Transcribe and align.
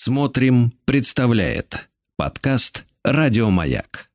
Смотрим, 0.00 0.72
представляет 0.84 1.88
подкаст 2.16 2.86
Радиомаяк. 3.02 4.10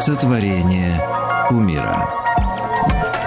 Сотворение 0.00 0.98
умира. 1.50 2.08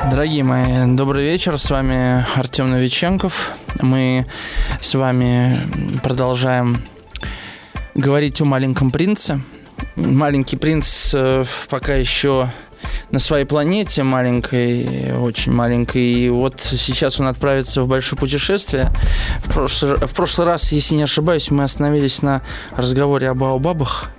Дорогие 0.10 0.44
мои, 0.44 0.96
добрый 0.96 1.26
вечер. 1.26 1.60
С 1.60 1.70
вами 1.70 2.26
Артем 2.36 2.72
Новиченков. 2.72 3.52
Мы 3.82 4.26
с 4.82 4.96
вами 4.96 5.56
продолжаем 6.02 6.82
говорить 7.94 8.42
о 8.42 8.46
маленьком 8.46 8.90
принце. 8.90 9.44
Маленький 9.96 10.58
принц 10.58 11.14
э, 11.14 11.46
пока 11.70 11.96
еще 11.96 12.50
на 13.12 13.20
своей 13.20 13.46
планете 13.46 14.04
маленькой, 14.04 15.18
очень 15.18 15.52
маленькой. 15.52 16.02
И 16.02 16.30
вот 16.30 16.60
сейчас 16.62 17.20
он 17.20 17.28
отправится 17.28 17.82
в 17.82 17.88
большое 17.88 18.20
путешествие. 18.20 18.92
В 19.40 19.54
прошлый, 19.54 19.96
в 19.96 20.14
прошлый 20.14 20.48
раз, 20.48 20.72
если 20.72 20.96
не 20.96 21.04
ошибаюсь, 21.04 21.50
мы 21.50 21.64
остановились 21.64 22.22
на 22.22 22.42
разговоре 22.76 23.30
об 23.30 23.44
Аубабах. 23.44 24.12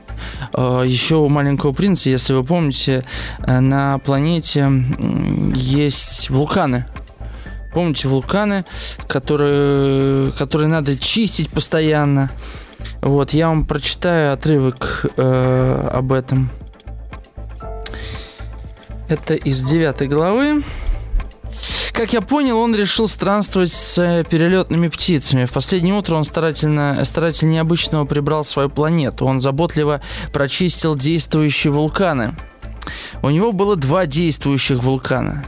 Э, 0.55 0.83
Еще 0.87 1.17
у 1.17 1.29
маленького 1.29 1.73
принца, 1.73 2.09
если 2.09 2.33
вы 2.33 2.45
помните, 2.45 3.05
э, 3.47 3.61
на 3.61 3.99
планете 3.99 4.71
есть 5.55 6.31
вулканы. 6.31 6.87
Помните 7.75 8.09
вулканы, 8.09 8.65
которые, 9.07 10.33
которые 10.33 10.69
надо 10.69 10.97
чистить 10.97 11.51
постоянно. 11.51 12.31
Вот, 13.01 13.33
я 13.33 13.49
вам 13.49 13.65
прочитаю 13.65 14.33
отрывок 14.33 15.07
э, 15.17 15.91
об 15.93 16.13
этом. 16.13 16.51
Это 19.09 19.35
из 19.35 19.63
девятой 19.63 20.09
главы. 20.09 20.65
Как 21.93 22.13
я 22.13 22.21
понял, 22.21 22.59
он 22.59 22.75
решил 22.75 23.09
странствовать 23.09 23.73
с 23.73 23.97
э, 23.99 24.25
перелетными 24.29 24.89
птицами. 24.89 25.47
В 25.47 25.53
последнее 25.53 25.95
утро 25.95 26.17
он 26.17 26.25
старательно, 26.25 27.03
старательнее 27.05 27.61
обычного 27.61 28.05
прибрал 28.05 28.45
свою 28.45 28.69
планету. 28.69 29.25
Он 29.25 29.41
заботливо 29.41 30.01
прочистил 30.33 30.97
действующие 30.97 31.73
вулканы. 31.73 32.37
У 33.23 33.31
него 33.31 33.53
было 33.53 33.77
два 33.77 34.07
действующих 34.07 34.83
вулкана. 34.83 35.45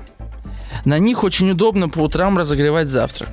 На 0.85 0.99
них 0.99 1.25
очень 1.25 1.51
удобно 1.51 1.89
по 1.89 2.01
утрам 2.01 2.39
разогревать 2.39 2.89
завтрак. 2.89 3.29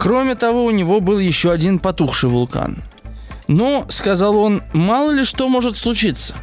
Кроме 0.00 0.34
того, 0.34 0.64
у 0.64 0.70
него 0.70 1.00
был 1.00 1.18
еще 1.18 1.52
один 1.52 1.78
потухший 1.78 2.30
вулкан. 2.30 2.78
Но, 3.48 3.84
сказал 3.90 4.34
он, 4.38 4.62
мало 4.72 5.10
ли 5.10 5.24
что 5.24 5.46
может 5.50 5.76
случиться. 5.76 6.36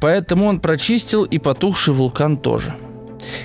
Поэтому 0.00 0.46
он 0.46 0.58
прочистил 0.58 1.22
и 1.22 1.38
потухший 1.38 1.94
вулкан 1.94 2.36
тоже. 2.36 2.74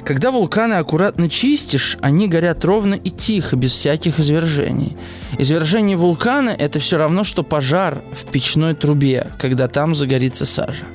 Когда 0.04 0.32
вулканы 0.32 0.74
аккуратно 0.74 1.30
чистишь, 1.30 2.00
они 2.02 2.28
горят 2.28 2.66
ровно 2.66 2.96
и 2.96 3.12
тихо, 3.12 3.56
без 3.56 3.74
всяких 3.74 4.20
извержений. 4.20 4.98
Извержение 5.38 5.98
вулкана– 5.98 6.50
это 6.58 6.80
все 6.80 6.98
равно, 6.98 7.24
что 7.24 7.44
пожар 7.44 8.04
в 8.12 8.26
печной 8.26 8.74
трубе, 8.74 9.28
когда 9.38 9.68
там 9.68 9.94
загорится 9.94 10.48
сажа. 10.48 10.86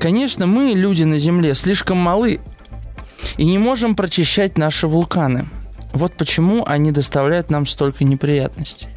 Конечно, 0.00 0.48
мы, 0.48 0.72
люди 0.72 1.04
на 1.04 1.18
Земле, 1.18 1.54
слишком 1.54 1.98
малы 1.98 2.40
и 3.36 3.44
не 3.44 3.58
можем 3.58 3.94
прочищать 3.94 4.58
наши 4.58 4.88
вулканы. 4.88 5.46
Вот 5.92 6.14
почему 6.14 6.64
они 6.66 6.92
доставляют 6.92 7.50
нам 7.50 7.66
столько 7.66 8.04
неприятностей. 8.04 8.88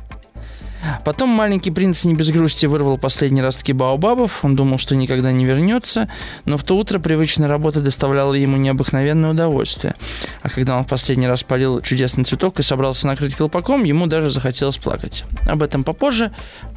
Потом 1.06 1.30
маленький 1.30 1.72
принц 1.72 2.04
не 2.04 2.14
без 2.14 2.30
грусти 2.30 2.66
вырвал 2.66 2.98
последние 2.98 3.44
ростки 3.44 3.72
баобабов. 3.72 4.44
Он 4.44 4.56
думал, 4.56 4.78
что 4.78 4.96
никогда 4.96 5.32
не 5.32 5.46
вернется, 5.46 6.10
но 6.46 6.58
в 6.58 6.64
то 6.64 6.76
утро 6.78 7.00
привычная 7.00 7.48
работа 7.48 7.80
доставляла 7.80 8.34
ему 8.34 8.58
необыкновенное 8.58 9.32
удовольствие. 9.32 9.96
А 10.42 10.50
когда 10.50 10.78
он 10.78 10.84
в 10.84 10.88
последний 10.88 11.28
раз 11.28 11.44
полил 11.44 11.82
чудесный 11.82 12.26
цветок 12.26 12.60
и 12.60 12.64
собрался 12.64 13.08
накрыть 13.08 13.36
колпаком, 13.36 13.84
ему 13.84 14.08
даже 14.08 14.30
захотелось 14.30 14.78
плакать. 14.78 15.24
Об 15.48 15.64
этом 15.64 15.84
попозже. 15.84 16.34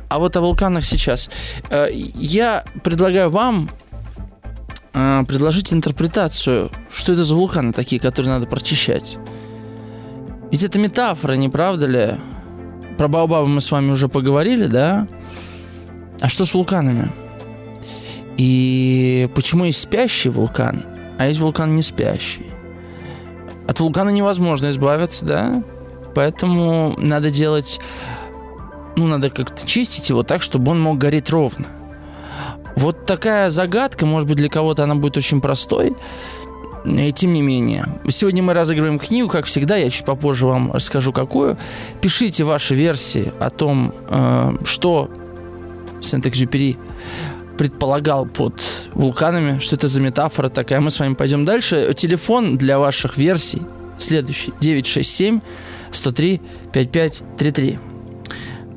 А 0.08 0.18
вот 0.18 0.36
о 0.36 0.40
вулканах 0.40 0.84
сейчас. 0.84 1.30
Э, 1.70 1.88
Я 1.92 2.64
предлагаю 2.84 3.28
вам 3.28 3.70
э, 4.94 5.24
предложить 5.26 5.72
интерпретацию, 5.72 6.70
что 6.92 7.12
это 7.12 7.24
за 7.24 7.34
вулканы 7.34 7.72
такие, 7.72 8.00
которые 8.00 8.30
надо 8.34 8.46
прочищать. 8.46 9.18
Ведь 10.50 10.62
это 10.62 10.78
метафора, 10.78 11.34
не 11.34 11.48
правда 11.48 11.86
ли? 11.86 12.14
Про 12.98 13.08
Баобабы 13.08 13.48
мы 13.48 13.60
с 13.60 13.70
вами 13.70 13.90
уже 13.90 14.08
поговорили, 14.08 14.66
да? 14.66 15.06
А 16.20 16.28
что 16.28 16.44
с 16.44 16.54
вулканами? 16.54 17.12
И 18.36 19.28
почему 19.34 19.64
есть 19.64 19.80
спящий 19.80 20.28
вулкан, 20.28 20.84
а 21.18 21.26
есть 21.26 21.40
вулкан 21.40 21.74
не 21.74 21.82
спящий? 21.82 22.46
От 23.66 23.80
вулкана 23.80 24.10
невозможно 24.10 24.68
избавиться, 24.68 25.24
да? 25.24 25.62
Поэтому 26.14 26.94
надо 26.98 27.30
делать... 27.30 27.80
Ну, 28.96 29.06
надо 29.06 29.28
как-то 29.28 29.66
чистить 29.66 30.08
его 30.08 30.22
так, 30.22 30.42
чтобы 30.42 30.70
он 30.70 30.80
мог 30.80 30.96
гореть 30.96 31.28
ровно. 31.28 31.66
Вот 32.76 33.04
такая 33.04 33.50
загадка, 33.50 34.06
может 34.06 34.28
быть, 34.28 34.38
для 34.38 34.48
кого-то 34.48 34.84
она 34.84 34.94
будет 34.94 35.16
очень 35.16 35.40
простой, 35.40 35.94
и 36.86 37.12
тем 37.12 37.32
не 37.32 37.42
менее, 37.42 37.86
сегодня 38.08 38.42
мы 38.42 38.54
разыгрываем 38.54 38.98
книгу, 38.98 39.28
как 39.28 39.46
всегда, 39.46 39.76
я 39.76 39.90
чуть 39.90 40.04
попозже 40.04 40.46
вам 40.46 40.72
расскажу 40.72 41.12
какую. 41.12 41.58
Пишите 42.00 42.44
ваши 42.44 42.74
версии 42.74 43.32
о 43.40 43.50
том, 43.50 43.92
э, 44.08 44.56
что 44.64 45.10
Сент-Экзюпери 46.00 46.78
предполагал 47.58 48.26
под 48.26 48.62
вулканами, 48.92 49.58
что 49.58 49.76
это 49.76 49.88
за 49.88 50.00
метафора 50.00 50.48
такая. 50.48 50.80
Мы 50.80 50.90
с 50.90 51.00
вами 51.00 51.14
пойдем 51.14 51.44
дальше. 51.44 51.92
Телефон 51.96 52.56
для 52.56 52.78
ваших 52.78 53.16
версий 53.16 53.62
следующий. 53.98 54.52
967 54.60 55.40
103 55.90 56.40
5533. 56.72 57.78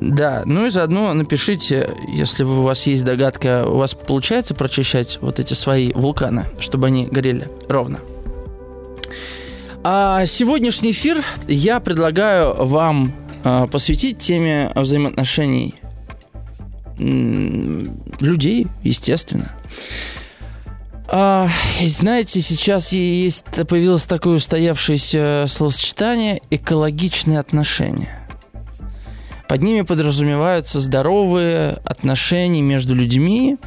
Да, 0.01 0.43
ну 0.45 0.65
и 0.65 0.69
заодно 0.69 1.13
напишите, 1.13 1.89
если 2.07 2.43
у 2.43 2.61
вас 2.63 2.87
есть 2.87 3.03
догадка, 3.03 3.65
у 3.67 3.77
вас 3.77 3.93
получается 3.93 4.55
прочищать 4.55 5.19
вот 5.21 5.39
эти 5.39 5.53
свои 5.53 5.91
вулканы, 5.93 6.45
чтобы 6.59 6.87
они 6.87 7.05
горели 7.07 7.49
ровно. 7.67 7.99
А 9.83 10.25
сегодняшний 10.25 10.91
эфир 10.91 11.23
я 11.47 11.79
предлагаю 11.79 12.65
вам 12.65 13.13
а, 13.43 13.67
посвятить 13.67 14.19
теме 14.19 14.71
взаимоотношений 14.75 15.75
людей, 16.97 18.67
естественно. 18.83 19.51
А, 21.07 21.47
знаете, 21.81 22.41
сейчас 22.41 22.91
есть 22.91 23.45
появилось 23.67 24.05
такое 24.05 24.35
устоявшееся 24.35 25.45
словосочетание 25.47 26.41
экологичные 26.51 27.39
отношения. 27.39 28.28
Под 29.49 29.63
ними 29.63 29.81
подразумеваются 29.81 30.79
здоровые 30.79 31.79
отношения 31.83 32.61
между 32.61 32.93
людьми, 32.93 33.57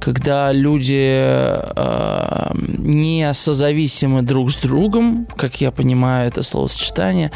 когда 0.00 0.50
люди 0.50 1.06
э, 1.06 2.50
не 2.78 3.32
созависимы 3.32 4.22
друг 4.22 4.50
с 4.50 4.56
другом, 4.56 5.28
как 5.36 5.60
я 5.60 5.70
понимаю 5.70 6.26
это 6.26 6.42
словосочетание, 6.42 7.30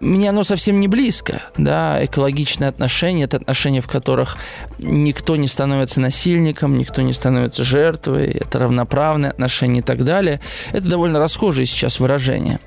мне 0.00 0.28
оно 0.28 0.44
совсем 0.44 0.80
не 0.80 0.86
близко, 0.86 1.40
да, 1.56 2.04
экологичные 2.04 2.68
отношения, 2.68 3.24
это 3.24 3.38
отношения, 3.38 3.80
в 3.80 3.88
которых 3.88 4.36
никто 4.78 5.36
не 5.36 5.48
становится 5.48 6.02
насильником, 6.02 6.76
никто 6.76 7.00
не 7.00 7.14
становится 7.14 7.64
жертвой, 7.64 8.32
это 8.32 8.58
равноправные 8.58 9.30
отношения 9.30 9.78
и 9.78 9.82
так 9.82 10.04
далее. 10.04 10.40
Это 10.72 10.86
довольно 10.88 11.18
расхожие 11.20 11.64
сейчас 11.64 12.00
выражения. 12.00 12.60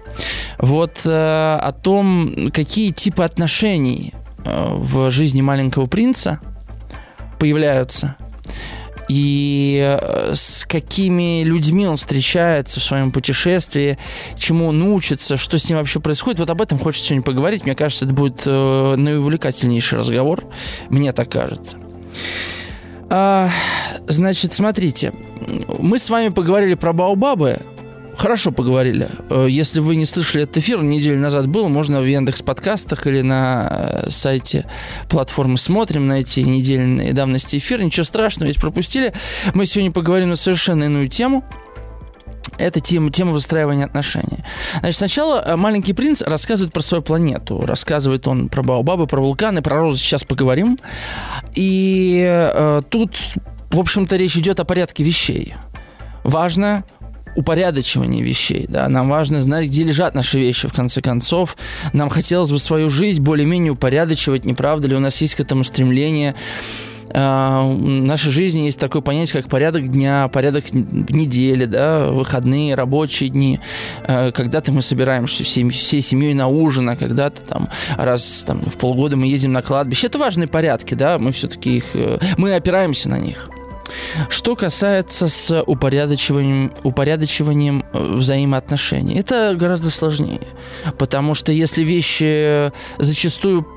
Вот 0.57 1.01
э, 1.05 1.59
о 1.61 1.71
том, 1.73 2.49
какие 2.51 2.89
типы 2.89 3.23
отношений 3.23 4.15
в 4.73 5.11
жизни 5.11 5.41
маленького 5.41 5.87
принца 5.87 6.39
появляются 7.39 8.15
и 9.07 9.79
э, 9.81 10.33
с 10.35 10.65
какими 10.65 11.43
людьми 11.43 11.87
он 11.87 11.97
встречается 11.97 12.79
в 12.79 12.83
своем 12.83 13.11
путешествии, 13.11 13.97
чему 14.37 14.67
он 14.67 14.81
учится, 14.81 15.37
что 15.37 15.57
с 15.57 15.69
ним 15.69 15.77
вообще 15.79 15.99
происходит. 15.99 16.39
Вот 16.39 16.49
об 16.49 16.61
этом 16.61 16.77
хочется 16.77 17.07
сегодня 17.07 17.23
поговорить. 17.23 17.63
Мне 17.63 17.75
кажется, 17.75 18.05
это 18.05 18.13
будет 18.13 18.43
э, 18.45 18.95
наиувлекательнейший 18.95 19.99
разговор. 19.99 20.43
Мне 20.89 21.13
так 21.13 21.31
кажется. 21.31 21.77
А, 23.09 23.49
значит, 24.07 24.53
смотрите. 24.53 25.13
Мы 25.79 25.99
с 25.99 26.09
вами 26.09 26.29
поговорили 26.29 26.73
про 26.73 26.91
Баобабы. 26.91 27.59
Хорошо 28.17 28.51
поговорили. 28.51 29.07
Э, 29.29 29.47
Если 29.49 29.79
вы 29.79 29.95
не 29.95 30.05
слышали 30.05 30.43
этот 30.43 30.57
эфир, 30.57 30.81
неделю 30.81 31.19
назад 31.19 31.47
был, 31.47 31.69
можно 31.69 32.01
в 32.01 32.05
Яндекс 32.05 32.41
подкастах 32.41 33.05
или 33.05 33.21
на 33.21 33.69
э, 34.05 34.09
сайте 34.09 34.65
платформы 35.07 35.57
«Смотрим» 35.57 36.07
найти 36.07 36.43
недельной 36.43 37.13
давности 37.13 37.57
эфир. 37.57 37.83
Ничего 37.83 38.03
страшного, 38.03 38.47
если 38.47 38.59
пропустили. 38.59 39.13
Мы 39.53 39.65
сегодня 39.67 39.91
поговорим 39.91 40.29
на 40.29 40.35
совершенно 40.35 40.85
иную 40.85 41.09
тему. 41.09 41.45
Это 42.57 42.79
тема, 42.79 43.11
тема 43.11 43.33
выстраивания 43.33 43.85
отношений. 43.85 44.43
Значит, 44.79 44.97
сначала 44.97 45.43
э, 45.45 45.55
маленький 45.55 45.93
принц 45.93 46.23
рассказывает 46.23 46.73
про 46.73 46.81
свою 46.81 47.03
планету. 47.03 47.63
Рассказывает 47.67 48.27
он 48.27 48.49
про 48.49 48.63
Баобабы, 48.63 49.05
про 49.05 49.21
вулканы, 49.21 49.61
про 49.61 49.77
розы 49.77 49.99
сейчас 49.99 50.23
поговорим. 50.23 50.79
И 51.53 52.25
э, 52.27 52.81
тут 52.89 53.15
в 53.69 53.79
общем-то, 53.79 54.15
речь 54.15 54.37
идет 54.37 54.59
о 54.59 54.65
порядке 54.65 55.03
вещей. 55.03 55.53
Важно 56.23 56.83
упорядочивание 57.37 58.23
вещей. 58.23 58.65
Да? 58.67 58.89
Нам 58.89 59.09
важно 59.09 59.41
знать, 59.41 59.67
где 59.67 59.83
лежат 59.83 60.15
наши 60.15 60.39
вещи, 60.39 60.67
в 60.67 60.73
конце 60.73 61.01
концов. 61.01 61.55
Нам 61.93 62.09
хотелось 62.09 62.51
бы 62.51 62.59
свою 62.59 62.89
жизнь 62.89 63.21
более-менее 63.21 63.73
упорядочивать, 63.73 64.43
не 64.43 64.53
правда 64.53 64.87
ли? 64.87 64.95
У 64.95 64.99
нас 64.99 65.21
есть 65.21 65.35
к 65.35 65.39
этому 65.39 65.63
стремление. 65.63 66.35
В 67.13 67.73
нашей 67.73 68.31
жизни 68.31 68.65
есть 68.65 68.79
такое 68.79 69.01
понятие, 69.01 69.41
как 69.41 69.49
порядок 69.49 69.87
дня, 69.87 70.27
порядок 70.27 70.73
недели, 70.73 71.65
да, 71.65 72.11
выходные, 72.11 72.75
рабочие 72.75 73.29
дни. 73.29 73.59
Uh, 74.03 74.31
когда-то 74.33 74.73
мы 74.73 74.81
собираемся 74.81 75.43
всей, 75.43 75.69
всей 75.69 76.01
семьей 76.01 76.33
на 76.33 76.47
ужин, 76.47 76.89
а 76.89 76.97
когда-то 76.97 77.41
там 77.41 77.69
раз 77.97 78.43
там, 78.45 78.61
в 78.61 78.77
полгода 78.77 79.15
мы 79.15 79.27
ездим 79.27 79.53
на 79.53 79.61
кладбище. 79.61 80.07
Это 80.07 80.17
важные 80.17 80.47
порядки, 80.47 80.95
да, 80.95 81.17
мы 81.17 81.31
все-таки 81.31 81.77
их, 81.77 81.85
э, 81.93 82.19
мы 82.37 82.53
опираемся 82.53 83.09
на 83.09 83.19
них. 83.19 83.49
Что 84.29 84.55
касается 84.55 85.27
с 85.27 85.61
упорядочиванием, 85.63 86.73
упорядочиванием 86.83 87.85
э, 87.93 88.13
взаимоотношений, 88.13 89.15
это 89.15 89.55
гораздо 89.55 89.89
сложнее. 89.89 90.47
Потому 90.97 91.33
что 91.33 91.51
если 91.51 91.83
вещи 91.83 92.71
зачастую 92.97 93.76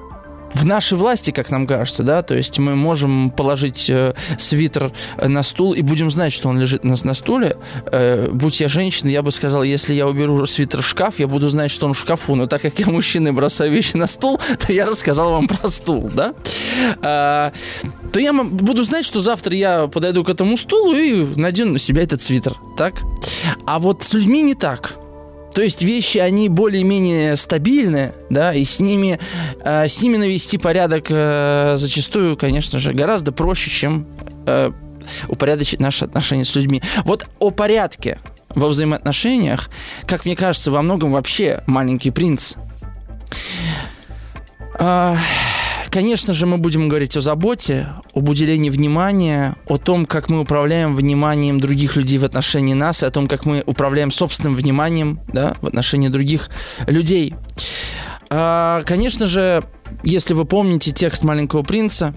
в 0.54 0.66
нашей 0.66 0.98
власти, 0.98 1.30
как 1.30 1.50
нам 1.50 1.66
кажется, 1.66 2.02
да, 2.02 2.22
то 2.22 2.34
есть 2.34 2.58
мы 2.58 2.74
можем 2.74 3.30
положить 3.30 3.88
э, 3.88 4.14
свитер 4.38 4.92
на 5.20 5.42
стул 5.42 5.72
и 5.72 5.82
будем 5.82 6.10
знать, 6.10 6.32
что 6.32 6.48
он 6.48 6.58
лежит 6.58 6.84
на, 6.84 6.94
на 7.02 7.14
стуле. 7.14 7.56
Э, 7.86 8.28
будь 8.32 8.60
я 8.60 8.68
женщиной, 8.68 9.12
я 9.12 9.22
бы 9.22 9.30
сказал, 9.30 9.62
если 9.62 9.94
я 9.94 10.06
уберу 10.06 10.44
свитер 10.46 10.82
в 10.82 10.86
шкаф, 10.86 11.18
я 11.18 11.28
буду 11.28 11.48
знать, 11.48 11.70
что 11.70 11.86
он 11.86 11.94
в 11.94 11.98
шкафу. 11.98 12.34
Но 12.34 12.46
так 12.46 12.62
как 12.62 12.78
я 12.78 12.86
мужчина 12.86 13.28
и 13.28 13.32
бросаю 13.32 13.70
вещи 13.70 13.96
на 13.96 14.06
стул, 14.06 14.40
то 14.66 14.72
я 14.72 14.86
рассказал 14.86 15.32
вам 15.32 15.48
про 15.48 15.70
стул, 15.70 16.10
да. 16.12 16.34
Э, 17.02 17.52
то 18.12 18.18
я 18.18 18.32
буду 18.32 18.82
знать, 18.82 19.04
что 19.04 19.20
завтра 19.20 19.54
я 19.54 19.86
подойду 19.86 20.24
к 20.24 20.28
этому 20.28 20.56
стулу 20.56 20.94
и 20.94 21.26
надену 21.36 21.72
на 21.72 21.78
себя 21.78 22.02
этот 22.02 22.20
свитер, 22.22 22.56
так? 22.76 22.94
А 23.66 23.78
вот 23.78 24.02
с 24.02 24.14
людьми 24.14 24.42
не 24.42 24.54
так. 24.54 24.99
То 25.54 25.62
есть 25.62 25.82
вещи, 25.82 26.18
они 26.18 26.48
более-менее 26.48 27.36
стабильны, 27.36 28.12
да, 28.28 28.54
и 28.54 28.64
с 28.64 28.78
ними, 28.78 29.18
э, 29.62 29.88
с 29.88 30.00
ними 30.02 30.16
навести 30.16 30.58
порядок 30.58 31.06
э, 31.08 31.74
зачастую, 31.76 32.36
конечно 32.36 32.78
же, 32.78 32.92
гораздо 32.92 33.32
проще, 33.32 33.70
чем 33.70 34.06
э, 34.46 34.70
упорядочить 35.28 35.80
наши 35.80 36.04
отношения 36.04 36.44
с 36.44 36.54
людьми. 36.54 36.82
Вот 37.04 37.26
о 37.38 37.50
порядке 37.50 38.18
во 38.54 38.68
взаимоотношениях, 38.68 39.70
как 40.06 40.24
мне 40.24 40.36
кажется, 40.36 40.70
во 40.70 40.82
многом 40.82 41.12
вообще 41.12 41.62
маленький 41.66 42.10
принц. 42.10 42.54
Э, 44.78 45.16
Конечно 45.90 46.32
же, 46.32 46.46
мы 46.46 46.56
будем 46.56 46.88
говорить 46.88 47.16
о 47.16 47.20
заботе, 47.20 47.88
об 48.14 48.28
уделении 48.28 48.70
внимания, 48.70 49.56
о 49.66 49.76
том, 49.76 50.06
как 50.06 50.30
мы 50.30 50.40
управляем 50.40 50.94
вниманием 50.94 51.58
других 51.58 51.96
людей 51.96 52.18
в 52.18 52.24
отношении 52.24 52.74
нас, 52.74 53.02
и 53.02 53.06
о 53.06 53.10
том, 53.10 53.26
как 53.26 53.44
мы 53.44 53.64
управляем 53.66 54.12
собственным 54.12 54.54
вниманием 54.54 55.20
да, 55.32 55.56
в 55.60 55.66
отношении 55.66 56.06
других 56.06 56.48
людей. 56.86 57.34
А, 58.30 58.82
конечно 58.86 59.26
же, 59.26 59.64
если 60.04 60.32
вы 60.32 60.44
помните 60.44 60.92
текст 60.92 61.24
«Маленького 61.24 61.64
принца», 61.64 62.14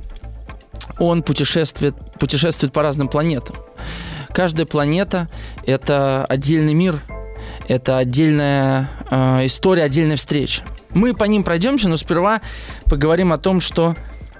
он 0.99 1.23
путешествует, 1.23 1.95
путешествует 2.19 2.73
по 2.73 2.83
разным 2.83 3.07
планетам. 3.07 3.55
Каждая 4.29 4.67
планета– 4.67 5.29
это 5.65 6.25
отдельный 6.25 6.75
мир, 6.75 7.01
это 7.67 7.97
отдельная 7.97 8.91
э, 9.09 9.47
история, 9.47 9.83
отдельная 9.83 10.17
встреча. 10.17 10.63
Мы 10.93 11.13
по 11.13 11.23
ним 11.23 11.43
пройдемся, 11.43 11.89
но 11.89 11.97
сперва 11.97 12.41
поговорим 12.85 13.33
о 13.33 13.37
том, 13.37 13.59
что 13.61 13.95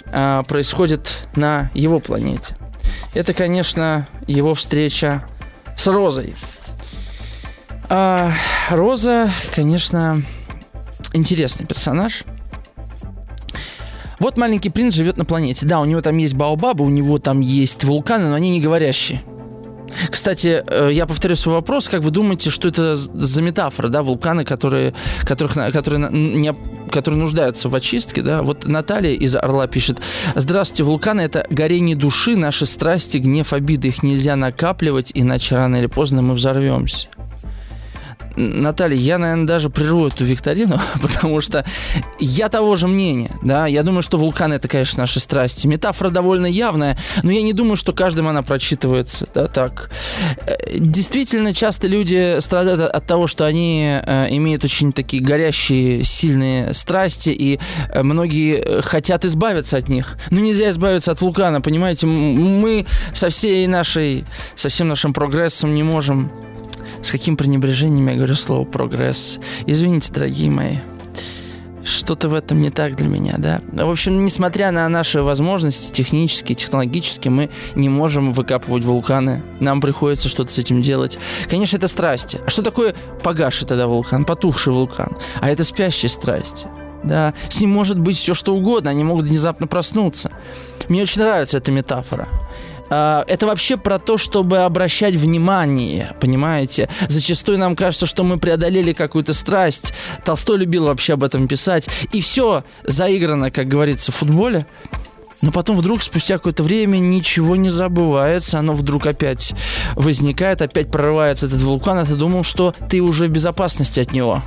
э, 0.06 0.44
происходит 0.48 1.28
на 1.36 1.70
его 1.74 2.00
планете. 2.00 2.56
Это, 3.14 3.34
конечно, 3.34 4.08
его 4.28 4.56
встреча 4.56 5.26
с 5.78 5.88
Розой. 5.88 6.36
А, 7.90 8.32
Роза, 8.70 9.32
конечно, 9.54 10.22
интересный 11.14 11.66
персонаж. 11.66 12.24
Вот 14.20 14.38
маленький 14.38 14.70
принц 14.70 14.94
живет 14.94 15.18
на 15.18 15.26
планете. 15.26 15.66
Да, 15.66 15.80
у 15.82 15.86
него 15.86 16.02
там 16.02 16.18
есть 16.18 16.34
Баобабы, 16.34 16.86
у 16.86 16.90
него 16.90 17.20
там 17.20 17.42
есть 17.42 17.84
вулканы, 17.84 18.30
но 18.30 18.36
они 18.36 18.52
не 18.52 18.62
говорящие. 18.62 19.22
Кстати, 20.10 20.63
э, 20.66 20.90
я 20.92 21.06
повторю 21.06 21.36
свой 21.36 21.56
вопрос. 21.56 21.90
Как 21.90 22.01
вы 22.01 22.12
думаете, 22.12 22.50
что 22.50 22.68
это 22.68 22.95
за 22.95 23.42
метафора, 23.42 23.90
да, 23.90 24.04
вулканы, 24.04 24.45
которые, 24.45 24.94
которых, 25.24 25.54
которые, 25.74 26.10
не, 26.12 26.56
которые 26.92 27.19
нуждаются 27.19 27.69
в 27.69 27.75
очистке, 27.75 28.22
да? 28.22 28.42
Вот 28.42 28.66
Наталья 28.66 29.13
из 29.13 29.36
Орла 29.36 29.68
пишет. 29.68 30.00
Здравствуйте, 30.36 30.84
вулканы– 30.84 31.22
это 31.24 31.45
горение 31.50 31.95
души, 31.95 32.36
наши 32.36 32.66
страсти, 32.66 33.18
гнев, 33.18 33.54
обиды. 33.54 33.90
Их 33.90 34.04
нельзя 34.04 34.36
накапливать, 34.36 35.12
иначе 35.13 35.56
рано 35.56 35.78
или 35.78 35.88
поздно 35.88 36.22
мы 36.22 36.34
взорвемся. 36.34 37.07
Наталья, 38.36 38.98
я, 38.98 39.18
наверное, 39.18 39.46
даже 39.46 39.70
прерву 39.70 40.08
эту 40.08 40.24
викторину, 40.24 40.80
потому 41.02 41.42
что 41.42 41.66
я 42.20 42.50
того 42.50 42.76
же 42.76 42.88
мнения, 42.88 43.32
да, 43.42 43.68
я 43.68 43.84
думаю, 43.84 44.02
что 44.02 44.18
вулкан 44.18 44.54
это, 44.54 44.68
конечно, 44.68 45.02
наши 45.02 45.20
страсти. 45.20 45.68
Метафора 45.68 46.10
довольно 46.10 46.46
явная, 46.46 46.98
но 47.22 47.32
я 47.32 47.42
не 47.42 47.54
думаю, 47.54 47.76
что 47.76 47.94
каждым 47.94 48.28
она 48.28 48.42
прочитывается, 48.42 49.28
да, 49.34 49.48
так. 49.48 49.92
Э, 50.46 50.56
действительно, 50.78 51.54
часто 51.54 51.88
люди 51.88 52.40
страдают 52.40 52.82
от 52.82 53.06
того, 53.06 53.28
что 53.28 53.46
они 53.46 54.00
э, 54.06 54.28
имеют 54.32 54.64
очень 54.64 54.92
такие 54.92 55.22
горящие, 55.22 56.04
сильные 56.04 56.74
страсти, 56.74 57.30
и 57.30 57.60
э, 57.90 58.04
многие 58.04 58.82
хотят 58.82 59.26
избавиться 59.26 59.78
от 59.78 59.90
них. 59.90 60.18
Но 60.30 60.40
нельзя 60.40 60.70
избавиться 60.70 61.12
от 61.12 61.22
вулкана, 61.22 61.62
понимаете? 61.62 62.08
Мы 62.08 62.86
со 63.14 63.30
всей 63.30 63.68
нашей, 63.68 64.26
со 64.56 64.70
всем 64.70 64.88
нашим 64.88 65.14
прогрессом 65.14 65.74
не 65.76 65.84
можем 65.84 66.32
с 67.04 67.12
каким 67.12 67.38
пренебрежением 67.38 68.08
я 68.08 68.16
говорю 68.16 68.36
слово 68.36 68.66
«прогресс». 68.66 69.40
Извините, 69.68 70.12
дорогие 70.12 70.50
мои. 70.50 70.78
Что-то 71.84 72.30
в 72.30 72.34
этом 72.34 72.62
не 72.62 72.70
так 72.70 72.96
для 72.96 73.10
меня, 73.10 73.36
да? 73.38 73.60
В 73.74 73.90
общем, 73.90 74.18
несмотря 74.24 74.72
на 74.72 74.88
наши 74.88 75.22
возможности 75.22 75.92
технические, 75.92 76.56
технологические, 76.56 77.32
мы 77.32 77.50
не 77.76 77.90
можем 77.90 78.32
выкапывать 78.32 78.86
вулканы. 78.86 79.44
Нам 79.60 79.82
приходится 79.82 80.30
что-то 80.30 80.52
с 80.52 80.58
этим 80.58 80.82
делать. 80.82 81.20
Конечно, 81.50 81.76
это 81.76 81.90
страсти. 81.90 82.40
А 82.46 82.50
что 82.50 82.62
такое 82.64 82.96
погаший 83.22 83.68
тогда 83.68 83.88
вулкан, 83.88 84.24
потухший 84.24 84.72
вулкан? 84.72 85.18
А 85.42 85.50
это 85.50 85.66
спящие 85.66 86.10
страсти. 86.10 86.68
Да, 87.04 87.34
с 87.50 87.60
ним 87.60 87.72
может 87.72 88.00
быть 88.00 88.16
все 88.16 88.34
что 88.34 88.56
угодно, 88.56 88.90
они 88.90 89.04
могут 89.04 89.26
внезапно 89.26 89.68
проснуться. 89.68 90.32
Мне 90.88 91.02
очень 91.02 91.22
нравится 91.22 91.58
эта 91.58 91.70
метафора. 91.70 92.30
А, 92.90 93.24
это 93.28 93.46
вообще 93.46 93.78
про 93.78 94.00
то, 94.00 94.18
чтобы 94.18 94.60
обращать 94.60 95.16
внимание, 95.16 96.16
понимаете? 96.20 96.90
Зачастую 97.08 97.58
нам 97.58 97.75
кажется, 97.75 98.06
что 98.06 98.24
мы 98.24 98.38
преодолели 98.38 98.94
какую-то 98.94 99.34
страсть. 99.34 99.94
Толстой 100.25 100.60
любил 100.60 100.86
вообще 100.86 101.13
об 101.13 101.24
этом 101.24 101.48
писать. 101.48 101.90
И 102.12 102.22
все 102.22 102.63
заиграно, 102.84 103.52
как 103.52 103.68
говорится, 103.68 104.12
в 104.12 104.16
футболе. 104.16 104.66
Но 105.44 105.52
потом 105.52 105.75
вдруг, 105.75 106.02
спустя 106.02 106.38
какое-то 106.38 106.63
время, 106.63 107.00
ничего 107.00 107.58
не 107.58 107.70
забывается, 107.70 108.60
оно 108.60 108.74
вдруг 108.74 109.06
опять 109.08 109.54
возникает, 109.94 110.62
опять 110.62 110.90
прорывается 110.90 111.48
этот 111.48 111.62
вулкан, 111.62 111.98
а 111.98 112.06
ты 112.06 112.16
думал, 112.16 112.44
что 112.44 112.74
ты 112.90 113.02
уже 113.02 113.28
в 113.28 113.32
безопасности 113.32 114.00
от 114.00 114.13
него. 114.13 114.42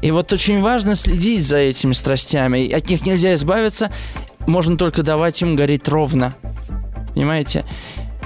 И 0.00 0.10
вот 0.10 0.32
очень 0.32 0.60
важно 0.60 0.96
следить 0.96 1.46
за 1.46 1.58
этими 1.58 1.92
страстями. 1.92 2.72
От 2.72 2.90
них 2.90 3.06
нельзя 3.06 3.34
избавиться, 3.34 3.92
можно 4.48 4.76
только 4.76 5.04
давать 5.04 5.40
им 5.42 5.54
гореть 5.54 5.86
ровно. 5.86 6.34
Понимаете? 7.14 7.64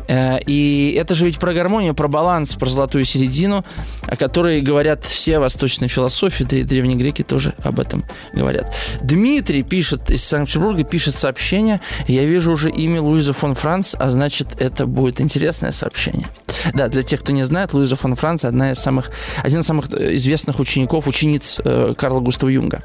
Э, 0.08 0.38
и 0.46 0.96
это 0.98 1.14
же 1.14 1.24
ведь 1.24 1.38
про 1.38 1.52
гармонию, 1.52 1.94
про 1.94 2.08
баланс, 2.08 2.54
про 2.54 2.68
золотую 2.68 3.04
середину, 3.04 3.64
о 4.02 4.16
которой 4.16 4.60
говорят 4.60 5.04
все 5.04 5.38
восточные 5.38 5.88
философии, 5.88 6.44
да 6.44 6.56
и 6.56 6.62
древние 6.62 6.96
греки 6.96 7.22
тоже 7.22 7.54
об 7.62 7.80
этом 7.80 8.04
говорят. 8.32 8.72
Дмитрий 9.02 9.62
пишет 9.62 10.10
из 10.10 10.24
Санкт-Петербурга, 10.24 10.84
пишет 10.84 11.14
сообщение. 11.14 11.80
Я 12.06 12.24
вижу 12.24 12.52
уже 12.52 12.70
имя 12.70 13.00
Луиза 13.00 13.32
фон 13.32 13.54
Франц, 13.54 13.94
а 13.98 14.10
значит, 14.10 14.60
это 14.60 14.86
будет 14.86 15.20
интересное 15.20 15.72
сообщение. 15.72 16.28
Да, 16.74 16.88
для 16.88 17.02
тех, 17.02 17.20
кто 17.20 17.32
не 17.32 17.44
знает, 17.44 17.74
Луиза 17.74 17.96
фон 17.96 18.14
Франц 18.14 18.44
одна 18.44 18.72
из 18.72 18.78
самых, 18.78 19.10
один 19.42 19.60
из 19.60 19.66
самых 19.66 19.92
известных 19.92 20.58
учеников, 20.58 21.06
учениц 21.06 21.60
э, 21.64 21.94
Карла 21.96 22.20
Густава 22.20 22.50
Юнга. 22.50 22.82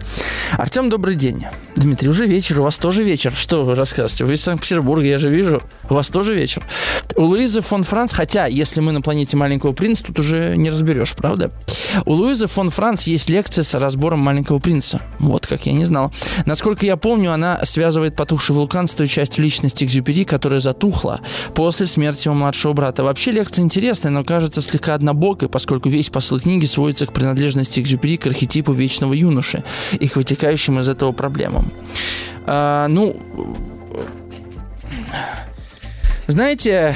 Артем, 0.53 0.89
добрый 0.89 1.15
день. 1.15 1.45
Дмитрий, 1.75 2.09
уже 2.09 2.25
вечер, 2.25 2.59
у 2.59 2.63
вас 2.63 2.77
тоже 2.77 3.03
вечер. 3.03 3.33
Что 3.35 3.65
вы 3.65 3.75
рассказываете? 3.75 4.25
Вы 4.25 4.33
из 4.33 4.43
Санкт-Петербурга, 4.43 5.05
я 5.05 5.17
же 5.17 5.29
вижу. 5.29 5.63
У 5.89 5.93
вас 5.93 6.09
тоже 6.09 6.33
вечер. 6.33 6.63
У 7.15 7.23
Луизы 7.23 7.61
фон 7.61 7.83
Франц, 7.83 8.13
хотя, 8.13 8.45
если 8.47 8.81
мы 8.81 8.91
на 8.91 9.01
планете 9.01 9.37
Маленького 9.37 9.73
Принца, 9.73 10.05
тут 10.05 10.19
уже 10.19 10.55
не 10.55 10.69
разберешь, 10.69 11.13
правда? 11.13 11.51
У 12.05 12.13
Луизы 12.13 12.47
фон 12.47 12.69
Франц 12.69 13.03
есть 13.03 13.29
лекция 13.29 13.63
с 13.63 13.73
разбором 13.73 14.19
Маленького 14.19 14.59
Принца. 14.59 15.01
Вот 15.19 15.47
как 15.47 15.65
я 15.65 15.73
не 15.73 15.85
знал. 15.85 16.11
Насколько 16.45 16.85
я 16.85 16.97
помню, 16.97 17.33
она 17.33 17.63
связывает 17.63 18.15
потухший 18.15 18.55
вулкан 18.55 18.87
с 18.87 18.93
той 18.93 19.07
частью 19.07 19.43
личности 19.43 19.83
Экзюпери, 19.83 20.23
которая 20.23 20.59
затухла 20.59 21.21
после 21.55 21.85
смерти 21.85 22.27
его 22.27 22.35
младшего 22.35 22.73
брата. 22.73 23.03
Вообще 23.03 23.31
лекция 23.31 23.63
интересная, 23.63 24.11
но 24.11 24.23
кажется 24.23 24.61
слегка 24.61 24.93
однобокой, 24.93 25.49
поскольку 25.49 25.89
весь 25.89 26.09
посыл 26.09 26.39
книги 26.39 26.65
сводится 26.65 27.05
к 27.05 27.13
принадлежности 27.13 27.79
Экзюпери 27.79 28.17
к 28.17 28.27
архетипу 28.27 28.71
вечного 28.73 29.13
юноши 29.13 29.63
и 29.99 30.07
к 30.07 30.15
вытекающим 30.15 30.79
из 30.79 30.89
этого 30.89 31.11
проблемам. 31.11 31.71
А, 32.45 32.87
ну, 32.87 33.15
Знаете, 36.31 36.95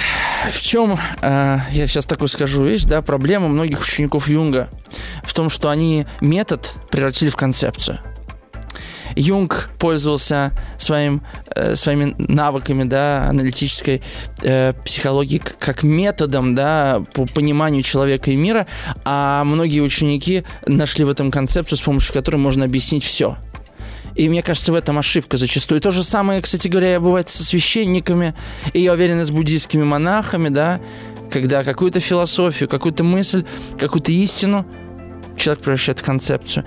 в 0.49 0.61
чем, 0.61 0.97
э, 1.21 1.57
я 1.69 1.87
сейчас 1.87 2.05
такой 2.05 2.29
скажу 2.29 2.63
вещь, 2.63 2.85
да, 2.85 3.01
проблема 3.01 3.49
многих 3.49 3.81
учеников 3.81 4.29
Юнга 4.29 4.69
в 5.25 5.33
том, 5.33 5.49
что 5.49 5.67
они 5.67 6.05
метод 6.21 6.71
превратили 6.89 7.29
в 7.29 7.35
концепцию. 7.35 7.99
Юнг 9.17 9.71
пользовался 9.77 10.53
своим, 10.77 11.21
э, 11.53 11.75
своими 11.75 12.15
навыками 12.17 12.85
да, 12.85 13.27
аналитической 13.27 14.01
э, 14.41 14.71
психологии 14.85 15.39
как 15.39 15.83
методом 15.83 16.55
да, 16.55 17.03
по 17.13 17.25
пониманию 17.25 17.83
человека 17.83 18.31
и 18.31 18.37
мира, 18.37 18.67
а 19.03 19.43
многие 19.43 19.81
ученики 19.81 20.45
нашли 20.65 21.03
в 21.03 21.09
этом 21.09 21.29
концепцию, 21.29 21.77
с 21.77 21.81
помощью 21.81 22.13
которой 22.13 22.37
можно 22.37 22.63
объяснить 22.63 23.03
все. 23.03 23.37
И 24.15 24.29
мне 24.29 24.41
кажется, 24.41 24.71
в 24.71 24.75
этом 24.75 24.97
ошибка 24.97 25.37
зачастую. 25.37 25.79
И 25.79 25.81
то 25.81 25.91
же 25.91 26.03
самое, 26.03 26.41
кстати 26.41 26.67
говоря, 26.67 26.99
бывает 26.99 27.29
со 27.29 27.43
священниками, 27.43 28.33
и 28.73 28.81
я 28.81 28.93
уверен, 28.93 29.23
с 29.23 29.31
буддийскими 29.31 29.83
монахами, 29.83 30.49
да, 30.49 30.79
когда 31.29 31.63
какую-то 31.63 31.99
философию, 31.99 32.69
какую-то 32.69 33.03
мысль, 33.03 33.45
какую-то 33.77 34.11
истину 34.11 34.65
человек 35.37 35.63
превращает 35.63 35.99
в 35.99 36.03
концепцию. 36.03 36.65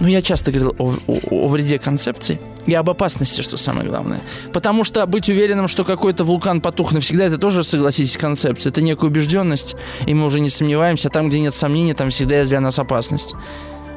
Ну, 0.00 0.08
я 0.08 0.22
часто 0.22 0.50
говорил 0.50 0.74
о, 0.78 0.94
о, 1.06 1.18
о 1.30 1.48
вреде 1.48 1.78
концепций 1.78 2.40
и 2.66 2.74
об 2.74 2.88
опасности, 2.88 3.42
что 3.42 3.58
самое 3.58 3.86
главное. 3.86 4.20
Потому 4.52 4.82
что 4.82 5.04
быть 5.06 5.28
уверенным, 5.28 5.68
что 5.68 5.84
какой-то 5.84 6.24
вулкан 6.24 6.62
потух 6.62 6.92
навсегда, 6.92 7.24
это 7.24 7.36
тоже, 7.36 7.64
согласитесь, 7.64 8.16
концепция. 8.16 8.70
Это 8.70 8.80
некая 8.80 9.06
убежденность, 9.06 9.76
и 10.06 10.14
мы 10.14 10.24
уже 10.24 10.40
не 10.40 10.48
сомневаемся. 10.48 11.10
Там, 11.10 11.28
где 11.28 11.40
нет 11.40 11.54
сомнений, 11.54 11.92
там 11.92 12.08
всегда 12.08 12.38
есть 12.38 12.50
для 12.50 12.60
нас 12.60 12.78
опасность. 12.78 13.34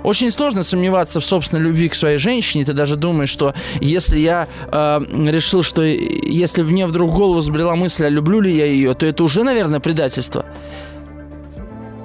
Очень 0.03 0.31
сложно 0.31 0.63
сомневаться 0.63 1.19
в 1.19 1.25
собственной 1.25 1.63
любви 1.63 1.89
к 1.89 1.95
своей 1.95 2.17
женщине. 2.17 2.65
Ты 2.65 2.73
даже 2.73 2.95
думаешь, 2.95 3.29
что 3.29 3.53
если 3.79 4.19
я 4.19 4.47
э, 4.71 5.01
решил, 5.31 5.63
что 5.63 5.81
если 5.81 6.61
мне 6.61 6.85
вдруг 6.85 7.11
в 7.11 7.15
голову 7.15 7.41
сбрела 7.41 7.75
мысль, 7.75 8.05
а 8.05 8.09
люблю 8.09 8.41
ли 8.41 8.53
я 8.53 8.65
ее, 8.65 8.93
то 8.93 9.05
это 9.05 9.23
уже, 9.23 9.43
наверное, 9.43 9.79
предательство. 9.79 10.45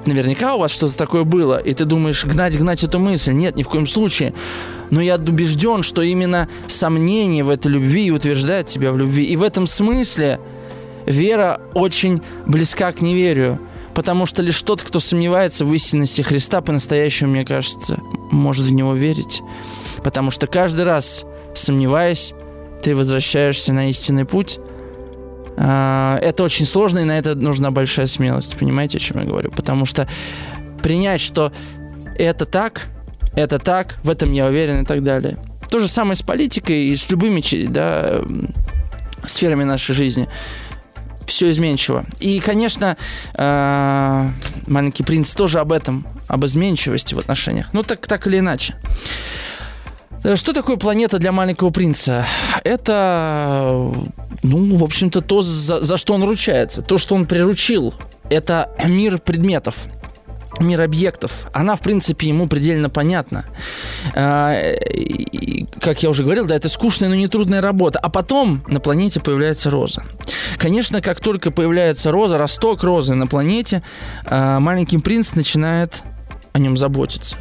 Наверняка 0.06 0.54
у 0.54 0.60
вас 0.60 0.70
что-то 0.70 0.96
такое 0.96 1.24
было, 1.24 1.58
и 1.58 1.74
ты 1.74 1.84
думаешь, 1.84 2.24
гнать, 2.24 2.56
гнать 2.56 2.82
эту 2.82 2.98
мысль. 2.98 3.32
Нет, 3.32 3.56
ни 3.56 3.62
в 3.62 3.68
коем 3.68 3.86
случае. 3.86 4.32
Но 4.90 5.02
я 5.02 5.16
убежден, 5.16 5.82
что 5.82 6.00
именно 6.00 6.48
сомнение 6.66 7.44
в 7.44 7.50
этой 7.50 7.70
любви 7.70 8.10
утверждает 8.10 8.68
тебя 8.68 8.92
в 8.92 8.96
любви. 8.96 9.24
И 9.24 9.36
в 9.36 9.42
этом 9.42 9.66
смысле 9.66 10.40
вера 11.04 11.60
очень 11.74 12.22
близка 12.46 12.92
к 12.92 13.00
неверию. 13.00 13.58
Потому 13.98 14.26
что 14.26 14.42
лишь 14.42 14.62
тот, 14.62 14.80
кто 14.80 15.00
сомневается 15.00 15.64
в 15.64 15.74
истинности 15.74 16.22
Христа, 16.22 16.60
по-настоящему, 16.60 17.32
мне 17.32 17.44
кажется, 17.44 17.98
может 18.30 18.66
в 18.66 18.72
него 18.72 18.94
верить. 18.94 19.42
Потому 20.04 20.30
что 20.30 20.46
каждый 20.46 20.84
раз, 20.84 21.24
сомневаясь, 21.52 22.32
ты 22.80 22.94
возвращаешься 22.94 23.72
на 23.72 23.90
истинный 23.90 24.24
путь. 24.24 24.60
А, 25.56 26.16
это 26.22 26.44
очень 26.44 26.64
сложно, 26.64 27.00
и 27.00 27.04
на 27.04 27.18
это 27.18 27.34
нужна 27.34 27.72
большая 27.72 28.06
смелость. 28.06 28.56
Понимаете, 28.56 28.98
о 28.98 29.00
чем 29.00 29.18
я 29.18 29.24
говорю? 29.24 29.50
Потому 29.50 29.84
что 29.84 30.08
принять, 30.80 31.20
что 31.20 31.52
это 32.16 32.44
так, 32.44 32.86
это 33.34 33.58
так, 33.58 33.98
в 34.04 34.10
этом 34.10 34.32
я 34.32 34.46
уверен 34.46 34.82
и 34.82 34.86
так 34.86 35.02
далее. 35.02 35.38
То 35.70 35.80
же 35.80 35.88
самое 35.88 36.14
с 36.14 36.22
политикой 36.22 36.84
и 36.84 36.94
с 36.94 37.10
любыми 37.10 37.42
да, 37.66 38.22
сферами 39.26 39.64
нашей 39.64 39.96
жизни 39.96 40.28
все 41.28 41.50
изменчиво. 41.50 42.04
И, 42.20 42.40
конечно, 42.40 42.96
э, 43.34 44.30
маленький 44.66 45.04
принц 45.04 45.34
тоже 45.34 45.60
об 45.60 45.72
этом, 45.72 46.06
об 46.26 46.44
изменчивости 46.44 47.14
в 47.14 47.18
отношениях. 47.18 47.68
Ну, 47.72 47.82
так, 47.82 48.06
так 48.06 48.26
или 48.26 48.38
иначе. 48.38 48.74
Э, 50.24 50.36
что 50.36 50.52
такое 50.52 50.76
планета 50.76 51.18
для 51.18 51.32
маленького 51.32 51.70
принца? 51.70 52.26
Это, 52.64 53.92
ну, 54.42 54.76
в 54.76 54.82
общем-то, 54.82 55.20
то, 55.20 55.42
за, 55.42 55.80
за 55.80 55.96
что 55.96 56.14
он 56.14 56.24
ручается, 56.24 56.82
то, 56.82 56.98
что 56.98 57.14
он 57.14 57.26
приручил. 57.26 57.94
Это 58.30 58.70
мир 58.84 59.18
предметов 59.18 59.88
мир 60.60 60.80
объектов, 60.80 61.46
она, 61.52 61.76
в 61.76 61.80
принципе, 61.80 62.28
ему 62.28 62.46
предельно 62.46 62.90
понятна. 62.90 63.44
А, 64.14 64.54
как 65.80 66.02
я 66.02 66.10
уже 66.10 66.22
говорил, 66.22 66.46
да, 66.46 66.54
это 66.54 66.68
скучная, 66.68 67.08
но 67.08 67.14
не 67.14 67.28
трудная 67.28 67.60
работа. 67.60 67.98
А 67.98 68.08
потом 68.08 68.64
на 68.68 68.80
планете 68.80 69.20
появляется 69.20 69.70
роза. 69.70 70.04
Конечно, 70.56 71.00
как 71.00 71.20
только 71.20 71.50
появляется 71.50 72.10
роза, 72.10 72.38
росток 72.38 72.82
розы 72.82 73.14
на 73.14 73.26
планете, 73.26 73.82
а, 74.24 74.60
маленький 74.60 74.98
принц 74.98 75.34
начинает 75.34 76.02
о 76.52 76.58
нем 76.58 76.76
заботиться. 76.76 77.36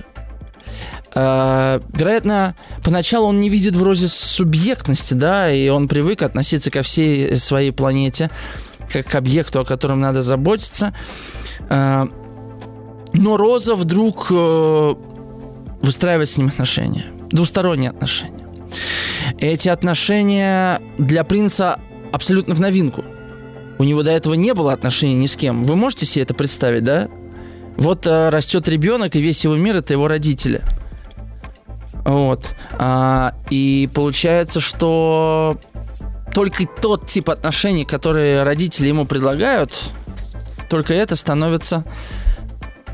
А, 1.13 1.81
вероятно, 1.93 2.55
поначалу 2.83 3.27
он 3.27 3.39
не 3.39 3.49
видит 3.49 3.75
в 3.75 3.83
розе 3.83 4.07
субъектности, 4.07 5.13
да, 5.13 5.51
и 5.51 5.67
он 5.69 5.87
привык 5.87 6.21
относиться 6.21 6.69
ко 6.69 6.83
всей 6.83 7.37
своей 7.37 7.71
планете 7.71 8.29
как 8.91 9.07
к 9.07 9.15
объекту, 9.15 9.59
о 9.59 9.65
котором 9.65 9.99
надо 9.99 10.21
заботиться. 10.21 10.93
Но 13.17 13.37
Роза 13.37 13.75
вдруг 13.75 14.27
э, 14.29 14.95
выстраивает 15.81 16.29
с 16.29 16.37
ним 16.37 16.47
отношения. 16.47 17.05
Двусторонние 17.31 17.89
отношения. 17.89 18.47
Эти 19.39 19.69
отношения 19.69 20.81
для 20.97 21.23
принца 21.23 21.79
абсолютно 22.11 22.53
в 22.53 22.61
новинку. 22.61 23.03
У 23.79 23.83
него 23.83 24.03
до 24.03 24.11
этого 24.11 24.33
не 24.33 24.53
было 24.53 24.73
отношений 24.73 25.15
ни 25.15 25.27
с 25.27 25.35
кем. 25.35 25.63
Вы 25.63 25.75
можете 25.75 26.05
себе 26.05 26.23
это 26.23 26.33
представить, 26.33 26.83
да? 26.83 27.09
Вот 27.75 28.07
э, 28.07 28.29
растет 28.29 28.67
ребенок, 28.67 29.15
и 29.15 29.21
весь 29.21 29.43
его 29.43 29.55
мир 29.55 29.77
это 29.77 29.93
его 29.93 30.07
родители. 30.07 30.61
Вот. 32.05 32.55
А, 32.73 33.35
и 33.49 33.89
получается, 33.93 34.59
что 34.59 35.57
только 36.33 36.65
тот 36.65 37.05
тип 37.07 37.29
отношений, 37.29 37.85
которые 37.85 38.43
родители 38.43 38.87
ему 38.87 39.05
предлагают, 39.05 39.73
только 40.69 40.93
это 40.93 41.15
становится 41.15 41.83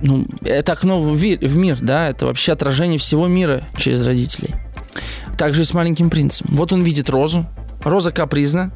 ну, 0.03 0.27
это 0.41 0.74
окно 0.74 1.00
в, 1.00 1.15
в 1.15 1.55
мир, 1.57 1.77
да, 1.81 2.10
это 2.10 2.25
вообще 2.25 2.51
отражение 2.51 3.00
всего 3.00 3.27
мира 3.27 3.63
через 3.77 4.05
родителей. 4.05 4.53
Также 5.38 5.62
и 5.62 5.65
с 5.65 5.74
маленьким 5.74 6.10
принцем. 6.10 6.48
Вот 6.50 6.74
он 6.74 6.83
видит 6.83 7.10
Розу. 7.10 7.45
Роза 7.83 8.12
капризна. 8.12 8.72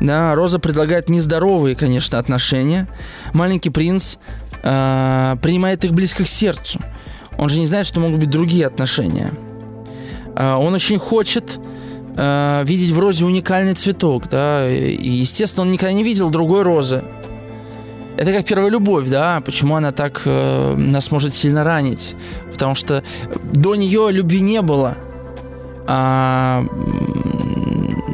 Да, 0.00 0.34
Роза 0.34 0.58
предлагает 0.58 1.08
нездоровые, 1.08 1.76
конечно, 1.76 2.18
отношения. 2.18 2.88
Маленький 3.32 3.70
принц 3.70 4.16
э, 4.62 5.36
принимает 5.40 5.84
их 5.84 5.92
близко 5.92 6.24
к 6.24 6.28
сердцу. 6.28 6.80
Он 7.38 7.48
же 7.48 7.58
не 7.58 7.66
знает, 7.66 7.86
что 7.86 8.00
могут 8.00 8.18
быть 8.18 8.30
другие 8.30 8.66
отношения. 8.66 9.32
Э, 10.34 10.54
он 10.54 10.74
очень 10.74 10.98
хочет 10.98 11.60
э, 12.16 12.62
видеть 12.64 12.90
в 12.90 12.98
розе 12.98 13.24
уникальный 13.24 13.74
цветок, 13.74 14.28
да, 14.28 14.68
и, 14.68 15.10
естественно, 15.10 15.64
он 15.64 15.70
никогда 15.70 15.92
не 15.92 16.02
видел 16.02 16.30
другой 16.30 16.62
розы. 16.62 17.04
Это 18.16 18.32
как 18.32 18.46
первая 18.46 18.70
любовь, 18.70 19.08
да, 19.08 19.40
почему 19.40 19.76
она 19.76 19.92
так 19.92 20.22
э, 20.24 20.74
нас 20.76 21.10
может 21.10 21.34
сильно 21.34 21.64
ранить. 21.64 22.14
Потому 22.52 22.74
что 22.74 23.02
до 23.52 23.74
нее 23.74 24.08
любви 24.10 24.40
не 24.40 24.62
было. 24.62 24.96
А 25.86 26.64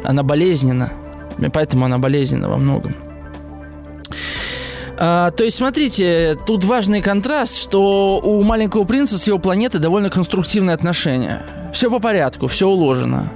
она 0.03 0.23
болезненна. 0.23 0.91
И 1.39 1.47
поэтому 1.49 1.85
она 1.85 1.97
болезненна 1.99 2.49
во 2.49 2.57
многом. 2.57 2.95
А, 5.03 5.31
то 5.31 5.43
есть, 5.43 5.57
смотрите, 5.57 6.37
тут 6.45 6.63
важный 6.63 7.01
контраст, 7.01 7.57
что 7.57 8.19
у 8.23 8.43
маленького 8.43 8.83
принца 8.83 9.17
с 9.17 9.25
его 9.25 9.39
планеты 9.39 9.79
довольно 9.79 10.09
конструктивные 10.09 10.75
отношения. 10.75 11.43
Все 11.73 11.89
по 11.89 11.99
порядку, 11.99 12.47
все 12.47 12.67
уложено. 12.67 13.31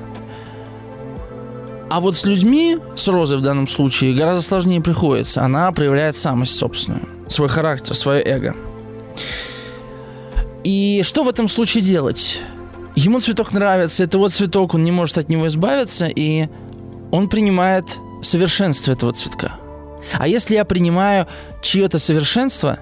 А 1.89 2.00
вот 2.00 2.15
с 2.15 2.25
людьми, 2.25 2.77
с 2.96 3.08
Розой 3.08 3.38
в 3.38 3.42
данном 3.42 3.68
случае, 3.68 4.15
гораздо 4.15 4.42
сложнее 4.42 4.82
приходится. 4.82 5.44
Она 5.44 5.72
проявляет 5.72 6.18
самость 6.18 6.56
собственную, 6.56 7.08
свой 7.27 7.48
характер, 7.48 7.96
свое 7.96 8.24
эго. 8.24 8.56
И 10.63 11.04
что 11.04 11.24
в 11.24 11.30
этом 11.30 11.48
случае 11.48 11.84
делать? 11.84 12.42
Ему 12.96 13.20
цветок 13.20 13.51
нравится, 13.51 14.04
это 14.04 14.18
вот 14.18 14.34
цветок, 14.34 14.74
он 14.74 14.84
не 14.84 14.92
может 14.92 15.18
от 15.18 15.30
него 15.30 15.48
избавиться, 15.48 16.08
и 16.08 16.48
он 17.12 17.30
принимает 17.30 17.98
совершенство 18.22 18.92
этого 18.92 19.12
цветка. 19.12 19.56
А 20.13 20.27
если 20.27 20.56
я 20.56 20.65
принимаю 20.65 21.27
чье-то 21.62 22.00
совершенство, 22.00 22.80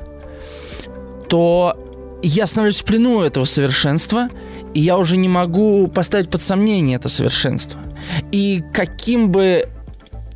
то 1.28 1.76
я 2.22 2.48
становлюсь 2.48 2.82
в 2.82 2.86
плену 2.86 3.22
этого 3.22 3.46
совершенства, 3.46 4.30
и 4.74 4.80
я 4.80 4.98
уже 4.98 5.18
не 5.18 5.28
могу 5.28 5.88
поставить 5.88 6.30
под 6.30 6.42
сомнение 6.42 6.96
это 6.96 7.10
совершенство. 7.10 7.80
И 8.32 8.64
каким 8.74 9.30
бы 9.30 9.66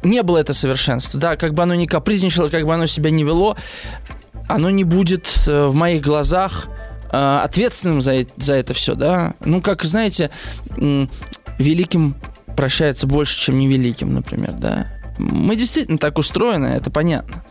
не 0.03 0.23
было 0.23 0.37
это 0.37 0.53
совершенство, 0.53 1.19
да, 1.19 1.35
как 1.35 1.53
бы 1.53 1.63
оно 1.63 1.75
ни 1.75 1.85
капризничало, 1.85 2.49
как 2.49 2.65
бы 2.65 2.73
оно 2.73 2.85
себя 2.85 3.11
не 3.11 3.23
вело, 3.23 3.57
оно 4.47 4.69
не 4.69 4.83
будет 4.83 5.27
э, 5.47 5.67
в 5.67 5.75
моих 5.75 6.01
глазах 6.01 6.67
э, 7.11 7.39
ответственным 7.43 8.01
за, 8.01 8.25
за 8.37 8.55
это 8.55 8.73
все, 8.73 8.95
да. 8.95 9.33
Ну, 9.43 9.61
как, 9.61 9.83
знаете, 9.83 10.29
великим 11.57 12.15
прощается 12.55 13.07
больше, 13.07 13.39
чем 13.39 13.57
невеликим, 13.57 14.13
например, 14.13 14.53
да. 14.57 14.87
Мы 15.17 15.55
действительно 15.55 15.97
так 15.97 16.17
устроены, 16.17 16.67
это 16.67 16.89
понятно. 16.89 17.43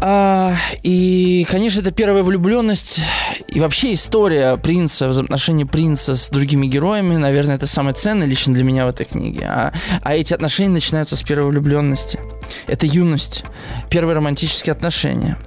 А, 0.00 0.54
и, 0.82 1.46
конечно, 1.48 1.80
это 1.80 1.90
первая 1.90 2.22
влюбленность, 2.22 3.00
и 3.48 3.60
вообще 3.60 3.94
история 3.94 4.56
принца, 4.56 5.08
взаимоотношения 5.08 5.66
принца 5.66 6.16
с 6.16 6.28
другими 6.30 6.66
героями, 6.66 7.16
наверное, 7.16 7.56
это 7.56 7.66
самое 7.66 7.94
ценное 7.94 8.26
лично 8.26 8.54
для 8.54 8.64
меня 8.64 8.86
в 8.86 8.88
этой 8.88 9.06
книге. 9.06 9.46
А, 9.46 9.72
а 10.02 10.14
эти 10.14 10.34
отношения 10.34 10.70
начинаются 10.70 11.16
с 11.16 11.22
первой 11.22 11.48
влюбленности. 11.50 12.18
Это 12.66 12.86
юность, 12.86 13.44
первые 13.88 14.16
романтические 14.16 14.72
отношения. 14.72 15.38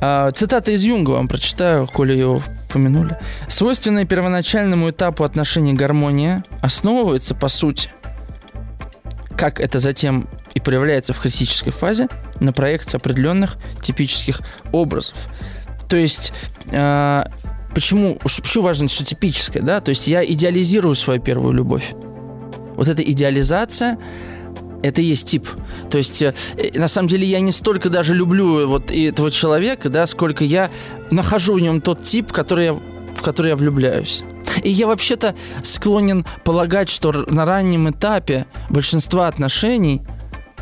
А, 0.00 0.30
цитата 0.30 0.70
из 0.70 0.82
Юнга 0.82 1.10
вам 1.10 1.28
прочитаю, 1.28 1.86
коли 1.86 2.14
его 2.14 2.42
упомянули. 2.68 3.18
Свойственная 3.48 4.04
первоначальному 4.04 4.90
этапу 4.90 5.24
отношений 5.24 5.74
гармония 5.74 6.44
основывается, 6.62 7.34
по 7.34 7.48
сути, 7.48 7.90
как 9.36 9.60
это 9.60 9.78
затем 9.78 10.28
и 10.54 10.60
проявляется 10.60 11.12
в 11.12 11.20
критической 11.20 11.72
фазе, 11.72 12.08
на 12.40 12.52
проекции 12.52 12.96
определенных 12.96 13.56
типических 13.82 14.40
образов. 14.72 15.16
То 15.88 15.96
есть, 15.96 16.32
э, 16.70 17.24
почему, 17.74 18.16
почему 18.16 18.64
важно, 18.64 18.88
что 18.88 19.04
типическое, 19.04 19.62
да? 19.62 19.80
То 19.80 19.90
есть 19.90 20.06
я 20.06 20.24
идеализирую 20.24 20.94
свою 20.94 21.20
первую 21.20 21.52
любовь. 21.52 21.94
Вот 22.76 22.88
эта 22.88 23.02
идеализация, 23.02 23.98
это 24.82 25.02
и 25.02 25.04
есть 25.04 25.28
тип. 25.28 25.48
То 25.90 25.98
есть, 25.98 26.22
э, 26.22 26.32
на 26.74 26.88
самом 26.88 27.08
деле, 27.08 27.26
я 27.26 27.40
не 27.40 27.52
столько 27.52 27.90
даже 27.90 28.14
люблю 28.14 28.66
вот 28.66 28.90
этого 28.90 29.30
человека, 29.30 29.88
да, 29.88 30.06
сколько 30.06 30.44
я 30.44 30.70
нахожу 31.10 31.54
в 31.54 31.60
нем 31.60 31.80
тот 31.80 32.02
тип, 32.02 32.32
который 32.32 32.66
я, 32.66 32.72
в 32.72 33.22
который 33.22 33.48
я 33.48 33.56
влюбляюсь. 33.56 34.22
И 34.64 34.70
я 34.70 34.86
вообще-то 34.86 35.34
склонен 35.62 36.24
полагать, 36.44 36.88
что 36.88 37.12
на 37.12 37.44
раннем 37.44 37.90
этапе 37.90 38.46
большинства 38.68 39.28
отношений– 39.28 40.02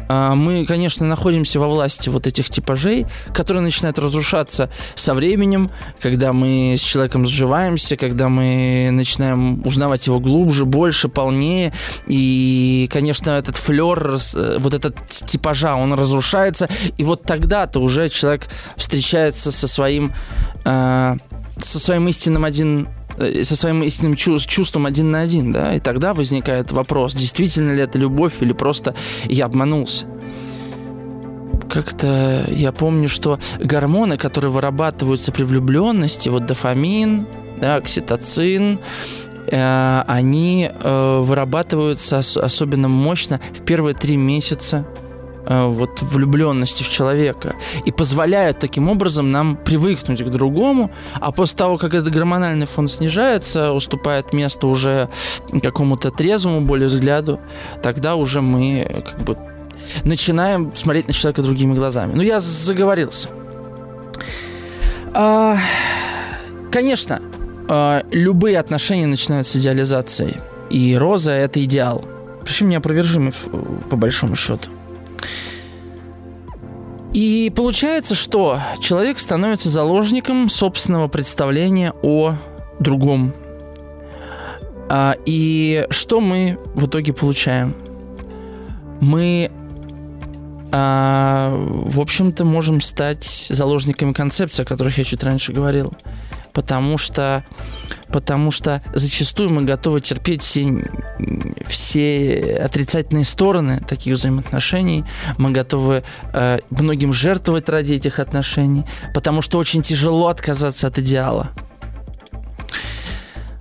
мы, 0.09 0.65
конечно, 0.67 1.07
находимся 1.07 1.61
во 1.61 1.69
власти 1.69 2.09
вот 2.09 2.27
этих 2.27 2.51
типажей, 2.51 3.07
которые 3.35 3.63
начинают 3.63 3.99
разрушаться 3.99 4.71
со 4.95 5.15
временем, 5.15 5.71
когда 6.01 6.33
мы 6.33 6.75
с 6.77 6.81
человеком 6.81 7.27
сживаемся, 7.27 7.97
когда 7.97 8.29
мы 8.29 8.89
начинаем 8.93 9.67
узнавать 9.67 10.07
его 10.07 10.21
глубже, 10.21 10.65
больше, 10.65 11.09
полнее. 11.09 11.73
И, 12.07 12.89
конечно, 12.93 13.31
этот 13.31 13.57
флер, 13.57 14.19
э, 14.35 14.59
вот 14.59 14.75
этот 14.75 14.97
типажа, 15.09 15.77
он 15.77 15.93
разрушается. 15.93 16.69
И 16.97 17.05
вот 17.05 17.23
тогда-то 17.23 17.81
уже 17.81 18.09
человек 18.09 18.49
встречается 18.77 19.53
со 19.53 19.69
своим, 19.69 20.13
э, 20.65 21.17
со 21.59 21.79
своим 21.79 22.09
истинным 22.09 22.45
один 22.45 22.89
со 23.43 23.57
своим 23.57 23.83
истинным 23.83 24.17
чувством 24.17 24.87
один 24.87 25.11
на 25.11 25.21
один, 25.21 25.53
да, 25.53 25.75
и 25.75 25.81
тогда 25.81 26.15
возникает 26.15 26.73
вопрос, 26.73 27.15
действительно 27.15 27.73
ли 27.73 27.83
это 27.83 27.99
любовь 27.99 28.35
или 28.41 28.53
просто 28.53 28.95
я 29.25 29.47
обманулся. 29.47 30.07
Как-то 31.71 32.45
я 32.49 32.73
помню, 32.73 33.09
что 33.09 33.39
гормоны, 33.61 34.17
которые 34.17 34.51
вырабатываются 34.51 35.33
при 35.33 35.43
влюбленности, 35.43 36.29
вот 36.29 36.47
дофамин, 36.47 37.27
да, 37.61 37.77
окситоцин, 37.77 38.81
э, 39.51 40.03
они 40.07 40.71
э, 40.73 41.21
вырабатываются 41.21 42.19
ос- 42.19 42.37
особенно 42.37 42.89
мощно 42.89 43.41
в 43.55 43.65
первые 43.65 43.95
три 43.95 44.17
месяца 44.17 44.87
Э, 44.87 45.08
вот 45.49 46.03
влюбленности 46.03 46.83
в 46.83 46.91
человека 46.91 47.55
и 47.85 47.91
позволяют 47.91 48.59
таким 48.59 48.89
образом 48.89 49.31
нам 49.31 49.57
привыкнуть 49.57 50.23
к 50.23 50.29
другому, 50.29 50.91
а 51.15 51.33
после 51.33 51.57
того, 51.57 51.79
как 51.79 51.95
этот 51.95 52.13
гормональный 52.13 52.67
фон 52.67 52.89
снижается, 52.89 53.73
уступает 53.73 54.33
место 54.33 54.67
уже 54.67 55.09
какому-то 55.63 56.11
трезвому 56.11 56.61
более 56.61 56.89
взгляду, 56.89 57.41
тогда 57.83 58.17
уже 58.17 58.43
мы 58.43 59.05
как 59.07 59.21
бы 59.21 59.37
начинаем 60.05 60.75
смотреть 60.75 61.09
на 61.09 61.15
человека 61.15 61.43
другими 61.43 61.75
глазами. 61.75 62.13
Ну, 62.15 62.23
я 62.23 62.41
заговорился. 62.41 63.29
А, 65.15 65.57
конечно, 66.71 67.23
а, 67.69 68.03
любые 68.11 68.59
отношения 68.59 69.07
начинают 69.07 69.47
с 69.47 69.57
идеализацией. 69.57 70.37
И 70.71 70.95
роза– 70.97 71.31
это 71.33 71.65
идеал. 71.65 72.05
Причем 72.45 72.69
неопровержимый 72.69 73.33
по 73.89 73.97
большому 73.97 74.37
счету. 74.37 74.69
И 77.13 77.53
получается, 77.55 78.15
что 78.15 78.61
человек 78.81 79.19
становится 79.19 79.71
заложником 79.71 80.49
собственного 80.49 81.09
представления 81.09 81.93
о 82.03 82.35
другом. 82.79 83.35
А, 84.89 85.17
и 85.27 85.87
что 85.91 86.21
мы 86.21 86.59
в 86.75 86.87
итоге 86.87 87.13
получаем? 87.13 87.75
Мы, 89.01 89.51
а, 90.71 91.55
в 91.57 91.99
общем-то, 92.01 92.45
можем 92.45 92.81
стать 92.81 93.25
заложниками 93.25 94.13
концепции, 94.13 94.63
о 94.63 94.67
которых 94.67 94.99
я 94.99 95.05
чуть 95.05 95.23
раньше 95.23 95.53
говорил 95.53 95.93
потому 96.59 96.99
что, 96.99 97.45
потому 98.09 98.51
что 98.51 98.83
зачастую 98.93 99.49
мы 99.51 99.63
готовы 99.63 100.01
терпеть 100.01 100.43
все, 100.43 100.91
все 101.69 102.61
отрицательные 102.61 103.25
стороны 103.25 103.81
таких 103.89 104.17
взаимоотношений, 104.17 105.05
мы 105.37 105.53
готовы 105.53 106.03
э, 106.33 106.59
многим 106.71 107.13
жертвовать 107.13 107.69
ради 107.69 107.93
этих 107.93 108.19
отношений, 108.19 108.85
потому 109.15 109.41
что 109.41 109.59
очень 109.59 109.83
тяжело 109.83 110.27
отказаться 110.27 110.89
от 110.89 110.99
идеала. 110.99 111.51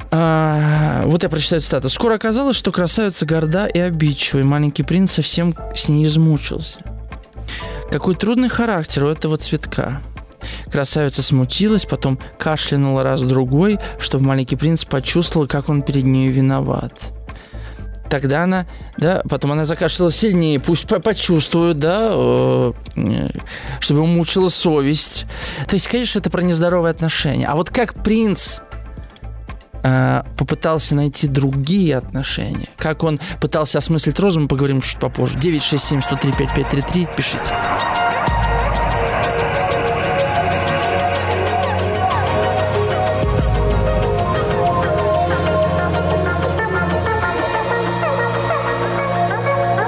А, 0.09 1.03
вот 1.05 1.21
я 1.21 1.29
прочитаю 1.29 1.61
цитату. 1.61 1.89
«Скоро 1.89 2.15
оказалось, 2.15 2.57
что 2.57 2.71
красавица 2.71 3.27
горда 3.27 3.67
и 3.67 3.77
обидчива, 3.77 4.39
и 4.39 4.43
маленький 4.43 4.81
принц 4.81 5.11
совсем 5.11 5.53
с 5.75 5.87
ней 5.87 6.07
измучился. 6.07 6.79
Какой 7.91 8.15
трудный 8.15 8.49
характер 8.49 9.03
у 9.03 9.07
этого 9.09 9.37
цветка. 9.37 10.01
Красавица 10.71 11.21
смутилась, 11.21 11.85
потом 11.85 12.19
кашлянула 12.37 13.03
раз-другой, 13.03 13.79
чтобы 13.99 14.25
маленький 14.25 14.55
принц 14.55 14.85
почувствовал, 14.85 15.47
как 15.47 15.69
он 15.69 15.81
перед 15.81 16.03
ней 16.03 16.29
виноват. 16.29 16.93
Тогда 18.09 18.43
она, 18.43 18.65
да, 18.97 19.21
потом 19.29 19.51
она 19.51 19.65
закашляла 19.65 20.11
сильнее, 20.11 20.59
пусть 20.59 20.87
почувствует, 21.03 21.79
да, 21.79 22.09
э, 22.13 22.73
чтобы 23.79 24.01
ему 24.01 24.11
мучила 24.11 24.49
совесть. 24.49 25.25
То 25.67 25.75
есть, 25.75 25.87
конечно, 25.87 26.19
это 26.19 26.29
про 26.29 26.41
нездоровые 26.41 26.91
отношения. 26.91 27.47
А 27.47 27.55
вот 27.55 27.69
как 27.69 28.01
принц 28.03 28.59
э, 29.83 30.23
попытался 30.37 30.95
найти 30.95 31.27
другие 31.27 31.97
отношения, 31.97 32.69
как 32.77 33.03
он 33.03 33.19
пытался 33.41 33.79
осмыслить 33.79 34.19
розу, 34.19 34.39
мы 34.39 34.47
поговорим 34.47 34.81
чуть 34.81 34.99
попозже. 34.99 35.37
967 35.37 36.01
103 36.01 36.31
5533, 36.31 37.07
пишите. 37.15 38.06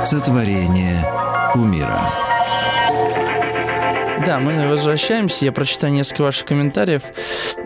Сотворение 0.10 1.08
кумира. 1.54 2.02
Да, 4.26 4.40
мы 4.40 4.68
возвращаемся. 4.68 5.46
Я 5.46 5.52
прочитаю 5.52 5.94
несколько 5.94 6.24
ваших 6.24 6.48
комментариев. 6.48 7.04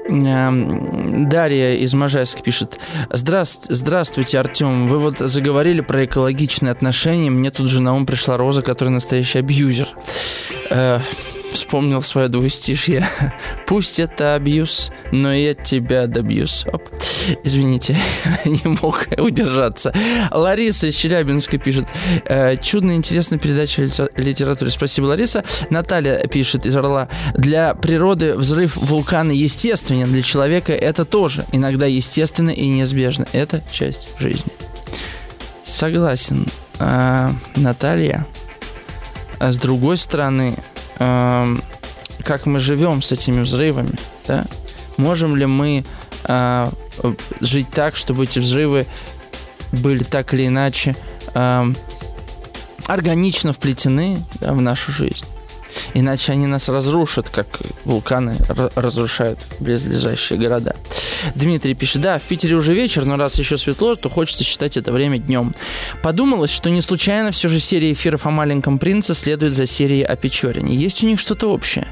Эм, 0.10 1.29
Дарья 1.29 1.71
из 1.75 1.93
Можайска 1.93 2.43
пишет. 2.43 2.82
Здравств, 3.10 3.67
здравствуйте, 3.69 4.39
Артем. 4.39 4.89
Вы 4.89 4.97
вот 4.97 5.19
заговорили 5.19 5.79
про 5.79 6.03
экологичные 6.03 6.73
отношения. 6.73 7.29
Мне 7.29 7.49
тут 7.49 7.69
же 7.69 7.82
на 7.82 7.95
ум 7.95 8.06
пришла 8.06 8.36
Роза, 8.36 8.62
которая 8.62 8.93
настоящий 8.93 9.39
абьюзер. 9.39 9.88
Э, 11.54 11.56
вспомнил 11.56 12.02
свое 12.02 12.28
двустишье. 12.28 13.08
Пусть 13.68 14.00
это 14.00 14.36
абьюз, 14.36 14.92
но 15.12 15.34
я 15.34 15.54
тебя 15.54 16.08
добьюсь. 16.08 16.66
Оп. 16.72 16.84
Извините, 17.44 17.98
не 18.46 18.78
мог 18.82 19.08
удержаться. 19.18 19.94
Лариса 20.32 20.88
из 20.88 20.96
Челябинска 20.96 21.58
пишет. 21.58 21.86
«Э, 22.26 22.58
Чудная, 22.58 22.96
интересная 22.96 23.39
передача 23.39 23.88
литературы. 24.18 24.72
Спасибо, 24.72 25.06
Лариса. 25.06 25.44
Наталья 25.70 26.26
пишет 26.28 26.66
из 26.66 26.76
Орла. 26.76 27.08
Для 27.36 27.74
природы 27.76 28.36
взрыв 28.36 28.76
вулкана 28.76 29.32
естественен. 29.32 30.12
Для 30.12 30.22
человека 30.22 30.74
это 30.74 31.06
тоже 31.06 31.46
иногда 31.52 31.86
естественно 31.86 32.50
и 32.50 32.68
неизбежно. 32.68 33.26
Это 33.32 33.62
часть 33.72 34.20
жизни. 34.20 34.52
Согласен, 35.63 36.46
а, 36.80 37.32
Наталья. 37.56 38.26
А 39.39 39.52
с 39.52 39.58
другой 39.58 39.98
стороны, 39.98 40.56
э, 40.99 41.56
как 42.23 42.45
мы 42.45 42.60
живем 42.60 43.01
с 43.01 43.12
этими 43.12 43.41
взрывами, 43.41 43.93
да? 44.27 44.45
Можем 44.97 45.36
ли 45.36 45.45
мы 45.45 45.84
э, 46.25 46.71
жить 47.41 47.67
так, 47.71 47.95
чтобы 47.95 48.25
эти 48.25 48.39
взрывы 48.39 48.86
были 49.71 50.03
так 50.03 50.34
или 50.34 50.47
иначе 50.47 50.95
э, 51.34 51.73
органично 52.88 53.53
вплетены 53.53 54.23
да, 54.39 54.53
в 54.53 54.62
нашу 54.62 54.91
жизнь? 54.91 55.25
Иначе 55.93 56.32
они 56.32 56.48
нас 56.48 56.69
разрушат, 56.69 57.30
как 57.30 57.48
вулканы 57.86 58.38
разрушают 58.76 59.39
близлежащие 59.60 60.39
города. 60.39 60.76
Дмитрий 61.36 61.74
пишет, 61.74 62.02
да, 62.02 62.19
в 62.19 62.24
Питере 62.24 62.56
уже 62.56 62.74
вечер, 62.74 63.06
но 63.06 63.17
раз 63.17 63.39
еще 63.39 63.58
светло, 63.58 63.96
то 63.96 64.10
хочется 64.10 64.43
считать 64.43 64.78
это 64.78 64.91
время 64.91 65.17
днем. 65.17 65.54
Подумалось, 66.02 66.52
что 66.52 66.69
не 66.69 66.82
случайно 66.82 67.32
все 67.32 67.48
же 67.48 67.60
серия 67.60 67.93
эфиров 67.93 68.26
о 68.26 68.30
маленьком 68.30 68.78
принце 68.78 69.13
следует 69.13 69.54
за 69.54 69.65
серией 69.65 70.04
о 70.04 70.15
Печорине. 70.15 70.76
Есть 70.76 71.04
у 71.04 71.08
них 71.08 71.19
что-то 71.19 71.52
общее. 71.52 71.88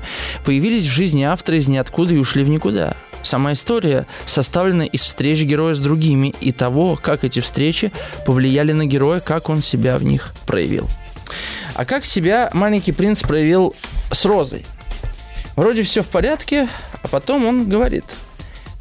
Появились 0.46 0.86
в 0.86 0.92
жизни 0.92 1.24
авторы 1.24 1.58
из 1.58 1.68
ниоткуда 1.68 2.14
и 2.14 2.18
ушли 2.18 2.44
в 2.44 2.50
никуда. 2.50 2.96
Сама 3.24 3.54
история 3.54 4.08
составлена 4.26 4.84
из 4.84 5.02
встреч 5.02 5.44
героя 5.44 5.76
с 5.76 5.80
другими 5.80 6.34
и 6.42 6.52
того, 6.52 6.98
как 7.02 7.24
эти 7.24 7.40
встречи 7.40 7.92
повлияли 8.26 8.72
на 8.72 8.86
героя, 8.86 9.20
как 9.20 9.50
он 9.50 9.62
себя 9.62 9.98
в 9.98 10.04
них 10.04 10.34
проявил. 10.46 10.88
А 11.76 11.86
как 11.86 12.06
себя 12.06 12.50
маленький 12.54 12.92
принц 12.92 13.22
проявил 13.22 13.76
с 14.12 14.26
Розой? 14.26 14.66
Вроде 15.56 15.84
все 15.84 16.02
в 16.02 16.08
порядке, 16.08 16.68
а 17.04 17.08
потом 17.08 17.46
он 17.46 17.68
говорит– 17.68 18.06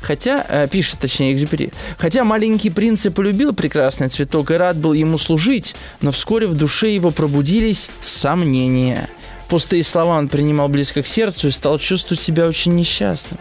Хотя, 0.01 0.45
э, 0.49 0.67
пишет, 0.67 0.99
точнее, 1.01 1.35
Экзюпери, 1.35 1.71
хотя 1.99 2.25
маленький 2.25 2.71
принц 2.71 3.05
и 3.05 3.11
полюбил 3.11 3.53
прекрасный 3.53 4.09
цветок 4.09 4.51
и 4.51 4.55
рад 4.55 4.77
был 4.77 4.95
ему 4.95 5.19
служить, 5.19 5.77
но 6.01 6.11
вскоре 6.11 6.47
в 6.47 6.57
душе 6.57 6.95
его 6.95 7.11
пробудились 7.11 7.91
сомнения. 8.03 9.09
Пустые 9.49 9.85
слова 9.85 10.17
он 10.17 10.29
принимал 10.29 10.69
близко 10.69 11.03
к 11.03 11.07
сердцу 11.07 11.49
и 11.49 11.51
стал 11.51 11.79
чувствовать 11.79 12.23
себя 12.23 12.47
очень 12.47 12.75
несчастным. 12.75 13.39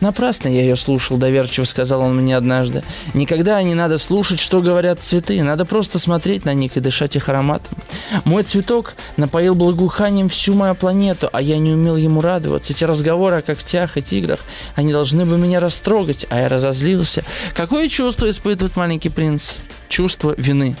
Напрасно 0.00 0.48
я 0.48 0.62
ее 0.62 0.76
слушал, 0.76 1.16
доверчиво 1.16 1.64
сказал 1.64 2.02
он 2.02 2.16
мне 2.16 2.36
однажды. 2.36 2.82
Никогда 3.14 3.62
не 3.62 3.74
надо 3.74 3.98
слушать, 3.98 4.40
что 4.40 4.60
говорят 4.60 5.00
цветы. 5.00 5.42
Надо 5.42 5.64
просто 5.64 5.98
смотреть 5.98 6.44
на 6.44 6.54
них 6.54 6.76
и 6.76 6.80
дышать 6.80 7.16
их 7.16 7.28
ароматом. 7.28 7.76
Мой 8.24 8.42
цветок 8.42 8.94
напоил 9.16 9.54
благоуханием 9.54 10.28
всю 10.28 10.54
мою 10.54 10.74
планету, 10.74 11.28
а 11.32 11.42
я 11.42 11.58
не 11.58 11.72
умел 11.72 11.96
ему 11.96 12.20
радоваться. 12.20 12.72
Эти 12.72 12.84
разговоры 12.84 13.36
о 13.36 13.42
когтях 13.42 13.96
и 13.96 14.02
тиграх, 14.02 14.40
они 14.74 14.92
должны 14.92 15.26
бы 15.26 15.36
меня 15.36 15.60
растрогать, 15.60 16.26
а 16.30 16.40
я 16.40 16.48
разозлился. 16.48 17.24
Какое 17.54 17.88
чувство 17.88 18.28
испытывает 18.30 18.76
маленький 18.76 19.08
принц? 19.08 19.56
Чувство 19.88 20.34
вины. 20.36 20.76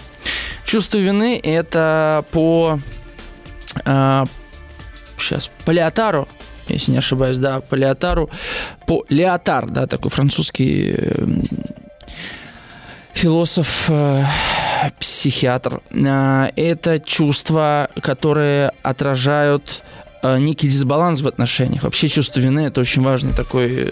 Чувство 0.64 0.98
вины 0.98 1.40
это 1.42 2.24
по... 2.30 2.78
Э, 3.84 4.24
сейчас, 5.18 5.50
по 5.64 5.70
Леотару 5.70 6.28
если 6.68 6.92
не 6.92 6.98
ошибаюсь, 6.98 7.38
да, 7.38 7.60
по 7.60 7.74
Леотару, 7.74 8.30
по 8.86 9.04
Леотар, 9.08 9.68
да, 9.68 9.86
такой 9.86 10.10
французский 10.10 10.94
э, 10.96 11.26
философ, 13.12 13.86
э, 13.88 14.24
психиатр. 14.98 15.80
Э, 15.90 16.50
это 16.56 17.00
чувства, 17.00 17.88
которые 18.02 18.72
отражают 18.82 19.82
некий 20.22 20.68
дисбаланс 20.68 21.22
в 21.22 21.26
отношениях. 21.26 21.82
Вообще 21.82 22.10
чувство 22.10 22.40
вины 22.40 22.60
это 22.60 22.82
очень 22.82 23.00
важный 23.00 23.32
такой 23.32 23.88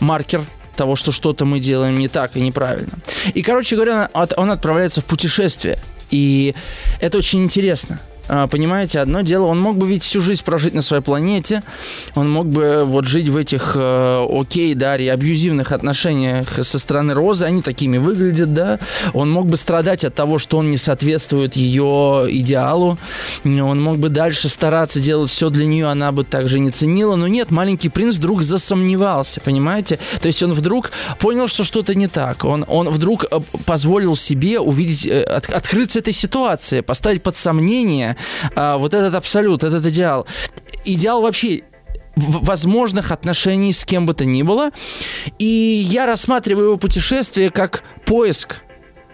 маркер 0.00 0.46
того, 0.76 0.96
что 0.96 1.12
что-то 1.12 1.44
мы 1.44 1.60
делаем 1.60 1.98
не 1.98 2.08
так 2.08 2.38
и 2.38 2.40
неправильно. 2.40 2.92
И, 3.34 3.42
короче 3.42 3.76
говоря, 3.76 4.08
он 4.14 4.50
отправляется 4.50 5.02
в 5.02 5.04
путешествие. 5.04 5.78
И 6.10 6.54
это 7.00 7.18
очень 7.18 7.42
интересно. 7.42 8.00
А, 8.34 8.46
понимаете, 8.46 9.00
одно 9.00 9.20
дело, 9.20 9.44
он 9.44 9.60
мог 9.60 9.76
бы 9.76 9.86
ведь 9.86 10.02
всю 10.02 10.22
жизнь 10.22 10.42
прожить 10.42 10.72
на 10.72 10.80
своей 10.80 11.02
планете, 11.02 11.62
он 12.14 12.30
мог 12.30 12.46
бы 12.46 12.82
вот 12.86 13.04
жить 13.04 13.28
в 13.28 13.36
этих, 13.36 13.72
э, 13.74 14.26
окей, 14.26 14.74
Дарья, 14.74 15.12
абьюзивных 15.12 15.70
отношениях 15.70 16.48
со 16.64 16.78
стороны 16.78 17.12
Розы, 17.12 17.44
они 17.44 17.60
такими 17.60 17.98
выглядят, 17.98 18.54
да, 18.54 18.78
он 19.12 19.30
мог 19.30 19.48
бы 19.48 19.58
страдать 19.58 20.06
от 20.06 20.14
того, 20.14 20.38
что 20.38 20.56
он 20.56 20.70
не 20.70 20.78
соответствует 20.78 21.56
ее 21.56 22.24
идеалу, 22.30 22.96
он 23.44 23.82
мог 23.82 23.98
бы 23.98 24.08
дальше 24.08 24.48
стараться 24.48 24.98
делать 24.98 25.30
все 25.30 25.50
для 25.50 25.66
нее, 25.66 25.88
она 25.88 26.10
бы 26.10 26.24
также 26.24 26.58
не 26.58 26.70
ценила, 26.70 27.16
но 27.16 27.28
нет, 27.28 27.50
маленький 27.50 27.90
принц 27.90 28.14
вдруг 28.14 28.44
засомневался, 28.44 29.42
понимаете, 29.42 29.98
то 30.22 30.26
есть 30.26 30.42
он 30.42 30.54
вдруг 30.54 30.90
понял, 31.18 31.48
что 31.48 31.64
что-то 31.64 31.94
не 31.94 32.08
так, 32.08 32.46
он, 32.46 32.64
он 32.66 32.88
вдруг 32.88 33.26
э, 33.30 33.40
позволил 33.66 34.16
себе 34.16 34.58
увидеть, 34.58 35.04
э, 35.04 35.22
от, 35.22 35.50
открыться 35.50 35.98
этой 35.98 36.14
ситуации, 36.14 36.80
поставить 36.80 37.22
под 37.22 37.36
сомнение 37.36 38.16
а, 38.54 38.78
вот 38.78 38.94
этот 38.94 39.14
абсолют, 39.14 39.64
этот 39.64 39.86
идеал. 39.86 40.26
Идеал 40.84 41.22
вообще 41.22 41.62
возможных 42.16 43.10
отношений 43.10 43.72
с 43.72 43.84
кем 43.84 44.06
бы 44.06 44.14
то 44.14 44.24
ни 44.24 44.42
было. 44.42 44.70
И 45.38 45.46
я 45.46 46.06
рассматриваю 46.06 46.66
его 46.66 46.76
путешествие 46.76 47.50
как 47.50 47.82
поиск 48.04 48.56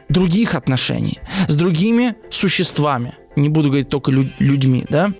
других 0.08 0.54
отношений 0.54 1.18
с 1.48 1.54
другими 1.56 2.14
существами. 2.30 3.14
Не 3.36 3.48
буду 3.48 3.68
говорить 3.68 3.88
только 3.88 4.10
лю- 4.10 4.32
людьми, 4.38 4.84
да? 4.88 5.10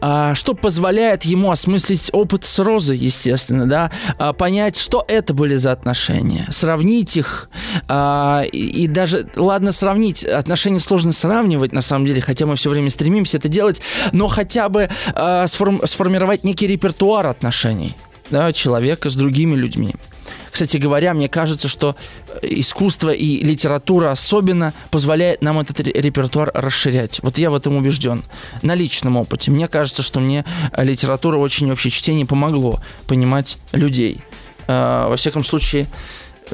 А, 0.00 0.34
что 0.34 0.54
позволяет 0.54 1.24
ему 1.24 1.50
осмыслить 1.50 2.10
опыт 2.12 2.44
с 2.44 2.58
Розой, 2.58 2.98
естественно, 2.98 3.66
да, 3.66 3.90
а, 4.18 4.32
понять, 4.32 4.76
что 4.76 5.04
это 5.08 5.34
были 5.34 5.56
за 5.56 5.72
отношения, 5.72 6.46
сравнить 6.50 7.16
их, 7.16 7.50
а, 7.88 8.42
и, 8.52 8.86
даже, 8.86 9.28
ладно, 9.36 9.72
сравнить, 9.72 10.24
отношения 10.24 10.80
сложно 10.80 11.12
сравнивать, 11.12 11.72
на 11.72 11.82
самом 11.82 12.06
деле, 12.06 12.20
хотя 12.20 12.46
мы 12.46 12.56
все 12.56 12.70
время 12.70 12.90
стремимся 12.90 13.38
это 13.38 13.48
делать, 13.48 13.80
но 14.12 14.28
хотя 14.28 14.68
бы 14.68 14.88
сформировать 15.06 16.44
некий 16.44 16.66
репертуар 16.66 17.26
отношений, 17.26 17.96
да, 18.30 18.52
человека 18.52 19.10
с 19.10 19.16
другими 19.16 19.56
людьми. 19.56 19.94
Кстати 20.50 20.76
говоря, 20.76 21.14
мне 21.14 21.28
кажется, 21.28 21.68
что 21.68 21.96
искусство 22.42 23.10
и 23.10 23.42
литература 23.44 24.10
особенно 24.10 24.72
позволяет 24.90 25.42
нам 25.42 25.60
этот 25.60 25.80
репертуар 25.80 26.50
расширять. 26.54 27.20
Вот 27.22 27.38
я 27.38 27.50
в 27.50 27.54
этом 27.54 27.76
убежден. 27.76 28.22
На 28.62 28.74
личном 28.74 29.16
опыте. 29.16 29.50
Мне 29.50 29.68
кажется, 29.68 30.02
что 30.02 30.20
мне 30.20 30.44
литература 30.76 31.38
очень 31.38 31.68
вообще 31.68 31.90
чтение 31.90 32.26
помогло 32.26 32.80
понимать 33.06 33.58
людей. 33.72 34.20
А, 34.66 35.08
во 35.08 35.16
всяком 35.16 35.44
случае, 35.44 35.88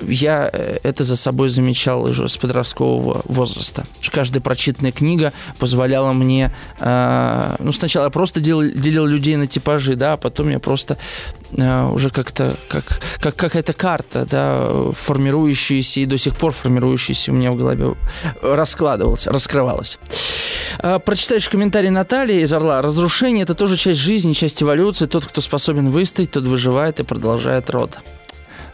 я 0.03 0.51
э, 0.53 0.79
это 0.83 1.05
за 1.05 1.17
собой 1.17 1.49
замечал 1.49 2.05
уже 2.05 2.29
с 2.29 2.37
подросткового 2.37 3.23
возраста. 3.25 3.85
Каждая 4.13 4.41
прочитанная 4.41 4.93
книга 4.93 5.33
позволяла 5.59 6.13
мне... 6.13 6.53
Э, 6.79 7.57
ну, 7.59 7.73
сначала 7.73 8.05
я 8.05 8.11
просто 8.11 8.41
делал, 8.41 8.63
делил 8.63 9.07
людей 9.07 9.37
на 9.37 9.47
типажи, 9.47 9.97
да, 9.97 10.15
а 10.15 10.17
потом 10.17 10.51
я 10.51 10.59
просто 10.59 10.99
э, 11.53 11.89
уже 11.89 12.11
как-то... 12.11 12.57
Как, 12.69 12.85
как 13.21 13.37
какая-то 13.37 13.73
карта, 13.73 14.27
да, 14.27 14.69
формирующаяся 14.93 16.01
и 16.01 16.07
до 16.07 16.19
сих 16.19 16.37
пор 16.37 16.53
формирующаяся 16.53 17.33
у 17.33 17.35
меня 17.35 17.53
в 17.53 17.57
голове 17.57 17.95
раскладывалась, 18.43 19.27
раскрывалась. 19.27 19.99
Э, 20.79 20.99
прочитаешь 20.99 21.49
комментарий 21.49 21.91
Натальи 21.91 22.43
из 22.43 22.53
Орла. 22.53 22.83
Разрушение– 22.83 23.43
это 23.45 23.55
тоже 23.55 23.77
часть 23.77 24.01
жизни, 24.01 24.33
часть 24.33 24.63
эволюции. 24.63 25.07
Тот, 25.07 25.25
кто 25.25 25.41
способен 25.41 25.91
выстоять, 25.91 26.31
тот 26.31 26.45
выживает 26.45 27.01
и 27.01 27.05
продолжает 27.05 27.71
род. 27.71 27.99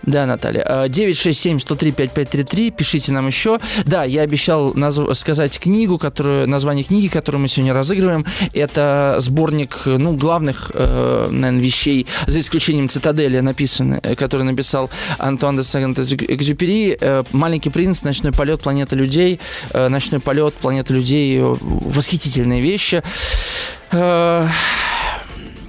Да, 0.04 0.26
Наталья. 0.26 0.64
967-103-5533. 0.88 2.70
Пишите 2.72 3.12
нам 3.12 3.28
еще. 3.28 3.60
Да, 3.84 4.04
я 4.04 4.22
обещал 4.22 4.74
назв- 4.74 5.14
сказать 5.14 5.58
книгу, 5.60 5.98
которую, 5.98 6.48
название 6.48 6.82
книги, 6.84 7.06
которую 7.06 7.40
мы 7.42 7.48
сегодня 7.48 7.72
разыгрываем. 7.72 8.26
Это 8.52 9.16
сборник, 9.20 9.82
ну, 9.86 10.16
главных, 10.16 10.72
э, 10.74 11.28
наверное, 11.30 11.62
вещей, 11.62 12.06
за 12.26 12.40
исключением 12.40 12.88
«Цитадели», 12.88 13.38
написаны, 13.40 14.00
э, 14.02 14.16
который 14.16 14.42
написал 14.42 14.90
Антуан 15.18 15.56
де 15.56 15.62
Сент-Экзюпери. 15.62 16.96
Э, 17.00 17.22
«Маленький 17.32 17.70
принц», 17.70 18.02
«Ночной 18.02 18.32
полет», 18.32 18.62
«Планета 18.62 18.96
людей». 18.96 19.38
Э, 19.72 19.88
«Ночной 19.88 20.20
полет», 20.20 20.54
«Планета 20.54 20.92
людей». 20.92 21.40
Восхитительные 21.40 22.60
вещи. 22.60 23.02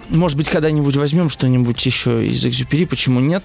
Может 0.10 0.38
быть, 0.38 0.50
когда-нибудь 0.50 0.96
возьмем 0.96 1.30
что-нибудь 1.30 1.86
еще 1.86 2.26
из 2.26 2.46
Экзюпери, 2.46 2.86
почему 2.86 3.19
нет? 3.19 3.43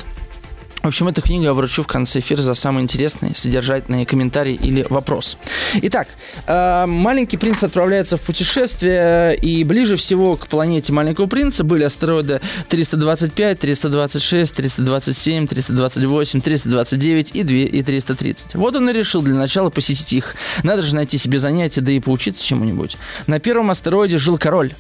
В 0.83 0.87
общем, 0.87 1.09
эту 1.09 1.23
книгу 1.23 1.45
я 1.45 1.53
вручу 1.53 1.83
в 1.83 1.87
конце 1.87 2.21
эфира 2.21 2.41
за 2.41 2.55
самые 2.55 2.85
интересные, 2.85 3.35
содержательные 3.35 4.07
комментарии 4.07 4.55
или 4.55 4.87
вопрос. 4.89 5.37
Итак, 5.83 6.09
э, 6.47 6.87
маленький 6.87 7.37
принц 7.37 7.63
отправляется 7.63 8.17
в 8.17 8.21
путешествие, 8.23 9.37
и 9.37 9.65
ближе 9.65 9.97
всего 9.97 10.37
к 10.37 10.47
планете 10.47 10.93
маленького 10.93 11.27
принца 11.27 11.65
были 11.65 11.83
астероиды 11.83 12.41
325, 12.69 13.59
326, 13.59 14.55
327, 14.55 15.47
328, 15.49 16.41
329 16.41 17.31
и 17.35 17.43
2 17.43 17.57
и 17.57 17.83
330. 17.83 18.55
Вот 18.55 18.77
он 18.77 18.89
и 18.89 18.93
решил 18.93 19.21
для 19.23 19.35
начала 19.35 19.71
посетить 19.71 20.13
их. 20.13 20.37
Надо 20.63 20.83
же 20.83 20.95
найти 20.95 21.19
себе 21.19 21.41
занятие, 21.41 21.81
да 21.81 21.91
и 21.91 22.01
поучиться 22.01 22.45
чему-нибудь. 22.45 22.97
На 23.27 23.41
первом 23.41 23.71
астероиде 23.71 24.19
жил 24.19 24.39
король. 24.39 24.73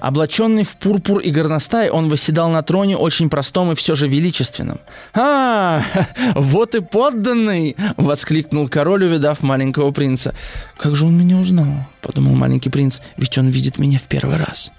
Облаченный 0.00 0.64
в 0.64 0.76
пурпур 0.76 1.20
и 1.20 1.30
горностай, 1.30 1.90
он 1.90 2.08
восседал 2.08 2.50
на 2.50 2.62
троне 2.62 2.96
очень 2.96 3.30
простом 3.30 3.72
и 3.72 3.74
все 3.74 3.94
же 3.94 4.08
величественном. 4.08 4.80
«А, 5.14 5.82
вот 6.34 6.74
и 6.74 6.80
подданный!»— 6.80 7.76
воскликнул 7.96 8.68
король, 8.68 9.04
увидав 9.04 9.42
маленького 9.42 9.90
принца. 9.90 10.34
«Как 10.76 10.96
же 10.96 11.06
он 11.06 11.16
меня 11.18 11.36
узнал?»— 11.36 11.86
подумал 12.00 12.34
маленький 12.34 12.70
принц, 12.70 13.00
«ведь 13.16 13.38
он 13.38 13.48
видит 13.48 13.78
меня 13.78 13.98
в 13.98 14.08
первый 14.08 14.36
раз». 14.36 14.72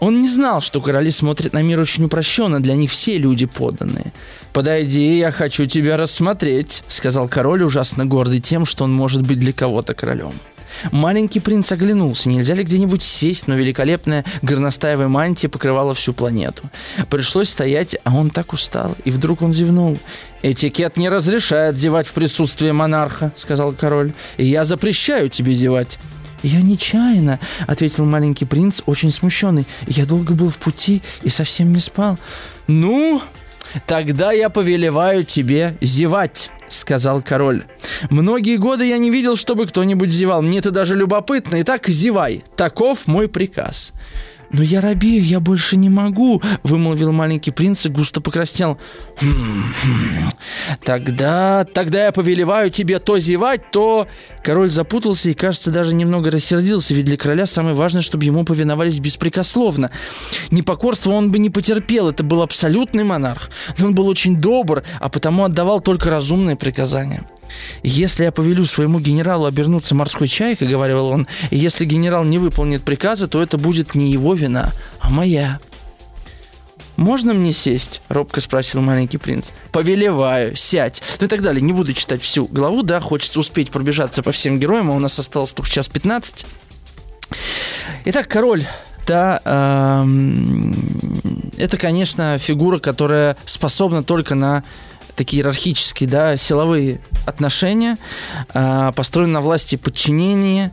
Он 0.00 0.20
не 0.20 0.28
знал, 0.28 0.60
что 0.60 0.80
короли 0.80 1.10
смотрят 1.10 1.52
на 1.52 1.62
мир 1.62 1.80
очень 1.80 2.04
упрощенно, 2.04 2.62
для 2.62 2.74
них 2.74 2.90
все 2.90 3.18
люди 3.18 3.46
подданные. 3.46 4.12
«Подойди, 4.52 5.18
я 5.18 5.30
хочу 5.30 5.66
тебя 5.66 5.96
рассмотреть»,— 5.96 6.82
сказал 6.88 7.28
король, 7.28 7.62
ужасно 7.62 8.04
гордый 8.04 8.40
тем, 8.40 8.66
что 8.66 8.84
он 8.84 8.92
может 8.92 9.22
быть 9.22 9.38
для 9.38 9.52
кого-то 9.52 9.94
королем. 9.94 10.32
Маленький 10.90 11.40
принц 11.40 11.72
оглянулся. 11.72 12.28
Нельзя 12.28 12.54
ли 12.54 12.62
где-нибудь 12.62 13.02
сесть, 13.02 13.48
но 13.48 13.54
великолепная 13.54 14.24
горностаевая 14.42 15.08
мантия 15.08 15.48
покрывала 15.48 15.94
всю 15.94 16.12
планету. 16.12 16.62
Пришлось 17.10 17.50
стоять, 17.50 17.96
а 18.04 18.14
он 18.14 18.30
так 18.30 18.52
устал. 18.52 18.96
И 19.04 19.10
вдруг 19.10 19.42
он 19.42 19.52
зевнул. 19.52 19.98
«Этикет 20.42 20.96
не 20.96 21.08
разрешает 21.08 21.76
зевать 21.76 22.06
в 22.06 22.12
присутствии 22.12 22.70
монарха»,— 22.70 23.32
сказал 23.36 23.72
король. 23.72 24.12
«И 24.36 24.44
я 24.44 24.64
запрещаю 24.64 25.28
тебе 25.28 25.54
зевать». 25.54 25.98
«Я 26.42 26.60
нечаянно»,— 26.60 27.40
ответил 27.66 28.04
маленький 28.04 28.44
принц, 28.44 28.82
очень 28.86 29.10
смущенный. 29.10 29.66
«Я 29.86 30.06
долго 30.06 30.34
был 30.34 30.50
в 30.50 30.58
пути 30.58 31.02
и 31.22 31.30
совсем 31.30 31.72
не 31.72 31.80
спал». 31.80 32.18
«Ну, 32.68 33.22
тогда 33.86 34.32
я 34.32 34.48
повелеваю 34.48 35.24
тебе 35.24 35.76
зевать»,— 35.80 36.50
сказал 36.68 37.22
король. 37.22 37.64
«Многие 38.10 38.56
годы 38.56 38.86
я 38.86 38.98
не 38.98 39.10
видел, 39.10 39.36
чтобы 39.36 39.66
кто-нибудь 39.66 40.10
зевал. 40.10 40.42
Мне 40.42 40.58
это 40.58 40.70
даже 40.70 40.96
любопытно. 40.96 41.60
Итак, 41.62 41.88
зевай. 41.88 42.44
Таков 42.56 43.06
мой 43.06 43.28
приказ». 43.28 43.92
«Но 44.50 44.62
я 44.62 44.80
робею, 44.80 45.24
я 45.24 45.40
больше 45.40 45.76
не 45.76 45.88
могу»,— 45.88 46.42
вымолвил 46.62 47.12
маленький 47.12 47.50
принц 47.50 47.86
и 47.86 47.88
густо 47.88 48.20
покраснел. 48.20 48.78
«Хм, 49.20 49.62
хм. 49.82 50.28
«Тогда, 50.84 51.64
тогда 51.64 52.06
я 52.06 52.12
повелеваю 52.12 52.70
тебе 52.70 52.98
то 52.98 53.18
зевать, 53.18 53.70
то...» 53.70 54.06
Король 54.42 54.70
запутался 54.70 55.30
и, 55.30 55.34
кажется, 55.34 55.72
даже 55.72 55.94
немного 55.96 56.30
рассердился, 56.30 56.94
ведь 56.94 57.06
для 57.06 57.16
короля 57.16 57.46
самое 57.46 57.74
важное, 57.74 58.02
чтобы 58.02 58.24
ему 58.24 58.44
повиновались 58.44 59.00
беспрекословно. 59.00 59.90
Непокорство 60.52 61.10
он 61.10 61.32
бы 61.32 61.40
не 61.40 61.50
потерпел, 61.50 62.10
это 62.10 62.22
был 62.22 62.42
абсолютный 62.42 63.02
монарх. 63.02 63.50
Но 63.78 63.86
он 63.86 63.94
был 63.96 64.06
очень 64.06 64.36
добр, 64.36 64.84
а 65.00 65.08
потому 65.08 65.44
отдавал 65.44 65.80
только 65.80 66.10
разумные 66.10 66.54
приказания. 66.54 67.24
«Если 67.82 68.24
я 68.24 68.32
повелю 68.32 68.64
своему 68.64 69.00
генералу 69.00 69.46
обернуться 69.46 69.94
морской 69.94 70.28
чайкой,— 70.28 70.68
говорил 70.68 71.06
он,— 71.06 71.26
и 71.50 71.56
если 71.56 71.84
генерал 71.84 72.24
не 72.24 72.38
выполнит 72.38 72.82
приказа, 72.82 73.28
то 73.28 73.42
это 73.42 73.58
будет 73.58 73.94
не 73.94 74.10
его 74.10 74.34
вина, 74.34 74.72
а 75.00 75.10
моя». 75.10 75.60
«Можно 76.96 77.34
мне 77.34 77.52
сесть?»— 77.52 78.00
робко 78.08 78.40
спросил 78.40 78.80
маленький 78.80 79.18
принц. 79.18 79.50
«Повелеваю, 79.70 80.56
сядь». 80.56 81.02
Ну 81.20 81.26
и 81.26 81.28
так 81.28 81.42
далее. 81.42 81.60
Не 81.60 81.74
буду 81.74 81.92
читать 81.92 82.22
всю 82.22 82.46
главу, 82.46 82.82
да, 82.82 83.00
хочется 83.00 83.38
успеть 83.38 83.70
пробежаться 83.70 84.22
по 84.22 84.32
всем 84.32 84.58
героям, 84.58 84.90
а 84.90 84.94
у 84.94 84.98
нас 84.98 85.18
осталось 85.18 85.52
только 85.52 85.70
час 85.70 85.88
15. 85.88 86.46
Итак, 88.06 88.28
король 88.28 88.64
да, 89.06 89.40
эм, 89.44 90.74
это, 91.56 91.76
конечно, 91.76 92.38
фигура, 92.38 92.78
которая 92.78 93.36
способна 93.44 94.02
только 94.02 94.34
на 94.34 94.64
такие 95.16 95.40
иерархические, 95.40 96.08
да, 96.08 96.36
силовые 96.36 97.00
отношения, 97.26 97.96
э, 98.54 98.92
построены 98.94 99.32
на 99.32 99.40
власти 99.40 99.74
и 99.74 99.78
подчинении, 99.78 100.70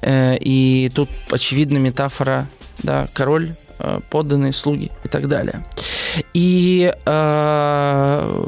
э, 0.00 0.36
и 0.38 0.90
тут 0.94 1.08
очевидна 1.30 1.78
метафора, 1.78 2.48
да, 2.82 3.08
король, 3.12 3.54
э, 3.78 4.00
подданные, 4.10 4.52
слуги 4.52 4.90
и 5.04 5.08
так 5.08 5.28
далее. 5.28 5.64
И 6.34 6.92
э, 7.04 8.44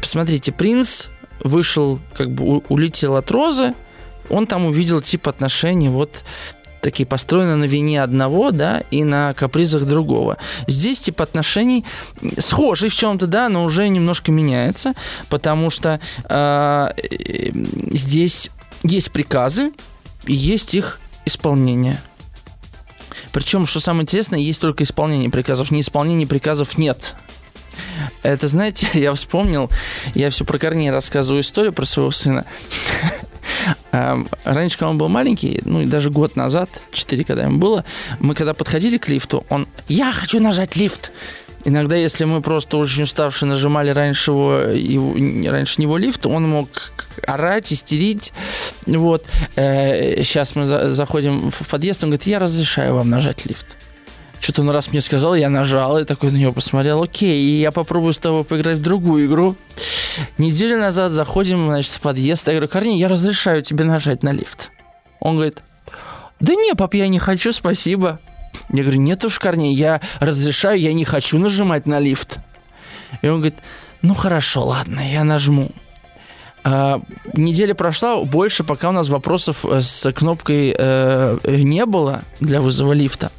посмотрите, 0.00 0.52
принц 0.52 1.08
вышел, 1.42 2.00
как 2.14 2.30
бы 2.32 2.58
улетел 2.68 3.16
от 3.16 3.30
розы, 3.30 3.74
он 4.28 4.46
там 4.46 4.66
увидел 4.66 5.00
тип 5.00 5.28
отношений 5.28 5.88
вот 5.88 6.22
такие 6.80 7.06
построены 7.06 7.56
на 7.56 7.64
вине 7.64 8.02
одного, 8.02 8.50
да, 8.50 8.82
и 8.90 9.04
на 9.04 9.34
капризах 9.34 9.84
другого. 9.84 10.38
Здесь 10.66 11.00
тип 11.00 11.20
отношений 11.20 11.84
схожий 12.38 12.88
в 12.88 12.94
чем-то, 12.94 13.26
да, 13.26 13.48
но 13.48 13.64
уже 13.64 13.88
немножко 13.88 14.32
меняется, 14.32 14.94
потому 15.28 15.70
что 15.70 16.00
э, 16.28 16.90
здесь 17.92 18.50
есть 18.82 19.10
приказы 19.10 19.72
и 20.26 20.34
есть 20.34 20.74
их 20.74 21.00
исполнение. 21.24 22.00
Причем, 23.32 23.66
что 23.66 23.80
самое 23.80 24.02
интересное, 24.02 24.38
есть 24.38 24.60
только 24.60 24.84
исполнение 24.84 25.30
приказов. 25.30 25.70
Неисполнение 25.70 26.26
приказов 26.26 26.78
нет. 26.78 27.14
Это, 28.22 28.48
знаете, 28.48 28.88
я 28.94 29.14
вспомнил, 29.14 29.70
я 30.14 30.30
все 30.30 30.44
про 30.44 30.58
Корнея 30.58 30.92
рассказываю 30.92 31.42
историю 31.42 31.72
про 31.72 31.84
своего 31.84 32.10
сына. 32.10 32.44
Раньше, 33.92 34.78
когда 34.78 34.90
он 34.90 34.98
был 34.98 35.08
маленький, 35.08 35.60
ну 35.64 35.82
и 35.82 35.86
даже 35.86 36.10
год 36.10 36.36
назад, 36.36 36.68
4, 36.92 37.24
когда 37.24 37.44
ему 37.44 37.58
было, 37.58 37.84
мы 38.20 38.34
когда 38.34 38.54
подходили 38.54 38.98
к 38.98 39.08
лифту, 39.08 39.44
он 39.48 39.66
«Я 39.88 40.12
хочу 40.12 40.40
нажать 40.40 40.76
лифт!» 40.76 41.10
Иногда, 41.64 41.96
если 41.96 42.24
мы 42.24 42.40
просто 42.40 42.78
очень 42.78 43.02
уставшие 43.02 43.48
нажимали 43.48 43.90
раньше, 43.90 44.30
его, 44.30 44.58
его, 44.58 45.50
раньше 45.50 45.80
него 45.80 45.98
лифт, 45.98 46.24
он 46.24 46.48
мог 46.48 46.68
орать, 47.26 47.72
истерить. 47.72 48.32
Вот. 48.86 49.26
Сейчас 49.54 50.54
э, 50.54 50.58
мы 50.60 50.66
за, 50.66 50.92
заходим 50.92 51.50
в 51.50 51.68
подъезд, 51.68 52.04
он 52.04 52.10
говорит, 52.10 52.26
я 52.26 52.38
разрешаю 52.38 52.94
вам 52.94 53.10
нажать 53.10 53.44
лифт. 53.44 53.66
Что-то 54.40 54.62
он 54.62 54.70
раз 54.70 54.92
мне 54.92 55.00
сказал, 55.00 55.34
я 55.34 55.50
нажал, 55.50 55.98
и 55.98 56.04
такой 56.04 56.30
на 56.30 56.36
него 56.36 56.52
посмотрел, 56.52 57.02
окей, 57.02 57.42
и 57.42 57.60
я 57.60 57.72
попробую 57.72 58.12
с 58.12 58.18
тобой 58.18 58.44
поиграть 58.44 58.78
в 58.78 58.82
другую 58.82 59.26
игру. 59.26 59.56
Неделю 60.38 60.78
назад 60.78 61.12
заходим, 61.12 61.66
значит, 61.66 61.92
в 61.92 62.00
подъезд, 62.00 62.46
я 62.46 62.54
говорю, 62.54 62.68
Корней, 62.68 62.98
я 62.98 63.08
разрешаю 63.08 63.62
тебе 63.62 63.84
нажать 63.84 64.22
на 64.22 64.32
лифт. 64.32 64.70
Он 65.20 65.34
говорит, 65.34 65.62
да 66.40 66.54
не, 66.54 66.74
пап, 66.74 66.94
я 66.94 67.08
не 67.08 67.18
хочу, 67.18 67.52
спасибо. 67.52 68.20
Я 68.70 68.82
говорю, 68.82 69.00
нет 69.00 69.24
уж, 69.24 69.38
Корней, 69.38 69.74
я 69.74 70.00
разрешаю, 70.20 70.78
я 70.78 70.92
не 70.92 71.04
хочу 71.04 71.38
нажимать 71.38 71.86
на 71.86 71.98
лифт. 71.98 72.38
И 73.22 73.28
он 73.28 73.40
говорит, 73.40 73.58
ну 74.02 74.14
хорошо, 74.14 74.66
ладно, 74.66 75.00
я 75.00 75.24
нажму. 75.24 75.70
А, 76.64 77.00
неделя 77.34 77.74
прошла 77.74 78.22
больше, 78.24 78.64
пока 78.64 78.88
у 78.88 78.92
нас 78.92 79.08
вопросов 79.08 79.64
э, 79.64 79.80
с 79.80 80.10
кнопкой 80.12 80.74
э, 80.76 81.38
не 81.46 81.86
было 81.86 82.22
для 82.40 82.60
вызова 82.60 82.92
лифта. 82.92 83.30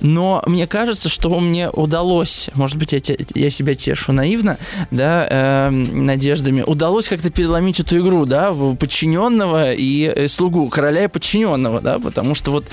Но 0.00 0.42
мне 0.46 0.66
кажется, 0.66 1.08
что 1.08 1.38
мне 1.40 1.70
удалось, 1.70 2.50
может 2.54 2.76
быть, 2.76 2.92
я, 2.92 3.00
те, 3.00 3.16
я 3.34 3.50
себя 3.50 3.74
тешу 3.74 4.12
наивно, 4.12 4.58
да, 4.90 5.26
э, 5.30 5.70
надеждами, 5.70 6.62
удалось 6.62 7.08
как-то 7.08 7.30
переломить 7.30 7.80
эту 7.80 7.98
игру, 7.98 8.26
да, 8.26 8.52
подчиненного 8.52 9.72
и 9.72 10.12
э, 10.14 10.28
слугу, 10.28 10.68
короля 10.68 11.04
и 11.04 11.08
подчиненного, 11.08 11.80
да, 11.80 11.98
потому 11.98 12.34
что 12.34 12.50
вот 12.50 12.64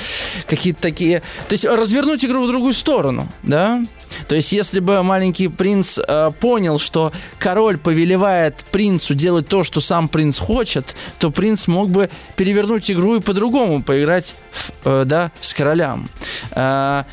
какие-то 0.48 0.82
такие... 0.82 1.20
То 1.48 1.54
есть 1.54 1.66
развернуть 1.66 2.26
игру 2.26 2.46
в 2.46 2.48
другую 2.48 2.74
сторону, 2.74 3.28
да, 3.44 3.84
то 4.28 4.36
есть, 4.36 4.52
если 4.52 4.80
бы 4.80 5.04
маленький 5.04 5.48
принц 5.48 6.00
э, 6.00 6.32
понял, 6.40 6.80
что 6.80 7.12
король 7.40 7.78
повелевает 7.78 8.64
принцу 8.72 9.14
делать 9.14 9.48
то, 9.48 9.64
что 9.64 9.80
сам 9.80 10.08
принц 10.08 10.40
хочет, 10.40 10.96
то 11.20 11.32
принц 11.32 11.68
мог 11.68 11.90
бы 11.90 12.10
перевернуть 12.36 12.90
игру 12.92 13.16
и 13.16 13.22
по-другому 13.22 13.84
поиграть, 13.84 14.34
в, 14.52 14.72
э, 14.86 15.04
да, 15.06 15.32
с 15.42 15.54
королем. 15.54 16.10
Э, 16.52 17.04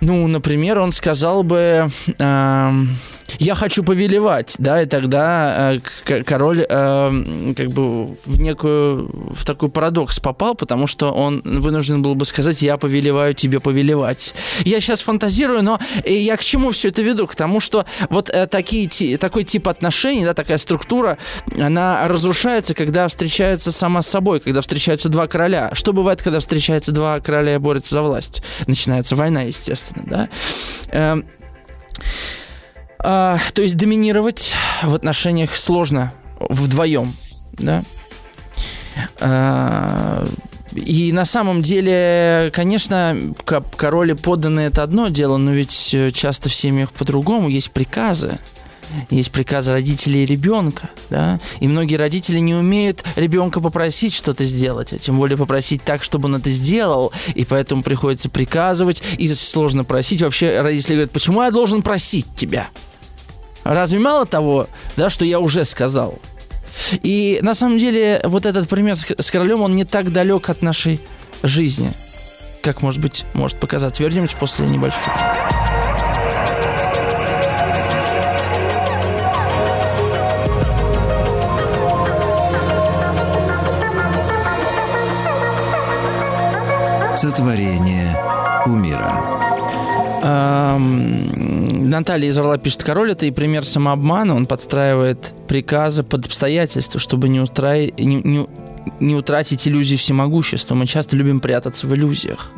ну, 0.00 0.26
например, 0.26 0.78
он 0.78 0.92
сказал 0.92 1.42
бы... 1.42 1.90
Э, 2.18 2.72
я 3.38 3.54
хочу 3.54 3.82
повелевать, 3.82 4.54
да, 4.58 4.82
и 4.82 4.86
тогда 4.86 5.74
э, 6.06 6.22
король 6.22 6.64
э, 6.68 7.52
как 7.56 7.68
бы 7.68 8.06
в 8.24 8.40
некую, 8.40 9.10
в 9.34 9.44
такой 9.44 9.70
парадокс 9.70 10.20
попал, 10.20 10.54
потому 10.54 10.86
что 10.86 11.12
он 11.12 11.42
вынужден 11.44 12.02
был 12.02 12.14
бы 12.14 12.24
сказать, 12.24 12.62
я 12.62 12.76
повелеваю 12.76 13.34
тебе 13.34 13.60
повелевать. 13.60 14.34
Я 14.64 14.80
сейчас 14.80 15.00
фантазирую, 15.00 15.62
но 15.62 15.78
я 16.04 16.36
к 16.36 16.42
чему 16.42 16.70
все 16.70 16.88
это 16.88 17.02
веду? 17.02 17.26
К 17.26 17.34
тому, 17.34 17.60
что 17.60 17.84
вот 18.10 18.30
э, 18.30 18.46
такие, 18.46 19.18
такой 19.18 19.44
тип 19.44 19.68
отношений, 19.68 20.24
да, 20.24 20.34
такая 20.34 20.58
структура, 20.58 21.18
она 21.58 22.06
разрушается, 22.08 22.74
когда 22.74 23.08
встречается 23.08 23.72
сама 23.72 24.02
с 24.02 24.08
собой, 24.08 24.40
когда 24.40 24.60
встречаются 24.60 25.08
два 25.08 25.26
короля. 25.26 25.70
Что 25.74 25.92
бывает, 25.92 26.22
когда 26.22 26.40
встречаются 26.40 26.92
два 26.92 27.20
короля 27.20 27.54
и 27.54 27.58
борются 27.58 27.94
за 27.94 28.02
власть? 28.02 28.42
Начинается 28.66 29.16
война, 29.16 29.42
естественно, 29.42 30.04
да. 30.06 30.28
Эм, 30.90 31.26
а, 33.04 33.38
то 33.52 33.60
есть 33.60 33.76
доминировать 33.76 34.52
в 34.82 34.94
отношениях 34.94 35.54
сложно 35.54 36.14
вдвоем, 36.40 37.14
да. 37.52 37.82
А, 39.20 40.26
и 40.74 41.12
на 41.12 41.26
самом 41.26 41.62
деле, 41.62 42.50
конечно, 42.52 43.16
король 43.76 44.12
и 44.12 44.14
это 44.14 44.82
одно 44.82 45.08
дело, 45.08 45.36
но 45.36 45.52
ведь 45.52 45.94
часто 46.14 46.48
в 46.48 46.54
семьях 46.54 46.92
по-другому 46.92 47.48
есть 47.48 47.70
приказы. 47.70 48.38
Есть 49.10 49.32
приказы 49.32 49.72
родителей 49.72 50.22
и 50.22 50.26
ребенка, 50.26 50.88
да, 51.10 51.40
и 51.58 51.66
многие 51.66 51.96
родители 51.96 52.38
не 52.38 52.54
умеют 52.54 53.02
ребенка 53.16 53.60
попросить 53.60 54.14
что-то 54.14 54.44
сделать, 54.44 54.92
а 54.92 54.98
тем 54.98 55.16
более 55.16 55.36
попросить 55.36 55.82
так, 55.82 56.04
чтобы 56.04 56.26
он 56.26 56.36
это 56.36 56.48
сделал, 56.50 57.12
и 57.34 57.44
поэтому 57.44 57.82
приходится 57.82 58.28
приказывать, 58.28 59.02
и 59.18 59.26
сложно 59.28 59.84
просить. 59.84 60.22
Вообще 60.22 60.60
родители 60.60 60.94
говорят, 60.94 61.10
почему 61.10 61.42
я 61.42 61.50
должен 61.50 61.82
просить 61.82 62.26
тебя? 62.36 62.68
Разве 63.64 63.98
мало 63.98 64.26
того, 64.26 64.66
да, 64.96 65.10
что 65.10 65.24
я 65.24 65.40
уже 65.40 65.64
сказал? 65.64 66.18
И 67.02 67.38
на 67.42 67.54
самом 67.54 67.78
деле 67.78 68.20
вот 68.24 68.46
этот 68.46 68.68
пример 68.68 68.94
с 68.96 69.30
королем, 69.30 69.62
он 69.62 69.74
не 69.74 69.84
так 69.84 70.12
далек 70.12 70.50
от 70.50 70.60
нашей 70.62 71.00
жизни, 71.42 71.90
как, 72.62 72.82
может 72.82 73.00
быть, 73.00 73.24
может 73.32 73.58
показаться. 73.58 74.02
Вернемся 74.02 74.36
после 74.36 74.66
небольшой. 74.66 75.00
Сотворение 87.16 88.14
кумира. 88.64 89.20
Наталья 91.84 92.30
из 92.30 92.38
Орла 92.38 92.56
пишет, 92.56 92.82
король 92.82 93.12
это 93.12 93.26
и 93.26 93.30
пример 93.30 93.66
самообмана, 93.66 94.34
он 94.34 94.46
подстраивает 94.46 95.32
приказы 95.46 96.02
под 96.02 96.26
обстоятельства, 96.26 96.98
чтобы 96.98 97.28
не, 97.28 97.40
устраи... 97.40 97.92
не, 97.98 98.16
не, 98.16 98.46
не 99.00 99.14
утратить 99.14 99.68
иллюзии 99.68 99.96
всемогущества. 99.96 100.74
Мы 100.74 100.86
часто 100.86 101.16
любим 101.16 101.40
прятаться 101.40 101.86
в 101.86 101.94
иллюзиях. 101.94 102.50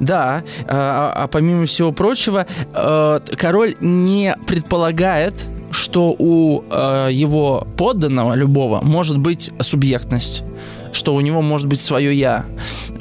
Да, 0.00 0.42
а, 0.66 1.12
а 1.14 1.26
помимо 1.28 1.66
всего 1.66 1.92
прочего, 1.92 2.46
э, 2.74 3.20
король 3.36 3.76
не 3.80 4.34
предполагает, 4.46 5.34
что 5.70 6.14
у 6.18 6.64
э, 6.68 7.08
его 7.12 7.66
подданного 7.76 8.34
любого 8.34 8.80
может 8.82 9.18
быть 9.18 9.52
субъектность, 9.60 10.42
что 10.92 11.14
у 11.14 11.20
него 11.20 11.42
может 11.42 11.68
быть 11.68 11.80
свое 11.80 12.12
я, 12.12 12.44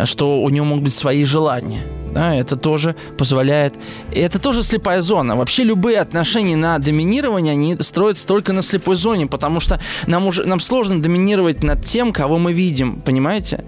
что 0.05 0.43
у 0.43 0.49
него 0.49 0.65
могут 0.67 0.83
быть 0.83 0.93
свои 0.93 1.25
желания. 1.25 1.81
Да, 2.13 2.35
это 2.35 2.55
тоже 2.55 2.95
позволяет... 3.17 3.73
Это 4.13 4.37
тоже 4.37 4.63
слепая 4.63 5.01
зона. 5.01 5.35
Вообще 5.35 5.63
любые 5.63 5.99
отношения 5.99 6.55
на 6.55 6.77
доминирование, 6.77 7.53
они 7.53 7.75
строятся 7.79 8.27
только 8.27 8.53
на 8.53 8.61
слепой 8.61 8.95
зоне, 8.95 9.25
потому 9.25 9.59
что 9.59 9.79
нам, 10.05 10.27
уже, 10.27 10.43
нам 10.43 10.59
сложно 10.59 11.01
доминировать 11.01 11.63
над 11.63 11.83
тем, 11.85 12.13
кого 12.13 12.37
мы 12.37 12.53
видим, 12.53 13.01
понимаете? 13.01 13.63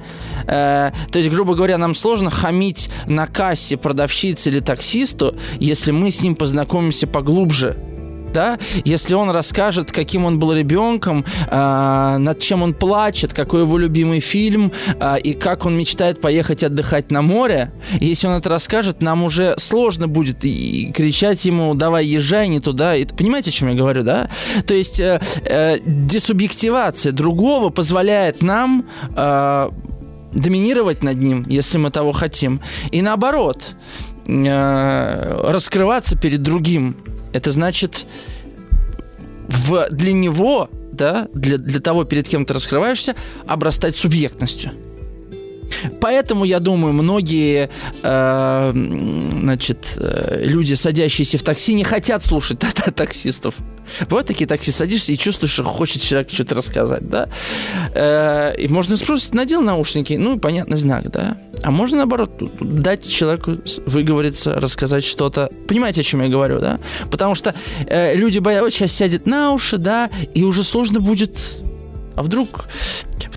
Э, 0.48 0.92
то 1.12 1.18
есть, 1.18 1.32
грубо 1.32 1.56
говоря, 1.56 1.80
нам 1.80 1.96
сложно 1.96 2.30
хамить 2.30 2.90
на 3.08 3.26
кассе 3.26 3.78
продавщице 3.78 4.50
или 4.52 4.60
таксисту, 4.60 5.36
если 5.60 5.92
мы 5.92 6.12
с 6.12 6.22
ним 6.22 6.36
познакомимся 6.36 7.08
поглубже 7.08 7.76
да, 8.36 8.60
если 8.84 9.14
он 9.14 9.30
расскажет, 9.30 9.92
каким 9.92 10.26
он 10.26 10.40
был 10.40 10.52
ребенком, 10.54 11.24
э, 11.50 12.18
над 12.20 12.40
чем 12.40 12.64
он 12.64 12.74
плачет, 12.74 13.34
какой 13.34 13.62
его 13.62 13.78
любимый 13.78 14.20
фильм 14.20 14.72
э, 15.00 15.20
и 15.20 15.34
как 15.34 15.66
он 15.66 15.78
мечтает 15.78 16.20
поехать 16.20 16.64
отдыхать 16.64 17.12
на 17.12 17.22
море, 17.22 17.72
если 18.02 18.28
он 18.28 18.34
это 18.34 18.50
расскажет, 18.50 19.02
нам 19.02 19.24
уже 19.24 19.56
сложно 19.58 20.08
будет 20.08 20.44
и 20.44 20.92
кричать 20.94 21.46
ему 21.46 21.76
«давай 21.76 22.06
езжай 22.06 22.50
не 22.50 22.60
туда». 22.60 22.96
И, 22.96 23.06
понимаете, 23.06 23.52
о 23.52 23.54
чем 23.54 23.70
я 23.70 23.76
говорю, 23.76 24.04
да? 24.04 24.30
То 24.68 24.74
есть 24.74 25.00
э, 25.00 25.22
э, 25.46 25.78
десубъективация 25.86 27.14
другого 27.14 27.70
позволяет 27.70 28.42
нам 28.42 28.86
э, 29.16 29.70
доминировать 30.36 31.04
над 31.04 31.18
ним, 31.18 31.46
если 31.48 31.80
мы 31.80 31.90
того 31.90 32.12
хотим. 32.12 32.62
И 32.92 33.02
наоборот, 33.02 33.76
э, 34.28 35.42
раскрываться 35.50 36.16
перед 36.18 36.44
другим 36.44 36.96
это 37.34 37.52
значит, 37.52 38.06
в, 39.48 39.90
для 39.90 40.14
него, 40.14 40.70
да, 40.94 41.28
для, 41.34 41.58
для 41.58 41.80
того, 41.82 42.06
перед 42.06 42.28
кем 42.28 42.46
ты 42.46 42.54
раскрываешься, 42.54 43.16
обрастать 43.46 43.98
субъектностью. 43.98 44.72
Поэтому, 46.02 46.46
я 46.46 46.60
думаю, 46.60 46.94
многие 46.94 47.70
э, 48.04 48.72
значит, 48.74 49.94
э, 49.98 50.42
люди, 50.44 50.74
садящиеся 50.74 51.38
в 51.38 51.44
такси, 51.44 51.74
не 51.74 51.84
хотят 51.84 52.24
слушать 52.24 52.60
таксистов. 52.96 53.56
Бывают 54.10 54.28
такие 54.28 54.48
такси, 54.48 54.72
садишься 54.72 55.14
и 55.14 55.18
чувствуешь, 55.18 55.54
что 55.54 55.64
хочет 55.64 56.02
человек 56.02 56.32
что-то 56.32 56.56
рассказать, 56.56 57.08
да? 57.08 57.30
Э, 57.94 58.56
и 58.58 58.68
можно 58.68 58.98
спросить, 58.98 59.34
надел 59.34 59.62
наушники, 59.62 60.14
ну, 60.14 60.40
понятный 60.40 60.78
знак, 60.78 61.12
да? 61.12 61.38
А 61.64 61.72
можно, 61.72 61.98
наоборот, 61.98 62.32
дать 62.60 63.08
человеку 63.08 63.58
выговориться, 63.86 64.56
рассказать 64.56 65.04
что-то. 65.04 65.50
Понимаете, 65.68 66.02
о 66.02 66.04
чем 66.04 66.22
я 66.22 66.30
говорю, 66.30 66.60
да? 66.60 66.80
Потому 67.12 67.36
что 67.36 67.54
э, 67.88 68.16
люди 68.16 68.40
боятся, 68.40 68.72
сейчас 68.72 68.92
сядет 68.92 69.26
на 69.26 69.52
уши, 69.52 69.78
да, 69.78 70.10
и 70.34 70.44
уже 70.44 70.64
сложно 70.64 71.00
будет 71.00 71.38
а 72.16 72.24
вдруг... 72.24 72.66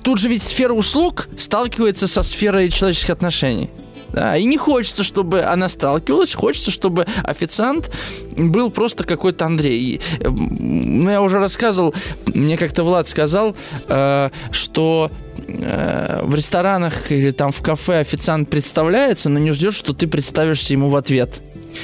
Тут 0.09 0.21
же 0.21 0.31
ведь 0.31 0.43
сфера 0.43 0.73
услуг 0.73 1.29
сталкивается 1.37 2.09
со 2.09 2.23
сферой 2.23 2.71
человеческих 2.71 3.11
отношений. 3.11 3.69
Да, 4.09 4.39
и 4.39 4.47
не 4.47 4.57
хочется, 4.57 5.03
чтобы 5.03 5.43
она 5.43 5.69
сталкивалась, 5.69 6.33
хочется, 6.33 6.71
чтобы 6.71 7.07
официант 7.25 7.91
был 8.35 8.71
просто 8.71 9.05
какой-то 9.05 9.45
Андрей. 9.45 9.79
И, 9.83 10.01
ну, 10.27 11.11
я 11.11 11.21
уже 11.21 11.39
рассказывал, 11.39 11.95
мне 12.25 12.57
как-то 12.57 12.85
Влад 12.85 13.07
сказал, 13.07 13.55
э, 13.87 14.31
что 14.51 15.11
э, 15.47 16.21
в 16.23 16.35
ресторанах 16.35 17.13
или 17.13 17.31
там 17.31 17.53
в 17.53 17.61
кафе 17.61 17.99
официант 17.99 18.49
представляется, 18.49 19.29
но 19.29 19.39
не 19.39 19.51
ждет, 19.51 19.75
что 19.75 19.93
ты 19.93 20.07
представишься 20.07 20.73
ему 20.73 20.89
в 20.89 20.97
ответ. 20.97 21.43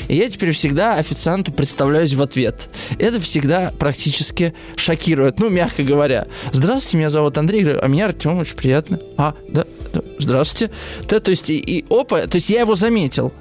И 0.09 0.17
я 0.17 0.29
теперь 0.29 0.53
всегда 0.53 0.97
официанту 0.97 1.53
представляюсь 1.53 2.15
в 2.15 2.23
ответ. 2.23 2.69
Это 2.99 3.21
всегда 3.21 3.73
практически 3.79 4.55
шокирует, 4.77 5.41
ну, 5.41 5.49
мягко 5.49 5.83
говоря. 5.83 6.27
Здравствуйте, 6.53 6.99
меня 6.99 7.11
зовут 7.11 7.39
Андрей, 7.39 7.65
а 7.77 7.87
меня 7.89 8.07
Артем, 8.07 8.39
очень 8.39 8.57
приятно. 8.57 8.99
А, 9.17 9.35
да, 9.49 9.65
да 9.93 10.03
здравствуйте. 10.19 10.73
Да, 11.09 11.21
то 11.21 11.31
есть, 11.31 11.51
и, 11.51 11.59
и 11.59 11.85
опа, 11.91 12.27
то 12.27 12.37
есть 12.37 12.51
я 12.51 12.61
его 12.61 12.75
заметил 12.75 13.33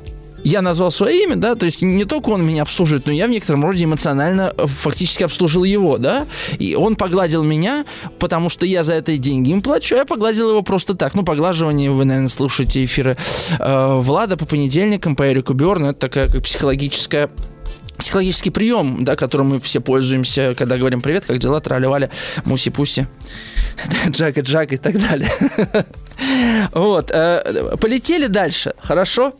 я 0.43 0.62
назвал 0.62 0.91
свое 0.91 1.23
имя, 1.23 1.36
да, 1.36 1.56
то 1.56 1.65
есть 1.65 1.82
не 1.82 2.06
только 2.06 2.29
он 2.29 2.45
меня 2.45 2.63
обслуживает, 2.63 3.06
но 3.06 3.12
я 3.12 3.27
в 3.27 3.29
некотором 3.29 3.63
роде 3.65 3.86
эмоционально 3.86 4.53
э, 4.58 4.65
фактически 4.67 5.23
обслужил 5.23 5.63
его, 5.63 5.97
да, 5.97 6.25
и 6.60 6.75
он 6.75 6.95
погладил 6.95 7.43
меня, 7.43 7.86
потому 8.19 8.49
что 8.49 8.65
я 8.65 8.84
за 8.84 8.93
это 8.93 9.17
деньги 9.17 9.51
им 9.51 9.62
плачу, 9.62 9.95
а 9.95 9.99
я 9.99 10.06
погладил 10.06 10.49
его 10.49 10.62
просто 10.62 10.95
так. 10.95 11.15
Ну, 11.15 11.23
поглаживание, 11.23 11.91
вы, 11.91 12.06
наверное, 12.06 12.29
слушаете 12.29 12.84
эфиры 12.84 13.17
э, 13.60 13.97
Влада 13.99 14.38
по 14.38 14.45
понедельникам, 14.45 15.15
по 15.15 15.32
Эрику 15.32 15.53
Берну, 15.53 15.89
это 15.89 15.99
такая 15.99 16.29
как 16.29 16.43
психологическая 16.43 17.29
психологический 17.97 18.49
прием, 18.49 19.06
да, 19.06 19.15
которым 19.15 19.49
мы 19.49 19.60
все 19.60 19.79
пользуемся, 19.79 20.56
когда 20.58 20.77
говорим 20.77 21.01
привет, 21.01 21.25
как 21.25 21.38
дела, 21.38 21.62
трали-вали, 21.62 22.10
муси-пуси, 22.43 23.08
джака-джак 24.08 24.73
и 24.73 24.77
так 24.77 24.99
далее. 24.99 25.29
Вот. 26.73 27.12
Э, 27.12 27.75
полетели 27.79 28.27
дальше. 28.27 28.73
Хорошо. 28.79 29.33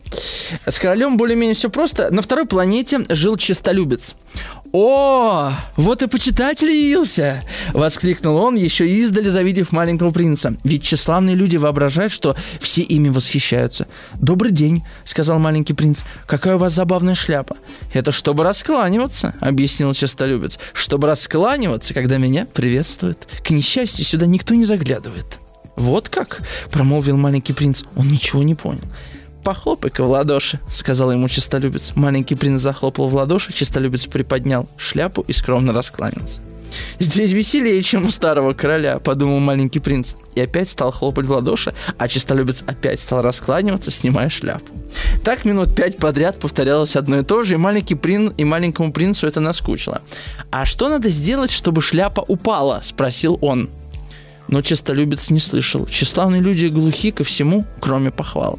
С 0.66 0.78
королем 0.78 1.16
более-менее 1.16 1.54
все 1.54 1.70
просто. 1.70 2.12
На 2.12 2.22
второй 2.22 2.46
планете 2.46 3.04
жил 3.08 3.36
чистолюбец. 3.36 4.14
«О, 4.76 5.52
вот 5.76 6.02
и 6.02 6.08
почитатель 6.08 6.68
явился!»— 6.68 7.44
воскликнул 7.72 8.36
он, 8.38 8.56
еще 8.56 8.88
издали 8.88 9.28
завидев 9.28 9.70
маленького 9.70 10.10
принца. 10.10 10.56
Ведь 10.64 10.82
тщеславные 10.82 11.36
люди 11.36 11.56
воображают, 11.56 12.12
что 12.12 12.34
все 12.58 12.82
ими 12.82 13.08
восхищаются. 13.08 13.86
«Добрый 14.14 14.50
день»,— 14.50 14.82
сказал 15.04 15.38
маленький 15.38 15.74
принц. 15.74 16.00
«Какая 16.26 16.56
у 16.56 16.58
вас 16.58 16.72
забавная 16.72 17.14
шляпа?» 17.14 17.56
«Это 17.92 18.10
чтобы 18.10 18.42
раскланиваться»,— 18.42 19.34
объяснил 19.40 19.94
честолюбец. 19.94 20.58
«Чтобы 20.72 21.06
раскланиваться, 21.06 21.94
когда 21.94 22.18
меня 22.18 22.44
приветствуют. 22.52 23.28
К 23.44 23.50
несчастью, 23.50 24.04
сюда 24.04 24.26
никто 24.26 24.54
не 24.54 24.64
заглядывает». 24.64 25.38
«Вот 25.76 26.08
как?»— 26.08 26.42
промолвил 26.70 27.16
маленький 27.16 27.52
принц. 27.52 27.82
Он 27.96 28.08
ничего 28.08 28.42
не 28.42 28.54
понял. 28.54 28.82
«Похлопай-ка 29.44 30.04
в 30.04 30.10
ладоши»,— 30.10 30.58
сказал 30.72 31.12
ему 31.12 31.28
чистолюбец. 31.28 31.92
Маленький 31.94 32.34
принц 32.34 32.62
захлопал 32.62 33.08
в 33.08 33.14
ладоши, 33.14 33.52
чистолюбец 33.52 34.06
приподнял 34.06 34.66
шляпу 34.78 35.20
и 35.20 35.34
скромно 35.34 35.74
раскланялся. 35.74 36.40
«Здесь 36.98 37.32
веселее, 37.32 37.82
чем 37.82 38.06
у 38.06 38.10
старого 38.10 38.54
короля»,— 38.54 38.98
подумал 39.04 39.40
маленький 39.40 39.80
принц. 39.80 40.14
И 40.34 40.40
опять 40.40 40.70
стал 40.70 40.92
хлопать 40.92 41.26
в 41.26 41.30
ладоши, 41.30 41.74
а 41.98 42.08
чистолюбец 42.08 42.64
опять 42.66 43.00
стал 43.00 43.20
раскланиваться, 43.20 43.90
снимая 43.90 44.30
шляпу. 44.30 44.66
Так 45.24 45.44
минут 45.44 45.74
пять 45.74 45.98
подряд 45.98 46.38
повторялось 46.40 46.96
одно 46.96 47.18
и 47.18 47.22
то 47.22 47.42
же, 47.42 47.54
и 47.54 47.58
маленький 47.58 47.94
принц, 47.94 48.32
и 48.36 48.44
маленькому 48.44 48.92
принцу 48.92 49.26
это 49.26 49.40
наскучило. 49.40 50.00
«А 50.50 50.64
что 50.64 50.88
надо 50.88 51.10
сделать, 51.10 51.50
чтобы 51.50 51.82
шляпа 51.82 52.20
упала?»— 52.20 52.80
спросил 52.82 53.38
он. 53.42 53.68
Но 54.48 54.62
честолюбец 54.62 55.30
не 55.30 55.40
слышал. 55.40 55.86
Тщеславные 55.86 56.42
люди 56.42 56.66
глухи 56.66 57.10
ко 57.10 57.24
всему, 57.24 57.64
кроме 57.80 58.10
похвал. 58.10 58.58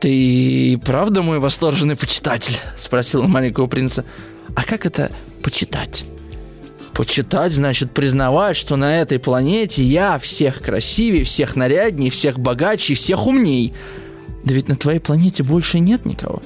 «Ты 0.00 0.80
правда 0.84 1.22
мой 1.22 1.38
восторженный 1.38 1.96
почитатель?»— 1.96 2.56
спросил 2.76 3.26
маленького 3.26 3.66
принца. 3.66 4.04
«А 4.54 4.62
как 4.62 4.86
это 4.86 5.10
почитать?» 5.42 6.04
Почитать 6.98 7.52
значит 7.52 7.92
признавать, 7.92 8.56
что 8.56 8.74
на 8.74 9.00
этой 9.00 9.20
планете 9.20 9.84
я 9.84 10.18
всех 10.18 10.60
красивее, 10.60 11.22
всех 11.22 11.54
наряднее, 11.54 12.10
всех 12.10 12.40
богаче, 12.40 12.94
всех 12.94 13.24
умней. 13.24 13.72
Да 14.42 14.52
ведь 14.52 14.66
на 14.66 14.74
твоей 14.74 14.98
планете 14.98 15.44
больше 15.44 15.78
нет 15.78 16.04
никого. 16.06 16.42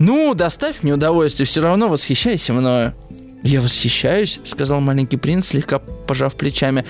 Ну, 0.00 0.34
доставь 0.34 0.82
мне 0.82 0.92
удовольствие, 0.94 1.46
все 1.46 1.60
равно 1.60 1.86
восхищайся 1.86 2.52
мною. 2.52 2.94
«Я 3.42 3.60
восхищаюсь»,— 3.60 4.40
сказал 4.44 4.80
маленький 4.80 5.16
принц, 5.16 5.48
слегка 5.48 5.78
пожав 5.78 6.34
плечами. 6.34 6.84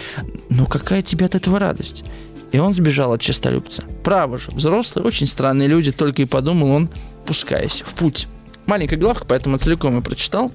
«Но 0.51 0.67
какая 0.67 1.03
тебе 1.03 1.27
от 1.27 1.35
этого 1.35 1.59
радость?» 1.59 2.05
И 2.53 2.59
он 2.59 2.75
сбежал 2.75 3.15
от 3.15 3.23
честолюбца. 3.23 3.83
Право 4.05 4.37
же, 4.37 4.51
взрослые, 4.51 5.07
очень 5.07 5.27
странные 5.27 5.69
люди, 5.69 5.91
только 5.91 6.23
и 6.23 6.27
подумал 6.27 6.71
он, 6.71 6.91
пускаясь 7.27 7.83
в 7.87 7.95
путь. 7.95 8.29
Маленькая 8.67 8.97
главка, 8.97 9.25
поэтому 9.27 9.57
целиком 9.57 9.99
и 9.99 10.03
прочитал. 10.03 10.53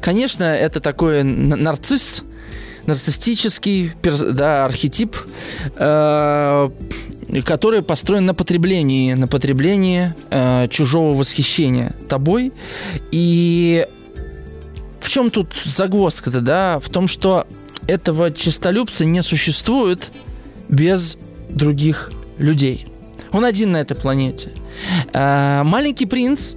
Конечно, 0.00 0.42
это 0.42 0.80
такой 0.80 1.22
нарцисс, 1.22 2.24
нарциссический 2.86 3.92
да, 4.32 4.64
архетип, 4.64 5.16
э, 5.76 6.70
который 7.44 7.82
построен 7.82 8.26
на 8.26 8.34
потреблении, 8.34 9.14
на 9.14 9.28
потреблении 9.28 10.12
э, 10.30 10.66
чужого 10.68 11.16
восхищения 11.16 11.94
тобой. 12.08 12.52
И 13.12 13.86
в 15.04 15.10
чем 15.10 15.30
тут 15.30 15.54
загвоздка-то, 15.64 16.40
да? 16.40 16.80
В 16.80 16.88
том, 16.88 17.08
что 17.08 17.46
этого 17.86 18.32
честолюбца 18.32 19.04
не 19.04 19.22
существует 19.22 20.10
без 20.70 21.18
других 21.50 22.10
людей. 22.38 22.86
Он 23.30 23.44
один 23.44 23.72
на 23.72 23.78
этой 23.78 23.94
планете. 23.94 24.50
А, 25.12 25.62
маленький 25.64 26.06
принц 26.06 26.54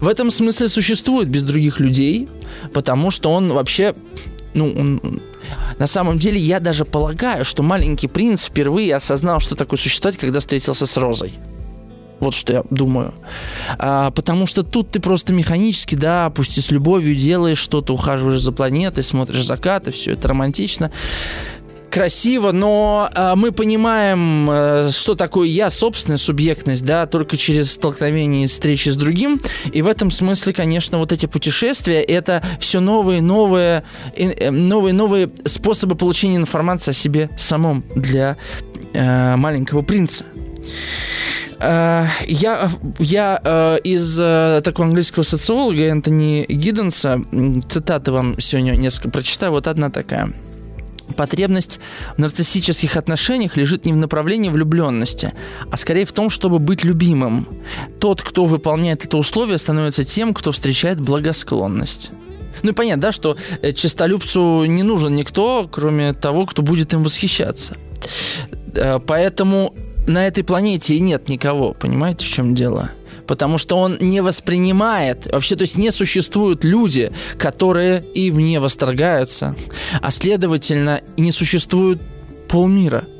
в 0.00 0.08
этом 0.08 0.30
смысле 0.30 0.68
существует 0.68 1.28
без 1.28 1.44
других 1.44 1.78
людей, 1.78 2.26
потому 2.72 3.10
что 3.10 3.30
он 3.30 3.52
вообще, 3.52 3.94
ну, 4.54 4.72
он, 4.72 5.20
на 5.78 5.86
самом 5.86 6.18
деле, 6.18 6.40
я 6.40 6.58
даже 6.58 6.86
полагаю, 6.86 7.44
что 7.44 7.62
маленький 7.62 8.08
принц 8.08 8.46
впервые 8.46 8.96
осознал, 8.96 9.40
что 9.40 9.56
такое 9.56 9.78
существовать, 9.78 10.18
когда 10.18 10.40
встретился 10.40 10.86
с 10.86 10.96
Розой. 10.96 11.34
Вот 12.20 12.34
что 12.34 12.52
я 12.52 12.62
думаю. 12.70 13.14
А, 13.78 14.10
потому 14.10 14.46
что 14.46 14.62
тут 14.62 14.90
ты 14.90 15.00
просто 15.00 15.32
механически, 15.32 15.94
да, 15.94 16.30
пусть 16.30 16.56
и 16.58 16.60
с 16.60 16.70
любовью 16.70 17.16
делаешь 17.16 17.58
что-то, 17.58 17.94
ухаживаешь 17.94 18.40
за 18.40 18.52
планетой, 18.52 19.02
смотришь 19.02 19.44
закаты, 19.44 19.90
все 19.90 20.12
это 20.12 20.28
романтично 20.28 20.90
красиво, 21.90 22.52
но 22.52 23.10
э, 23.14 23.34
мы 23.36 23.52
понимаем, 23.52 24.48
э, 24.50 24.90
что 24.92 25.14
такое 25.14 25.48
я, 25.48 25.68
собственная 25.70 26.18
субъектность, 26.18 26.84
да, 26.84 27.06
только 27.06 27.36
через 27.36 27.72
столкновение 27.72 28.44
и 28.44 28.46
встречи 28.46 28.88
с 28.88 28.96
другим. 28.96 29.40
И 29.72 29.82
в 29.82 29.86
этом 29.86 30.10
смысле, 30.10 30.52
конечно, 30.52 30.98
вот 30.98 31.12
эти 31.12 31.26
путешествия 31.26 32.00
это 32.00 32.42
все 32.60 32.80
новые, 32.80 33.20
новые, 33.20 33.82
э, 34.14 34.50
новые, 34.50 34.94
новые 34.94 35.30
способы 35.44 35.96
получения 35.96 36.36
информации 36.36 36.92
о 36.92 36.94
себе 36.94 37.28
самом 37.36 37.84
для 37.94 38.36
э, 38.94 39.36
маленького 39.36 39.82
принца. 39.82 40.24
Э, 41.60 42.06
я, 42.26 42.70
я 42.98 43.40
э, 43.44 43.78
из 43.84 44.18
э, 44.18 44.62
такого 44.64 44.88
английского 44.88 45.22
социолога 45.24 45.82
Энтони 45.82 46.46
Гидденса 46.48 47.22
цитаты 47.68 48.12
вам 48.12 48.40
сегодня 48.40 48.72
несколько 48.72 49.10
прочитаю. 49.10 49.52
Вот 49.52 49.66
одна 49.66 49.90
такая. 49.90 50.32
Потребность 51.16 51.80
в 52.16 52.18
нарциссических 52.18 52.96
отношениях 52.96 53.56
лежит 53.56 53.84
не 53.84 53.92
в 53.92 53.96
направлении 53.96 54.48
влюбленности, 54.48 55.32
а 55.70 55.76
скорее 55.76 56.06
в 56.06 56.12
том, 56.12 56.30
чтобы 56.30 56.60
быть 56.60 56.84
любимым. 56.84 57.48
Тот, 57.98 58.22
кто 58.22 58.46
выполняет 58.46 59.04
это 59.04 59.18
условие, 59.18 59.58
становится 59.58 60.04
тем, 60.04 60.32
кто 60.32 60.52
встречает 60.52 61.00
благосклонность. 61.00 62.12
Ну 62.62 62.70
и 62.70 62.74
понятно, 62.74 63.02
да, 63.02 63.12
что 63.12 63.36
честолюбцу 63.74 64.64
не 64.66 64.82
нужен 64.82 65.14
никто, 65.14 65.68
кроме 65.70 66.12
того, 66.12 66.46
кто 66.46 66.62
будет 66.62 66.94
им 66.94 67.02
восхищаться. 67.02 67.76
Поэтому 69.06 69.74
на 70.06 70.26
этой 70.26 70.44
планете 70.44 70.94
и 70.94 71.00
нет 71.00 71.28
никого, 71.28 71.74
понимаете, 71.74 72.26
в 72.26 72.28
чем 72.28 72.54
дело? 72.54 72.90
потому 73.26 73.58
что 73.58 73.76
он 73.76 73.96
не 74.00 74.22
воспринимает, 74.22 75.26
вообще, 75.30 75.54
то 75.54 75.62
есть 75.62 75.78
не 75.78 75.92
существуют 75.92 76.64
люди, 76.64 77.12
которые 77.38 78.02
им 78.12 78.38
не 78.38 78.58
восторгаются, 78.58 79.54
а 80.02 80.10
следовательно, 80.10 81.02
не 81.16 81.30
существует 81.30 82.00
полмира– 82.48 83.04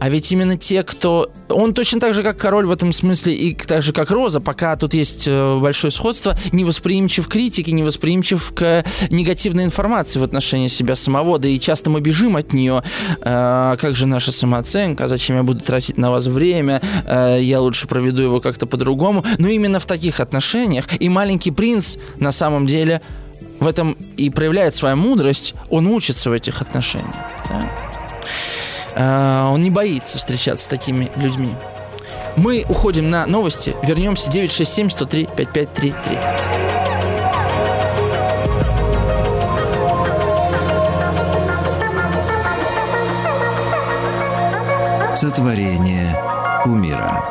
а 0.00 0.08
ведь 0.08 0.30
именно 0.32 0.56
те, 0.56 0.82
кто... 0.82 1.30
Он 1.48 1.74
точно 1.74 2.00
так 2.00 2.14
же, 2.14 2.22
как 2.22 2.36
король 2.36 2.66
в 2.66 2.70
этом 2.70 2.92
смысле, 2.92 3.34
и 3.34 3.54
так 3.54 3.82
же, 3.82 3.92
как 3.92 4.10
Роза, 4.10 4.40
пока 4.40 4.76
тут 4.76 4.94
есть 4.94 5.26
э, 5.26 5.58
большое 5.58 5.90
сходство, 5.90 6.38
не 6.52 6.64
восприимчив 6.64 7.28
к 7.28 7.32
критике, 7.32 7.72
не 7.72 7.82
восприимчив 7.82 8.52
к 8.54 8.84
негативной 9.10 9.64
информации 9.64 10.18
в 10.18 10.22
отношении 10.22 10.68
себя 10.68 10.96
самого, 10.96 11.38
да 11.38 11.48
и 11.48 11.58
часто 11.58 11.90
мы 11.90 12.00
бежим 12.00 12.36
от 12.36 12.52
нее. 12.52 12.82
Э, 13.22 13.76
как 13.78 13.96
же 13.96 14.06
наша 14.06 14.32
самооценка, 14.32 15.08
зачем 15.08 15.36
я 15.36 15.42
буду 15.42 15.60
тратить 15.60 15.98
на 15.98 16.10
вас 16.10 16.26
время, 16.26 16.82
э, 17.04 17.38
я 17.42 17.60
лучше 17.60 17.86
проведу 17.86 18.22
его 18.22 18.40
как-то 18.40 18.66
по-другому. 18.66 19.24
Но 19.38 19.48
именно 19.48 19.78
в 19.78 19.86
таких 19.86 20.20
отношениях 20.20 20.86
и 21.00 21.08
маленький 21.08 21.50
принц 21.50 21.96
на 22.18 22.32
самом 22.32 22.66
деле 22.66 23.00
в 23.60 23.66
этом 23.66 23.96
и 24.16 24.30
проявляет 24.30 24.76
свою 24.76 24.96
мудрость, 24.96 25.54
он 25.70 25.86
учится 25.86 26.30
в 26.30 26.32
этих 26.32 26.62
отношениях. 26.62 27.14
Да? 27.48 27.97
Э, 28.98 29.48
он 29.52 29.62
не 29.62 29.70
боится 29.70 30.18
встречаться 30.18 30.64
с 30.64 30.68
такими 30.68 31.08
людьми. 31.16 31.54
Мы 32.36 32.64
уходим 32.68 33.08
на 33.10 33.26
новости. 33.26 33.74
Вернемся 33.82 34.30
967 34.30 34.90
103 34.90 35.28
5533. 35.36 35.94
Сотворение 45.14 46.16
умира. 46.64 47.24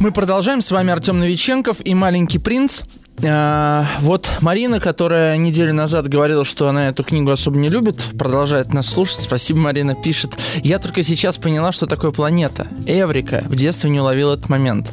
Мы 0.00 0.12
продолжаем. 0.12 0.60
С 0.60 0.70
вами 0.70 0.92
Артем 0.92 1.18
Новиченков 1.18 1.78
и 1.84 1.94
маленький 1.94 2.38
принц. 2.38 2.82
А, 3.24 3.86
вот 4.00 4.30
Марина, 4.40 4.80
которая 4.80 5.36
неделю 5.36 5.74
назад 5.74 6.08
говорила, 6.08 6.44
что 6.44 6.68
она 6.68 6.88
эту 6.88 7.02
книгу 7.02 7.30
особо 7.30 7.58
не 7.58 7.68
любит, 7.68 7.96
продолжает 8.18 8.72
нас 8.72 8.86
слушать. 8.86 9.22
Спасибо, 9.22 9.58
Марина 9.60 9.94
пишет. 9.94 10.38
Я 10.62 10.78
только 10.78 11.02
сейчас 11.02 11.36
поняла, 11.38 11.72
что 11.72 11.86
такое 11.86 12.10
планета. 12.10 12.68
Эврика. 12.86 13.44
В 13.46 13.56
детстве 13.56 13.90
не 13.90 14.00
уловил 14.00 14.32
этот 14.32 14.48
момент. 14.48 14.90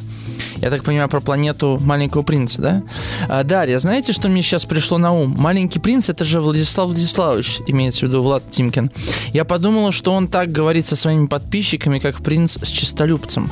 Я 0.56 0.70
так 0.70 0.84
понимаю, 0.84 1.08
про 1.08 1.20
планету 1.20 1.78
Маленького 1.80 2.22
Принца, 2.22 2.62
да? 2.62 2.82
А, 3.28 3.42
Дарья, 3.44 3.78
знаете, 3.78 4.12
что 4.12 4.28
мне 4.28 4.42
сейчас 4.42 4.64
пришло 4.64 4.98
на 4.98 5.12
ум? 5.12 5.34
Маленький 5.36 5.78
принц 5.78 6.08
это 6.08 6.24
же 6.24 6.40
Владислав 6.40 6.86
Владиславович, 6.86 7.60
имеется 7.66 8.00
в 8.00 8.02
виду 8.08 8.22
Влад 8.22 8.50
Тимкин. 8.50 8.90
Я 9.32 9.44
подумала, 9.44 9.92
что 9.92 10.12
он 10.12 10.28
так 10.28 10.50
говорит 10.50 10.86
со 10.86 10.96
своими 10.96 11.26
подписчиками, 11.26 11.98
как 11.98 12.22
принц 12.22 12.58
с 12.62 12.68
чистолюбцем. 12.68 13.50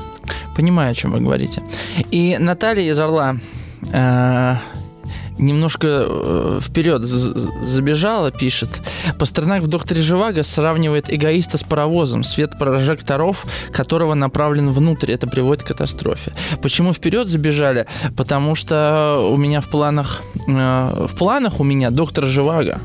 Понимаю, 0.56 0.92
о 0.92 0.94
чем 0.94 1.12
вы 1.12 1.20
говорите. 1.20 1.62
И 2.10 2.36
Наталья 2.38 2.90
из 2.90 2.98
Орла 2.98 3.36
немножко 5.38 5.88
э, 5.88 6.60
вперед 6.62 7.02
забежала, 7.02 8.30
пишет. 8.30 8.80
Пастернак 9.18 9.62
в 9.62 9.66
«Докторе 9.66 10.00
Живаго» 10.00 10.42
сравнивает 10.42 11.12
эгоиста 11.12 11.58
с 11.58 11.62
паровозом, 11.62 12.24
свет 12.24 12.58
прожекторов 12.58 13.44
которого 13.72 14.14
направлен 14.14 14.70
внутрь. 14.70 15.12
Это 15.12 15.26
приводит 15.26 15.64
к 15.64 15.68
катастрофе. 15.68 16.32
Почему 16.62 16.92
вперед 16.92 17.28
забежали? 17.28 17.86
Потому 18.16 18.54
что 18.54 19.28
у 19.30 19.36
меня 19.36 19.60
в 19.60 19.68
планах, 19.68 20.22
э, 20.46 21.06
в 21.08 21.16
планах 21.16 21.60
у 21.60 21.64
меня 21.64 21.90
«Доктор 21.90 22.26
Живаго». 22.26 22.80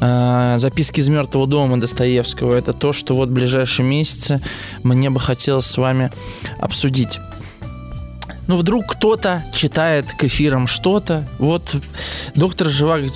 Э, 0.00 0.56
записки 0.58 1.00
из 1.00 1.08
мертвого 1.08 1.46
дома 1.46 1.80
Достоевского. 1.80 2.54
Это 2.54 2.72
то, 2.72 2.92
что 2.92 3.14
вот 3.14 3.28
в 3.28 3.32
ближайшие 3.32 3.86
месяцы 3.86 4.40
мне 4.82 5.10
бы 5.10 5.20
хотелось 5.20 5.66
с 5.66 5.76
вами 5.76 6.10
обсудить. 6.58 7.20
Ну, 8.52 8.58
вдруг 8.58 8.86
кто-то 8.86 9.42
читает 9.54 10.12
к 10.12 10.24
эфирам 10.24 10.66
что-то. 10.66 11.26
Вот 11.38 11.74
доктор 12.34 12.66
Живаго 12.66 13.08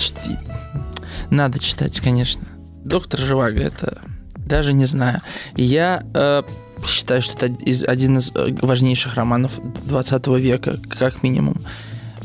надо 1.29 1.59
читать, 1.59 2.01
конечно. 2.01 2.43
Доктор 2.85 3.21
Живаго 3.21 3.61
это 3.61 3.99
даже 4.35 4.73
не 4.73 4.87
знаю. 4.87 5.21
Я 5.55 6.05
э, 6.15 6.43
считаю, 6.87 7.21
что 7.21 7.35
это 7.37 7.55
один 7.87 8.17
из 8.17 8.33
э, 8.35 8.55
важнейших 8.63 9.13
романов 9.13 9.61
20 9.85 10.27
века, 10.39 10.81
как 10.99 11.23
минимум. 11.23 11.61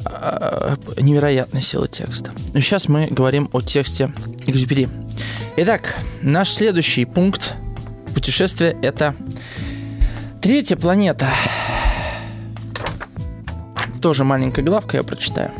Э, 0.05 0.78
невероятная 0.97 1.62
сила 1.62 1.89
текста. 1.89 2.32
Но 2.53 2.62
сейчас 2.62 2.88
мы 2.88 3.07
говорим 3.07 3.49
о 3.51 3.59
тексте 3.59 4.14
Экзюпери. 4.47 4.88
Итак, 5.57 5.95
наш 6.22 6.49
следующий 6.49 7.03
пункт 7.03 7.55
путешествия– 8.14 8.78
это 8.82 9.16
третья 10.41 10.78
планета– 10.78 11.28
тоже 14.02 14.24
маленькая 14.24 14.64
главка, 14.64 14.97
я 14.97 15.04
прочитаю. 15.04 15.52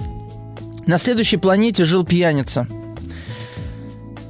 На 0.86 0.98
следующей 0.98 1.38
планете 1.38 1.86
жил 1.86 2.04
пьяница. 2.04 2.68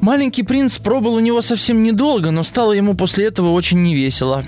Маленький 0.02 0.44
принц 0.44 0.78
пробыл 0.78 1.14
у 1.14 1.20
него 1.20 1.42
совсем 1.42 1.82
недолго, 1.82 2.32
но 2.32 2.44
стало 2.44 2.74
ему 2.74 2.96
после 2.96 3.26
этого 3.26 3.52
очень 3.52 3.82
невесело. 3.82 4.44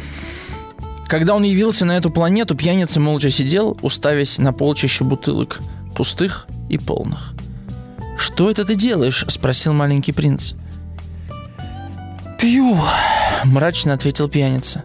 Когда 1.07 1.35
он 1.35 1.43
явился 1.43 1.85
на 1.85 1.97
эту 1.97 2.09
планету, 2.09 2.55
пьяница 2.55 2.99
молча 2.99 3.29
сидел, 3.29 3.77
уставясь 3.81 4.37
на 4.37 4.51
полчища 4.51 5.03
бутылок, 5.03 5.59
пустых 5.95 6.47
и 6.69 6.77
полных. 6.77 7.33
«Что 8.17 8.49
это 8.49 8.65
ты 8.65 8.75
делаешь?»– 8.75 9.25
спросил 9.27 9.73
маленький 9.73 10.11
принц. 10.11 10.53
«Пью»,– 12.39 12.77
мрачно 13.43 13.93
ответил 13.93 14.27
пьяница. 14.27 14.83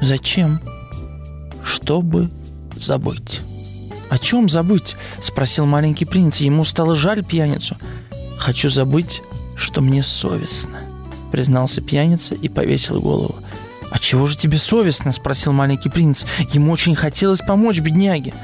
«Зачем?» 0.00 0.60
«Чтобы 1.64 2.30
забыть». 2.76 3.40
«О 4.08 4.18
чем 4.18 4.48
забыть?»– 4.48 4.96
спросил 5.20 5.66
маленький 5.66 6.04
принц. 6.04 6.38
Ему 6.38 6.64
стало 6.64 6.94
жаль 6.94 7.24
пьяницу. 7.24 7.76
«Хочу 8.38 8.70
забыть, 8.70 9.22
что 9.56 9.80
мне 9.80 10.02
совестно»,– 10.02 10.80
признался 11.32 11.80
пьяница 11.80 12.34
и 12.34 12.48
повесил 12.48 13.00
голову. 13.00 13.36
«А 13.90 13.98
чего 13.98 14.26
же 14.26 14.36
тебе 14.36 14.58
совестно?»– 14.58 15.12
спросил 15.12 15.52
маленький 15.52 15.88
принц. 15.88 16.24
Ему 16.52 16.72
очень 16.72 16.94
хотелось 16.94 17.40
помочь 17.40 17.80
бедняге. 17.80 18.34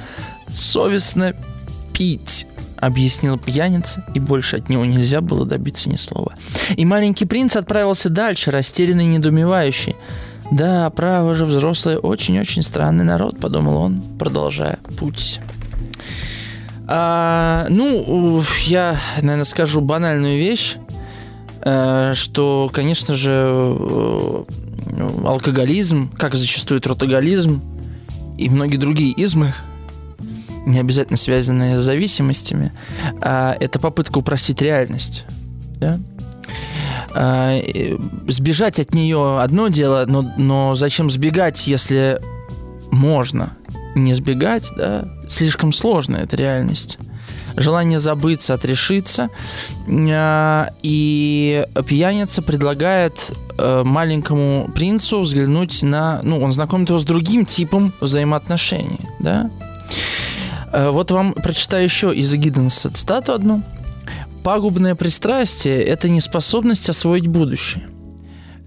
«Совестно 0.53 1.35
пить»,— 1.93 2.47
объяснил 2.77 3.39
пьяница, 3.39 4.05
и 4.15 4.21
больше 4.21 4.57
от 4.57 4.69
него 4.69 4.85
нельзя 4.85 5.21
было 5.21 5.47
добиться 5.47 5.89
ни 5.89 5.97
слова. 5.97 6.35
И 6.77 6.85
маленький 6.85 7.25
принц 7.25 7.57
отправился 7.57 8.09
дальше, 8.09 8.51
растерянный 8.51 9.05
и 9.05 9.09
недоумевающий. 9.09 9.95
«Да, 10.51 10.91
право 10.91 11.35
же, 11.35 11.47
взрослые, 11.47 11.99
очень-очень 11.99 12.63
странный 12.63 13.05
народ»,— 13.05 13.39
подумал 13.41 13.77
он, 13.77 14.03
продолжая 14.19 14.79
путь. 14.99 15.41
А, 16.89 17.67
ну, 17.69 18.43
я, 18.67 18.99
наверное, 19.17 19.45
скажу 19.45 19.81
банальную 19.81 20.37
вещь, 20.39 20.77
э, 21.61 22.13
что, 22.15 22.71
конечно 22.73 23.15
же, 23.15 23.33
э, 23.33 24.45
алкоголизм, 25.25 26.11
как 26.17 26.35
зачастую 26.35 26.81
тротоголизм 26.81 27.63
и 28.37 28.49
многие 28.49 28.77
другие 28.77 29.13
измы, 29.13 29.55
не 30.67 30.79
обязательно 30.79 31.17
связанные 31.17 31.79
с 31.79 31.83
зависимостями, 31.83 32.73
а, 33.21 33.57
это 33.59 33.79
попытка 33.79 34.19
упростить 34.19 34.63
реальность. 34.63 35.25
Да? 35.77 35.99
А, 37.15 37.61
сбежать 38.29 38.79
от 38.79 38.95
нее 38.95 39.41
одно 39.41 39.69
дело, 39.69 40.05
но, 40.07 40.23
но 40.37 40.75
зачем 40.75 41.11
сбегать, 41.11 41.67
если 41.67 42.21
можно 42.91 43.57
не 43.95 44.15
сбегать, 44.15 44.71
да? 44.77 45.09
Слишком 45.33 45.73
сложно 45.73 46.19
эта 46.19 46.37
реальность 46.37 46.99
желание 47.57 48.01
забыться, 48.01 48.55
отрешиться. 48.55 49.31
А, 49.89 50.71
и 50.83 51.67
пьяница 51.87 52.43
предлагает 52.43 53.33
э, 53.59 53.83
маленькому 53.83 54.71
принцу 54.75 55.21
взглянуть 55.21 55.83
на... 55.83 56.21
Ну, 56.23 56.41
он 56.41 56.53
знакомит 56.53 56.91
его 56.91 56.99
с 56.99 57.05
другим 57.05 57.47
типом 57.47 57.93
взаимоотношений, 58.01 59.01
да? 59.21 59.51
Э, 60.73 60.91
вот 60.91 61.11
вам 61.11 61.33
прочитаю 61.33 61.85
еще 61.85 62.15
из 62.15 62.33
Гидденса 62.35 62.91
цитату 62.91 63.33
одну. 63.33 63.63
Пагубное 64.43 64.95
пристрастие– 64.95 65.83
это 65.85 66.09
неспособность 66.09 66.89
освоить 66.91 67.27
будущее. 67.27 67.85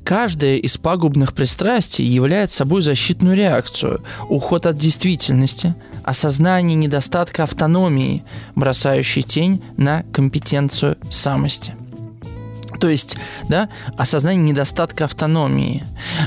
Каждое 0.06 0.58
из 0.58 0.78
пагубных 0.78 1.34
пристрастий 1.34 2.06
является 2.06 2.58
собой 2.58 2.84
защитную 2.84 3.36
реакцию, 3.36 4.04
уход 4.30 4.68
от 4.68 4.78
действительности, 4.78 5.74
осознание 6.04 6.76
недостатка 6.76 7.42
автономии, 7.42 8.24
бросающий 8.54 9.24
тень 9.24 9.64
на 9.78 10.04
компетенцию 10.14 10.98
самости. 11.10 11.74
То 12.80 12.88
есть, 12.88 13.18
да, 13.50 13.70
осознание 13.98 14.52
недостатка 14.52 15.06
автономии. 15.06 15.84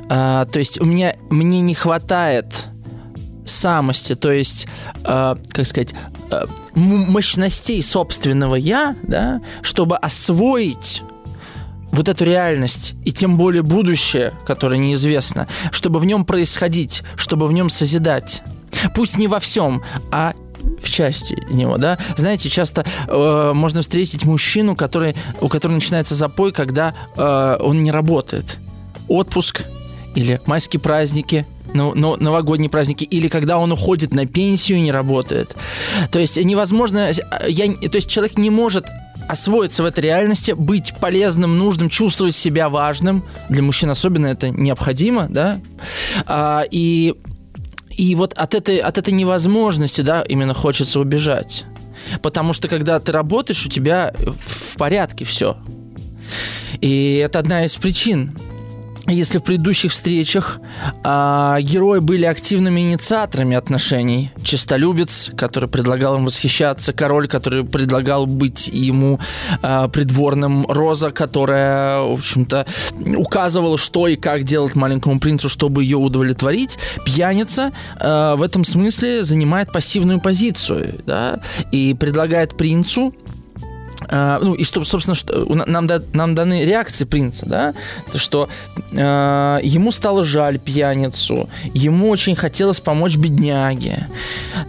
А, 0.08 0.44
то 0.46 0.58
есть 0.58 0.80
у 0.80 0.84
меня 0.84 1.14
мне 1.30 1.60
не 1.60 1.74
хватает 1.74 2.66
самости, 3.44 4.16
то 4.16 4.32
есть, 4.32 4.66
э, 5.04 5.36
как 5.52 5.66
сказать, 5.66 5.94
э, 6.30 6.46
мощностей 6.74 7.82
собственного 7.82 8.56
я, 8.56 8.96
да, 9.04 9.40
чтобы 9.62 9.96
освоить 9.96 11.02
вот 11.92 12.08
эту 12.08 12.24
реальность 12.24 12.94
и 13.04 13.12
тем 13.12 13.36
более 13.36 13.62
будущее, 13.62 14.32
которое 14.46 14.78
неизвестно, 14.78 15.48
чтобы 15.72 15.98
в 15.98 16.06
нем 16.06 16.24
происходить, 16.24 17.02
чтобы 17.16 17.46
в 17.46 17.52
нем 17.52 17.68
созидать. 17.70 18.42
Пусть 18.94 19.16
не 19.16 19.28
во 19.28 19.40
всем, 19.40 19.82
а 20.10 20.34
в 20.82 20.90
части 20.90 21.36
него, 21.50 21.78
да. 21.78 21.98
Знаете, 22.16 22.50
часто 22.50 22.84
э, 23.06 23.52
можно 23.54 23.80
встретить 23.80 24.24
мужчину, 24.24 24.76
который, 24.76 25.16
у 25.40 25.48
которого 25.48 25.76
начинается 25.76 26.14
запой, 26.14 26.52
когда 26.52 26.94
э, 27.16 27.56
он 27.60 27.82
не 27.82 27.90
работает. 27.90 28.58
Отпуск 29.08 29.64
или 30.14 30.40
майские 30.46 30.80
праздники– 30.80 31.46
ну, 31.74 31.92
ну, 31.94 32.16
новогодние 32.16 32.70
праздники, 32.70 33.04
или 33.04 33.28
когда 33.28 33.58
он 33.58 33.72
уходит 33.72 34.12
на 34.12 34.26
пенсию 34.26 34.78
и 34.78 34.80
не 34.80 34.92
работает. 34.92 35.54
То 36.10 36.18
есть 36.18 36.42
невозможно, 36.42 37.10
я, 37.46 37.66
то 37.74 37.96
есть 37.96 38.08
человек 38.08 38.38
не 38.38 38.50
может 38.50 38.86
освоиться 39.28 39.82
в 39.82 39.86
этой 39.86 40.00
реальности, 40.00 40.52
быть 40.52 40.94
полезным, 41.00 41.58
нужным, 41.58 41.88
чувствовать 41.88 42.34
себя 42.34 42.68
важным. 42.68 43.24
Для 43.48 43.62
мужчин 43.62 43.90
особенно 43.90 44.26
это 44.26 44.50
необходимо, 44.50 45.26
да. 45.28 45.60
А, 46.26 46.64
и, 46.70 47.14
и 47.90 48.14
вот 48.14 48.32
от 48.34 48.54
этой, 48.54 48.78
от 48.78 48.98
этой 48.98 49.12
невозможности, 49.12 50.00
да, 50.00 50.22
именно 50.22 50.54
хочется 50.54 50.98
убежать. 50.98 51.64
Потому 52.22 52.54
что 52.54 52.68
когда 52.68 52.98
ты 53.00 53.12
работаешь, 53.12 53.66
у 53.66 53.68
тебя 53.68 54.14
в 54.16 54.76
порядке 54.76 55.24
все. 55.24 55.58
И 56.80 57.16
это 57.16 57.38
одна 57.38 57.64
из 57.64 57.76
причин 57.76 58.32
если 59.08 59.38
в 59.38 59.42
предыдущих 59.42 59.92
встречах 59.92 60.60
а, 61.02 61.60
герои 61.60 61.98
были 61.98 62.24
активными 62.24 62.80
инициаторами 62.80 63.56
отношений, 63.56 64.30
чистолюбец, 64.42 65.30
который 65.36 65.68
предлагал 65.68 66.16
им 66.16 66.26
восхищаться, 66.26 66.92
король, 66.92 67.28
который 67.28 67.64
предлагал 67.64 68.26
быть 68.26 68.68
ему 68.68 69.18
а, 69.62 69.88
придворным, 69.88 70.66
Роза, 70.66 71.10
которая, 71.10 72.00
в 72.02 72.12
общем-то, 72.12 72.66
указывала, 73.16 73.78
что 73.78 74.08
и 74.08 74.16
как 74.16 74.42
делать 74.42 74.74
маленькому 74.74 75.20
принцу, 75.20 75.48
чтобы 75.48 75.82
ее 75.82 75.96
удовлетворить, 75.96 76.78
пьяница 77.04 77.72
а, 77.96 78.36
в 78.36 78.42
этом 78.42 78.64
смысле 78.64 79.24
занимает 79.24 79.72
пассивную 79.72 80.20
позицию, 80.20 81.00
да, 81.06 81.40
и 81.72 81.94
предлагает 81.94 82.56
принцу 82.56 83.14
Uh, 84.00 84.38
ну 84.40 84.54
и 84.54 84.62
чтобы, 84.62 84.86
собственно, 84.86 85.16
что, 85.16 85.44
нам, 85.54 85.88
нам 86.12 86.34
даны 86.36 86.64
реакции 86.64 87.04
принца, 87.04 87.46
да, 87.46 87.74
что 88.14 88.48
uh, 88.92 89.60
ему 89.62 89.90
стало 89.90 90.24
жаль 90.24 90.60
пьяницу, 90.60 91.48
ему 91.74 92.08
очень 92.08 92.36
хотелось 92.36 92.80
помочь 92.80 93.16
бедняге. 93.16 94.06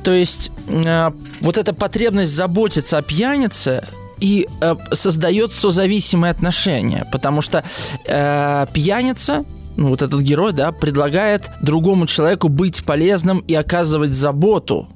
То 0.03 0.11
есть 0.11 0.51
uh, 0.67 1.15
вот 1.41 1.57
эта 1.59 1.73
потребность 1.73 2.31
заботиться 2.31 2.97
о 2.97 3.01
пьянице 3.03 3.83
и 4.19 4.47
э, 4.61 4.75
создает 4.91 5.51
созависимые 5.51 6.31
отношения, 6.31 7.07
потому 7.11 7.41
что 7.41 7.63
э, 8.05 8.65
пьяница 8.73 9.45
ну, 9.77 9.89
вот 9.89 10.01
этот 10.01 10.21
герой, 10.21 10.51
да, 10.51 10.71
предлагает 10.71 11.49
другому 11.61 12.05
человеку 12.05 12.49
быть 12.49 12.83
полезным 12.83 13.39
и 13.39 13.55
оказывать 13.55 14.11
заботу. 14.11 14.89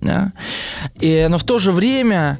Да? 0.00 0.32
И, 1.00 1.26
но 1.28 1.36
в 1.36 1.44
то 1.44 1.58
же 1.58 1.70
время 1.70 2.38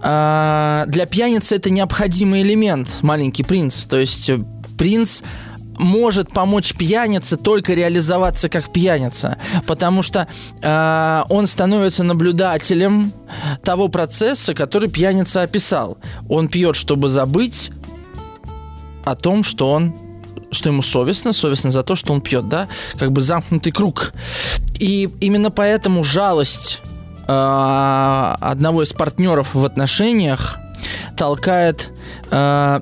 для 0.00 1.06
пьяницы 1.10 1.56
это 1.56 1.70
необходимый 1.70 2.42
элемент, 2.42 2.88
маленький 3.02 3.42
принц. 3.42 3.84
То 3.84 3.98
есть 3.98 4.30
э, 4.30 4.38
принц 4.76 5.22
может 5.78 6.30
помочь 6.30 6.74
пьянице 6.74 7.36
только 7.36 7.74
реализоваться 7.74 8.48
как 8.48 8.72
пьяница, 8.72 9.38
потому 9.66 10.02
что 10.02 10.28
э, 10.60 11.22
он 11.28 11.46
становится 11.46 12.04
наблюдателем 12.04 13.12
того 13.62 13.88
процесса, 13.88 14.54
который 14.54 14.88
пьяница 14.88 15.42
описал. 15.42 15.98
Он 16.28 16.48
пьет, 16.48 16.76
чтобы 16.76 17.08
забыть 17.08 17.70
о 19.04 19.14
том, 19.16 19.42
что 19.42 19.70
он 19.70 19.94
что 20.50 20.70
ему 20.70 20.80
совестно, 20.80 21.34
совестно 21.34 21.70
за 21.70 21.82
то, 21.82 21.94
что 21.94 22.14
он 22.14 22.22
пьет, 22.22 22.48
да, 22.48 22.68
как 22.98 23.12
бы 23.12 23.20
замкнутый 23.20 23.70
круг. 23.70 24.14
И 24.78 25.10
именно 25.20 25.50
поэтому 25.50 26.04
жалость 26.04 26.80
одного 27.28 28.82
из 28.82 28.92
партнеров 28.92 29.54
в 29.54 29.64
отношениях 29.64 30.58
толкает 31.16 31.90
э, 32.30 32.80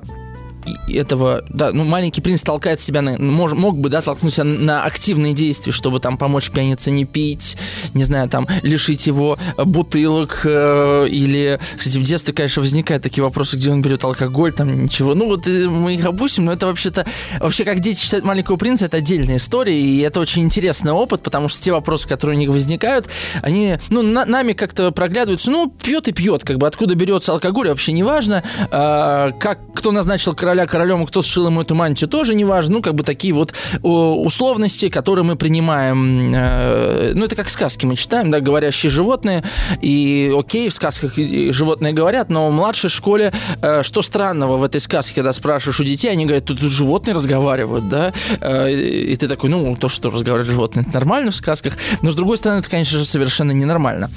этого, 0.87 1.43
да, 1.49 1.71
ну, 1.71 1.83
маленький 1.83 2.21
принц 2.21 2.41
толкает 2.41 2.81
себя, 2.81 3.01
на, 3.01 3.17
мог, 3.17 3.53
мог 3.53 3.77
бы, 3.77 3.89
да, 3.89 4.01
толкнуть 4.01 4.37
на 4.37 4.83
активные 4.83 5.33
действия, 5.33 5.71
чтобы 5.71 5.99
там 5.99 6.17
помочь 6.17 6.49
пьянице 6.49 6.91
не 6.91 7.05
пить, 7.05 7.57
не 7.93 8.03
знаю, 8.03 8.29
там, 8.29 8.47
лишить 8.63 9.07
его 9.07 9.37
бутылок, 9.57 10.41
э, 10.43 11.07
или, 11.09 11.59
кстати, 11.77 11.97
в 11.97 12.03
детстве, 12.03 12.33
конечно, 12.33 12.61
возникают 12.61 13.03
такие 13.03 13.23
вопросы, 13.23 13.57
где 13.57 13.71
он 13.71 13.81
берет 13.81 14.03
алкоголь, 14.03 14.51
там, 14.51 14.83
ничего, 14.83 15.13
ну, 15.15 15.27
вот 15.27 15.47
э, 15.47 15.67
мы 15.67 15.95
их 15.95 16.05
опустим, 16.05 16.45
но 16.45 16.53
это 16.53 16.67
вообще-то, 16.67 17.05
вообще, 17.39 17.63
как 17.65 17.79
дети 17.79 18.01
читают 18.01 18.25
«Маленького 18.25 18.57
принца», 18.57 18.85
это 18.85 18.97
отдельная 18.97 19.37
история, 19.37 19.79
и 19.79 19.99
это 19.99 20.19
очень 20.19 20.43
интересный 20.43 20.91
опыт, 20.91 21.21
потому 21.21 21.49
что 21.49 21.61
те 21.61 21.71
вопросы, 21.71 22.07
которые 22.07 22.37
у 22.37 22.39
них 22.39 22.49
возникают, 22.49 23.07
они, 23.41 23.77
ну, 23.89 24.01
на, 24.01 24.25
нами 24.25 24.53
как-то 24.53 24.91
проглядываются, 24.91 25.51
ну, 25.51 25.69
пьет 25.69 26.07
и 26.07 26.11
пьет, 26.11 26.43
как 26.43 26.57
бы, 26.57 26.67
откуда 26.67 26.95
берется 26.95 27.31
алкоголь, 27.31 27.69
вообще 27.69 27.91
не 27.91 28.03
важно, 28.03 28.43
э, 28.71 29.31
как, 29.39 29.59
кто 29.73 29.91
назначил 29.91 30.33
короля 30.33 30.56
короля 30.65 30.87
королем, 30.87 31.05
кто 31.05 31.21
сшил 31.21 31.47
ему 31.47 31.61
эту 31.61 31.75
мантию, 31.75 32.09
тоже 32.09 32.33
не 32.33 32.45
важно. 32.45 32.75
Ну, 32.75 32.81
как 32.81 32.95
бы 32.95 33.03
такие 33.03 33.33
вот 33.33 33.53
условности, 33.83 34.89
которые 34.89 35.23
мы 35.23 35.35
принимаем. 35.35 36.33
Э, 36.35 37.11
ну, 37.13 37.25
это 37.25 37.35
как 37.35 37.49
сказки 37.49 37.85
мы 37.85 37.95
читаем, 37.95 38.31
да, 38.31 38.39
говорящие 38.39 38.89
животные. 38.89 39.43
И 39.81 40.33
окей, 40.37 40.69
в 40.69 40.73
сказках 40.73 41.15
животные 41.15 41.93
говорят, 41.93 42.29
но 42.29 42.49
в 42.49 42.53
младшей 42.53 42.89
школе 42.89 43.33
э, 43.61 43.83
что 43.83 44.01
странного 44.01 44.57
в 44.57 44.63
этой 44.63 44.79
сказке, 44.79 45.15
когда 45.15 45.33
спрашиваешь 45.33 45.79
у 45.79 45.83
детей, 45.83 46.09
они 46.09 46.25
говорят, 46.25 46.45
тут, 46.45 46.59
тут 46.59 46.71
животные 46.71 47.13
разговаривают, 47.13 47.89
да, 47.89 48.13
э, 48.39 48.71
и 48.71 49.15
ты 49.15 49.27
такой, 49.27 49.49
ну, 49.49 49.75
то, 49.75 49.89
что 49.89 50.09
разговаривают 50.09 50.51
животные, 50.51 50.85
это 50.87 50.93
нормально 50.93 51.31
в 51.31 51.35
сказках, 51.35 51.73
но 52.01 52.11
с 52.11 52.15
другой 52.15 52.37
стороны, 52.37 52.59
это, 52.59 52.69
конечно 52.69 52.97
же, 52.97 53.05
совершенно 53.05 53.51
ненормально. 53.51 54.09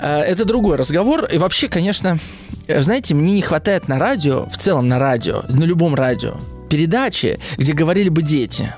Это 0.00 0.44
другой 0.44 0.76
разговор, 0.76 1.26
и 1.32 1.38
вообще, 1.38 1.68
конечно, 1.68 2.18
знаете, 2.68 3.14
мне 3.14 3.32
не 3.32 3.42
хватает 3.42 3.88
на 3.88 3.98
радио, 3.98 4.46
в 4.48 4.56
целом 4.56 4.86
на 4.86 4.98
радио, 4.98 5.42
на 5.62 5.66
любом 5.66 5.94
радио, 5.94 6.34
передачи, 6.68 7.38
где 7.56 7.72
говорили 7.72 8.08
бы 8.08 8.22
дети 8.22 8.74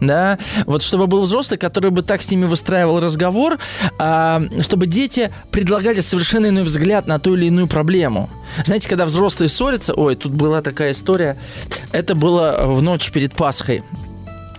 да, 0.00 0.38
вот 0.66 0.82
чтобы 0.82 1.08
был 1.08 1.22
взрослый, 1.22 1.58
который 1.58 1.90
бы 1.90 2.02
так 2.02 2.22
с 2.22 2.30
ними 2.30 2.44
выстраивал 2.44 3.00
разговор, 3.00 3.58
а, 3.98 4.40
чтобы 4.60 4.86
дети 4.86 5.32
предлагали 5.50 6.00
совершенно 6.00 6.46
иной 6.46 6.62
взгляд 6.62 7.06
на 7.08 7.18
ту 7.18 7.34
или 7.34 7.46
иную 7.46 7.66
проблему. 7.66 8.30
Знаете, 8.64 8.88
когда 8.88 9.06
взрослые 9.06 9.48
ссорятся, 9.48 9.94
ой, 9.94 10.14
тут 10.14 10.32
была 10.32 10.62
такая 10.62 10.92
история, 10.92 11.36
это 11.90 12.14
было 12.14 12.62
в 12.66 12.82
ночь 12.82 13.10
перед 13.10 13.34
Пасхой. 13.34 13.82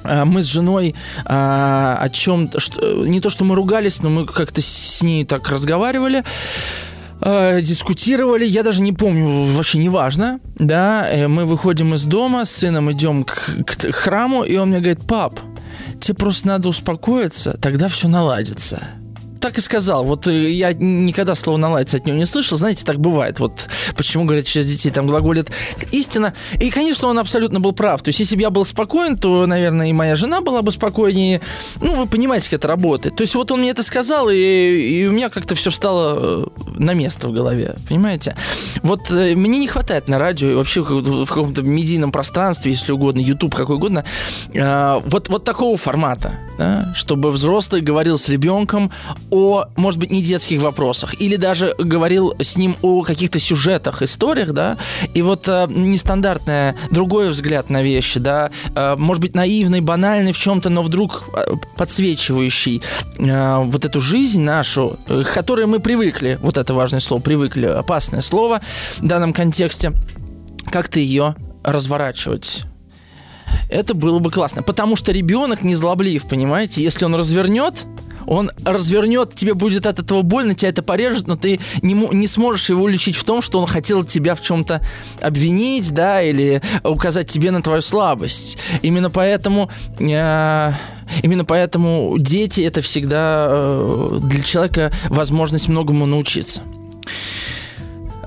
А, 0.03 0.25
мы 0.25 0.41
с 0.41 0.45
женой 0.45 0.95
а, 1.25 1.97
о 2.01 2.09
чем, 2.09 2.51
что, 2.57 3.05
не 3.05 3.21
то 3.21 3.29
что 3.29 3.45
мы 3.45 3.55
ругались, 3.55 4.01
но 4.01 4.09
мы 4.09 4.25
как-то 4.25 4.61
с 4.61 5.01
ней 5.01 5.25
так 5.25 5.49
разговаривали. 5.49 6.23
Э, 7.21 7.61
дискутировали, 7.61 8.45
я 8.45 8.63
даже 8.63 8.81
не 8.81 8.93
помню, 8.93 9.53
вообще 9.53 9.77
неважно, 9.77 10.39
да, 10.55 11.09
э, 11.09 11.27
мы 11.27 11.45
выходим 11.45 11.93
из 11.93 12.05
дома, 12.05 12.45
с 12.45 12.51
сыном 12.51 12.91
идем 12.91 13.23
к, 13.23 13.63
к 13.65 13.91
храму, 13.91 14.43
и 14.43 14.57
он 14.57 14.69
мне 14.69 14.79
говорит, 14.79 15.05
пап, 15.07 15.39
тебе 15.99 16.15
просто 16.15 16.47
надо 16.47 16.69
успокоиться, 16.69 17.57
тогда 17.61 17.87
все 17.87 18.07
наладится 18.07 18.83
так 19.39 19.57
и 19.57 19.61
сказал. 19.61 20.05
Вот 20.05 20.27
э, 20.27 20.51
я 20.51 20.73
никогда 20.73 21.35
слова 21.35 21.57
наладиться 21.57 21.97
от 21.97 22.05
него 22.05 22.17
не 22.17 22.25
слышал. 22.25 22.57
Знаете, 22.57 22.85
так 22.85 22.99
бывает. 22.99 23.39
Вот 23.39 23.69
почему, 23.95 24.25
говорят, 24.25 24.45
сейчас 24.45 24.65
детей 24.65 24.91
там 24.91 25.07
глаголят 25.07 25.49
истина. 25.91 26.33
И, 26.59 26.69
конечно, 26.69 27.07
он 27.07 27.19
абсолютно 27.19 27.59
был 27.59 27.71
прав. 27.71 28.01
То 28.01 28.09
есть, 28.09 28.19
если 28.19 28.35
бы 28.35 28.41
я 28.41 28.49
был 28.49 28.65
спокоен, 28.65 29.17
то, 29.17 29.45
наверное, 29.45 29.87
и 29.89 29.93
моя 29.93 30.15
жена 30.15 30.41
была 30.41 30.61
бы 30.61 30.71
спокойнее. 30.71 31.41
Ну, 31.81 31.95
вы 31.95 32.07
понимаете, 32.07 32.49
как 32.49 32.59
это 32.59 32.67
работает. 32.67 33.15
То 33.15 33.21
есть, 33.21 33.35
вот 33.35 33.51
он 33.51 33.61
мне 33.61 33.71
это 33.71 33.83
сказал, 33.83 34.29
и, 34.29 34.35
и 34.35 35.07
у 35.07 35.11
меня 35.11 35.29
как-то 35.29 35.55
все 35.55 35.69
встало 35.69 36.17
э, 36.19 36.45
на 36.77 36.93
место 36.93 37.27
в 37.27 37.33
голове. 37.33 37.75
Понимаете? 37.87 38.35
Вот 38.83 39.11
э, 39.11 39.35
мне 39.35 39.59
не 39.59 39.67
хватает 39.67 40.07
на 40.07 40.19
радио 40.19 40.49
и 40.49 40.53
вообще 40.53 40.81
в 40.81 41.25
каком-то 41.27 41.61
медийном 41.61 42.11
пространстве, 42.11 42.71
если 42.71 42.91
угодно, 42.91 43.19
YouTube, 43.19 43.55
какой 43.55 43.75
угодно, 43.75 44.03
вот, 44.53 45.29
вот 45.29 45.43
такого 45.43 45.77
формата, 45.77 46.33
да? 46.57 46.93
чтобы 46.95 47.31
взрослый 47.31 47.81
говорил 47.81 48.17
с 48.17 48.29
ребенком 48.29 48.91
о, 49.31 49.65
может 49.75 49.99
быть, 49.99 50.11
не 50.11 50.21
детских 50.21 50.61
вопросах, 50.61 51.19
или 51.21 51.35
даже 51.35 51.75
говорил 51.77 52.33
с 52.39 52.57
ним 52.57 52.75
о 52.81 53.01
каких-то 53.01 53.39
сюжетах, 53.39 54.01
историях, 54.01 54.53
да, 54.53 54.77
и 55.13 55.21
вот 55.21 55.47
э, 55.47 55.67
нестандартный 55.69 56.73
другой 56.91 57.29
взгляд 57.29 57.69
на 57.69 57.83
вещи, 57.83 58.19
да, 58.19 58.51
э, 58.75 58.95
может 58.97 59.21
быть, 59.21 59.35
наивный, 59.35 59.81
банальный 59.81 60.31
в 60.31 60.37
чем-то, 60.37 60.69
но 60.69 60.81
вдруг 60.81 61.23
э, 61.33 61.53
подсвечивающий 61.77 62.81
э, 63.17 63.57
вот 63.63 63.85
эту 63.85 64.01
жизнь 64.01 64.41
нашу, 64.41 64.99
э, 65.07 65.23
к 65.23 65.33
которой 65.33 65.65
мы 65.65 65.79
привыкли, 65.79 66.37
вот 66.41 66.57
это 66.57 66.73
важное 66.73 66.99
слово, 66.99 67.21
привыкли, 67.21 67.65
опасное 67.65 68.21
слово 68.21 68.61
в 68.97 69.05
данном 69.05 69.33
контексте, 69.33 69.93
как-то 70.71 70.99
ее 70.99 71.35
разворачивать 71.63 72.63
это 73.69 73.93
было 73.93 74.19
бы 74.19 74.31
классно. 74.31 74.63
Потому 74.63 74.95
что 74.95 75.11
ребенок 75.11 75.61
не 75.61 75.75
злоблив, 75.75 76.27
понимаете? 76.27 76.83
Если 76.83 77.05
он 77.05 77.15
развернет, 77.15 77.85
он 78.29 78.51
развернет, 78.63 79.33
тебе 79.33 79.55
будет 79.55 79.87
от 79.87 79.99
этого 79.99 80.21
больно, 80.21 80.53
тебя 80.53 80.69
это 80.69 80.83
порежет, 80.83 81.27
но 81.27 81.35
ты 81.35 81.59
не, 81.81 81.93
не 81.93 82.27
сможешь 82.27 82.69
его 82.69 82.83
уличить 82.83 83.15
в 83.15 83.23
том, 83.23 83.41
что 83.41 83.59
он 83.59 83.65
хотел 83.65 84.05
тебя 84.05 84.35
в 84.35 84.41
чем-то 84.41 84.81
обвинить, 85.19 85.91
да, 85.91 86.21
или 86.21 86.61
указать 86.83 87.27
тебе 87.27 87.49
на 87.49 87.63
твою 87.63 87.81
слабость. 87.81 88.57
Именно 88.81 89.09
поэтому... 89.09 89.69
Э, 89.99 90.71
Именно 91.23 91.43
поэтому 91.43 92.15
дети 92.19 92.61
это 92.61 92.81
всегда 92.81 93.47
э, 93.49 94.19
для 94.21 94.43
человека 94.43 94.93
возможность 95.09 95.67
многому 95.67 96.05
научиться. 96.05 96.61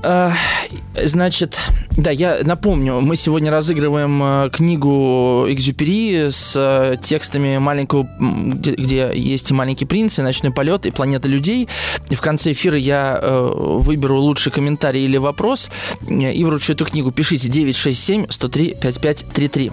Значит, 0.03 1.59
да, 1.96 2.11
я 2.11 2.40
напомню, 2.42 3.00
мы 3.00 3.16
сегодня 3.16 3.50
разыгрываем 3.50 4.22
э, 4.22 4.50
книгу 4.50 5.44
Экзюпери 5.48 6.30
с 6.30 6.55
э, 6.57 6.96
текстами 7.00 7.59
маленького, 7.59 8.09
где, 8.18 8.74
где 8.74 9.12
есть 9.14 9.50
маленький 9.53 9.84
принц, 9.84 10.18
и 10.18 10.22
ночной 10.22 10.53
полет, 10.53 10.86
и 10.86 10.90
планета 10.90 11.28
людей. 11.28 11.68
И 12.09 12.14
в 12.14 12.20
конце 12.20 12.53
эфира 12.53 12.78
я 12.78 13.18
э, 13.20 13.53
выберу 13.55 14.16
лучший 14.16 14.50
комментарий 14.53 15.05
или 15.05 15.18
вопрос 15.18 15.70
и 16.09 16.44
вручу 16.44 16.72
эту 16.72 16.86
книгу. 16.86 17.11
Пишите 17.11 17.48
967 17.48 18.26
103 18.30 18.76
5533. 18.80 19.72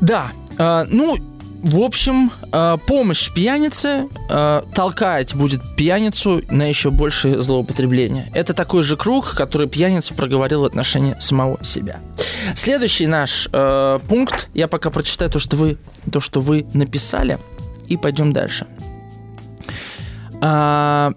Да, 0.00 0.32
ну, 0.58 1.16
в 1.62 1.78
общем, 1.78 2.32
э, 2.52 2.76
помощь 2.86 3.30
пьянице 3.32 4.08
э, 4.28 4.62
толкать 4.74 5.34
будет 5.34 5.60
пьяницу 5.76 6.42
на 6.50 6.64
еще 6.64 6.90
большее 6.90 7.40
злоупотребление. 7.40 8.30
Это 8.34 8.52
такой 8.52 8.82
же 8.82 8.96
круг, 8.96 9.34
который 9.34 9.68
пьяница 9.68 10.12
проговорил 10.12 10.62
в 10.62 10.64
отношении 10.64 11.16
самого 11.20 11.64
себя. 11.64 12.00
Следующий 12.56 13.06
наш 13.06 13.48
э, 13.52 14.00
пункт, 14.08 14.48
я 14.54 14.66
пока 14.66 14.90
прочитаю 14.90 15.30
то, 15.30 15.38
что 15.38 15.56
вы, 15.56 15.78
то, 16.10 16.20
что 16.20 16.40
вы 16.40 16.66
написали, 16.74 17.38
и 17.86 17.96
пойдем 17.96 18.32
дальше. 18.32 18.66
А, 20.40 21.12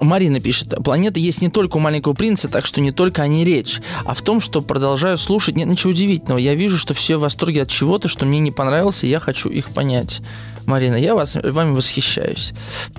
Марина 0.00 0.40
пишет, 0.40 0.74
планета 0.82 1.20
есть 1.20 1.42
не 1.42 1.48
только 1.48 1.76
у 1.76 1.80
маленького 1.80 2.14
принца, 2.14 2.48
так 2.48 2.66
что 2.66 2.80
не 2.80 2.92
только 2.92 3.22
о 3.22 3.28
ней 3.28 3.44
речь, 3.44 3.80
а 4.04 4.14
в 4.14 4.22
том, 4.22 4.40
что 4.40 4.62
продолжаю 4.62 5.18
слушать, 5.18 5.56
нет 5.56 5.68
ничего 5.68 5.90
удивительного. 5.90 6.38
Я 6.38 6.54
вижу, 6.54 6.78
что 6.78 6.94
все 6.94 7.16
в 7.16 7.20
восторге 7.20 7.62
от 7.62 7.68
чего-то, 7.68 8.08
что 8.08 8.26
мне 8.26 8.38
не 8.38 8.50
понравилось, 8.50 9.04
и 9.04 9.08
я 9.08 9.20
хочу 9.20 9.48
их 9.48 9.70
понять. 9.70 10.20
Марина, 10.66 10.96
я 10.96 11.14
вас, 11.14 11.34
вами 11.34 11.74
восхищаюсь. 11.74 12.52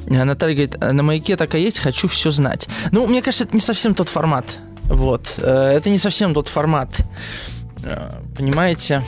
Наталья 0.06 0.56
говорит, 0.56 0.80
на 0.80 1.04
маяке 1.04 1.38
так 1.38 1.56
и 1.56 1.60
есть, 1.62 1.80
хочу 1.80 2.08
все 2.08 2.32
знать. 2.32 2.68
Ну, 2.92 3.08
мне 3.08 3.22
кажется, 3.22 3.46
это 3.46 3.56
не 3.56 3.62
совсем 3.62 3.94
тот 3.94 4.10
формат. 4.10 4.46
Вот. 4.86 5.36
Э, 5.38 5.74
это 5.76 5.90
не 5.90 5.98
совсем 5.98 6.34
тот 6.34 6.48
формат. 6.48 6.90
Э, 7.84 8.12
понимаете? 8.36 9.04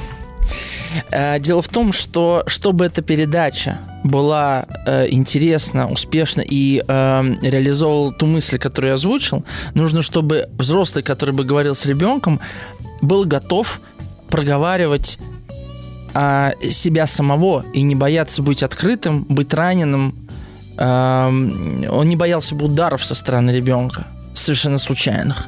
Э, 1.11 1.39
дело 1.39 1.61
в 1.61 1.67
том, 1.67 1.93
что 1.93 2.43
чтобы 2.47 2.85
эта 2.85 3.01
передача 3.01 3.79
была 4.03 4.65
э, 4.85 5.07
интересна, 5.09 5.89
успешна 5.89 6.41
и 6.41 6.83
э, 6.85 7.33
реализовывала 7.41 8.13
ту 8.13 8.25
мысль, 8.25 8.57
которую 8.57 8.89
я 8.89 8.95
озвучил, 8.95 9.43
нужно, 9.73 10.01
чтобы 10.01 10.49
взрослый, 10.57 11.03
который 11.03 11.33
бы 11.33 11.43
говорил 11.43 11.75
с 11.75 11.85
ребенком, 11.85 12.39
был 13.01 13.25
готов 13.25 13.81
проговаривать 14.29 15.17
э, 16.13 16.51
себя 16.71 17.07
самого 17.07 17.65
и 17.73 17.81
не 17.81 17.95
бояться 17.95 18.41
быть 18.41 18.63
открытым, 18.63 19.23
быть 19.29 19.53
раненым. 19.53 20.15
Э, 20.77 21.27
он 21.27 22.09
не 22.09 22.15
боялся 22.15 22.55
бы 22.55 22.65
ударов 22.65 23.05
со 23.05 23.15
стороны 23.15 23.51
ребенка 23.51 24.07
совершенно 24.43 24.77
случайных. 24.77 25.47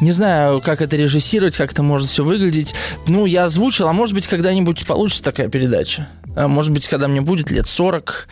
Не 0.00 0.12
знаю, 0.12 0.60
как 0.60 0.80
это 0.80 0.96
режиссировать, 0.96 1.56
как 1.56 1.72
это 1.72 1.82
может 1.82 2.08
все 2.08 2.24
выглядеть. 2.24 2.74
Ну, 3.08 3.26
я 3.26 3.44
озвучил, 3.44 3.88
а 3.88 3.92
может 3.92 4.14
быть, 4.14 4.26
когда-нибудь 4.26 4.86
получится 4.86 5.22
такая 5.22 5.48
передача. 5.48 6.08
А 6.36 6.46
может 6.46 6.72
быть, 6.72 6.86
когда 6.86 7.08
мне 7.08 7.20
будет 7.20 7.50
лет 7.50 7.66
40 7.66 8.28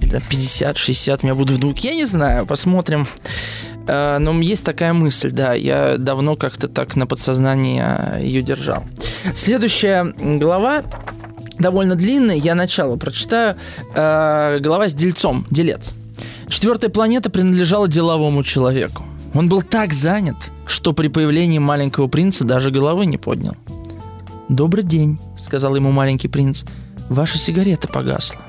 или 0.00 0.20
50, 0.28 0.76
60, 0.76 1.22
у 1.22 1.26
меня 1.26 1.34
будут 1.34 1.56
внуки. 1.56 1.86
Я 1.86 1.94
не 1.94 2.04
знаю, 2.04 2.46
посмотрим. 2.46 3.06
А, 3.88 4.18
но 4.18 4.38
есть 4.40 4.64
такая 4.64 4.92
мысль, 4.92 5.30
да, 5.30 5.54
я 5.54 5.96
давно 5.96 6.36
как-то 6.36 6.68
так 6.68 6.96
на 6.96 7.06
подсознании 7.06 7.80
а, 7.82 8.18
ее 8.20 8.42
держал. 8.42 8.84
Следующая 9.34 10.14
глава 10.18 10.82
довольно 11.58 11.94
длинная, 11.94 12.36
я 12.36 12.54
начало 12.54 12.96
прочитаю. 12.96 13.56
Глава 13.94 14.88
с 14.88 14.94
дельцом, 14.94 15.46
делец. 15.50 15.92
Четвертая 16.48 16.90
планета 16.90 17.30
принадлежала 17.30 17.86
деловому 17.86 18.42
человеку. 18.42 19.04
Он 19.34 19.48
был 19.48 19.62
так 19.62 19.92
занят, 19.92 20.50
что 20.66 20.92
при 20.92 21.08
появлении 21.08 21.58
маленького 21.58 22.08
принца 22.08 22.44
даже 22.44 22.70
головы 22.70 23.06
не 23.06 23.16
поднял. 23.16 23.56
«Добрый 24.48 24.82
день»,— 24.82 25.18
сказал 25.38 25.76
ему 25.76 25.92
маленький 25.92 26.28
принц. 26.28 26.64
«Ваша 27.08 27.38
сигарета 27.38 27.86
погасла». 27.86 28.40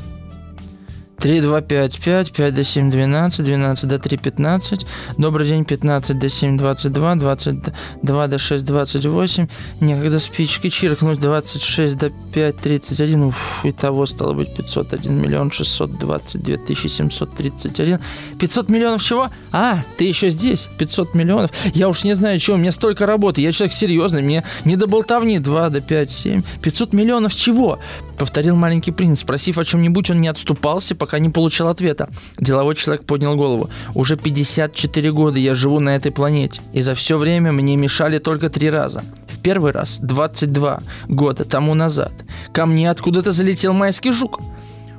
3, 1.22 1.42
2, 1.42 1.62
5, 1.62 2.00
5, 2.00 2.32
5 2.32 2.54
до 2.56 2.64
7, 2.64 2.90
12, 2.90 3.46
12 3.46 3.88
до 3.88 4.00
3, 4.00 4.18
15. 4.18 4.86
Добрый 5.20 5.48
день, 5.48 5.64
15 5.66 6.18
до 6.18 6.30
7, 6.30 6.58
22, 6.58 7.16
22 7.16 8.28
до 8.28 8.40
6, 8.40 8.66
28. 8.66 9.48
Некогда 9.82 10.20
спички 10.20 10.70
чиркнуть, 10.70 11.20
26 11.20 11.96
до 11.96 12.10
5, 12.34 12.58
31. 12.58 13.24
Уф, 13.24 13.60
итого 13.64 14.08
стало 14.08 14.34
быть 14.34 14.56
501 14.56 15.22
миллион 15.22 15.52
622 15.52 16.58
тысячи 16.58 16.88
731. 16.88 18.00
500 18.40 18.70
миллионов 18.70 19.04
чего? 19.04 19.30
А, 19.52 19.84
ты 19.98 20.06
еще 20.06 20.30
здесь? 20.30 20.70
500 20.80 21.14
миллионов? 21.14 21.52
Я 21.76 21.88
уж 21.88 22.04
не 22.04 22.16
знаю, 22.16 22.40
чего, 22.40 22.56
у 22.56 22.60
меня 22.60 22.72
столько 22.72 23.06
работы. 23.06 23.42
Я 23.42 23.52
человек 23.52 23.76
серьезный, 23.76 24.24
мне 24.24 24.44
не 24.66 24.76
до 24.76 24.88
болтовни. 24.88 25.38
2 25.38 25.70
до 25.70 25.82
5, 25.82 26.12
7. 26.12 26.42
500 26.64 26.94
миллионов 26.94 27.36
чего? 27.36 27.78
Повторил 28.18 28.56
маленький 28.56 28.92
принц. 28.92 29.22
Спросив 29.22 29.58
о 29.58 29.66
чем-нибудь, 29.66 30.10
он 30.12 30.22
не 30.22 30.28
отступался, 30.28 30.96
пока 30.96 31.11
пока 31.12 31.20
не 31.20 31.30
получил 31.30 31.68
ответа. 31.68 32.08
Деловой 32.40 32.74
человек 32.76 33.06
поднял 33.06 33.36
голову. 33.36 33.70
Уже 33.96 34.16
54 34.16 35.12
года 35.12 35.40
я 35.40 35.56
живу 35.56 35.82
на 35.82 35.98
этой 35.98 36.10
планете, 36.10 36.62
и 36.72 36.82
за 36.82 36.94
все 36.96 37.18
время 37.18 37.52
мне 37.52 37.76
мешали 37.76 38.18
только 38.18 38.50
три 38.50 38.70
раза. 38.70 39.04
В 39.28 39.40
первый 39.40 39.74
раз 39.74 40.00
22 40.02 40.80
года 41.10 41.44
тому 41.44 41.74
назад. 41.74 42.14
Ко 42.54 42.66
мне 42.66 42.90
откуда-то 42.90 43.34
залетел 43.34 43.74
майский 43.74 44.14
жук. 44.14 44.40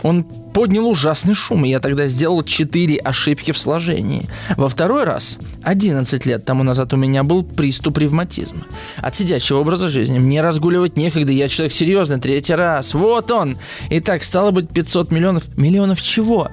Он 0.03 0.25
поднял 0.25 0.87
ужасный 0.87 1.35
шум, 1.35 1.65
и 1.65 1.71
я 1.71 1.81
тогда 1.81 2.07
сделал 2.07 2.43
4 2.43 2.97
ошибки 2.99 3.53
в 3.53 3.59
сложении. 3.59 4.29
Во 4.57 4.69
второй 4.69 5.05
раз, 5.05 5.39
11 5.63 6.27
лет 6.27 6.45
тому 6.45 6.63
назад, 6.63 6.93
у 6.93 6.97
меня 6.97 7.23
был 7.23 7.43
приступ 7.43 7.99
ревматизма. 7.99 8.67
От 8.99 9.17
сидячего 9.17 9.59
образа 9.59 9.89
жизни 9.89 10.19
мне 10.19 10.41
разгуливать 10.43 10.97
некогда, 10.97 11.33
я 11.33 11.49
человек 11.49 11.73
серьезный, 11.73 12.21
третий 12.21 12.55
раз. 12.55 12.95
Вот 12.95 13.31
он! 13.31 13.59
Итак, 13.91 14.25
стало 14.25 14.51
быть 14.51 14.69
500 14.69 15.11
миллионов. 15.11 15.57
Миллионов 15.57 16.03
чего? 16.03 16.49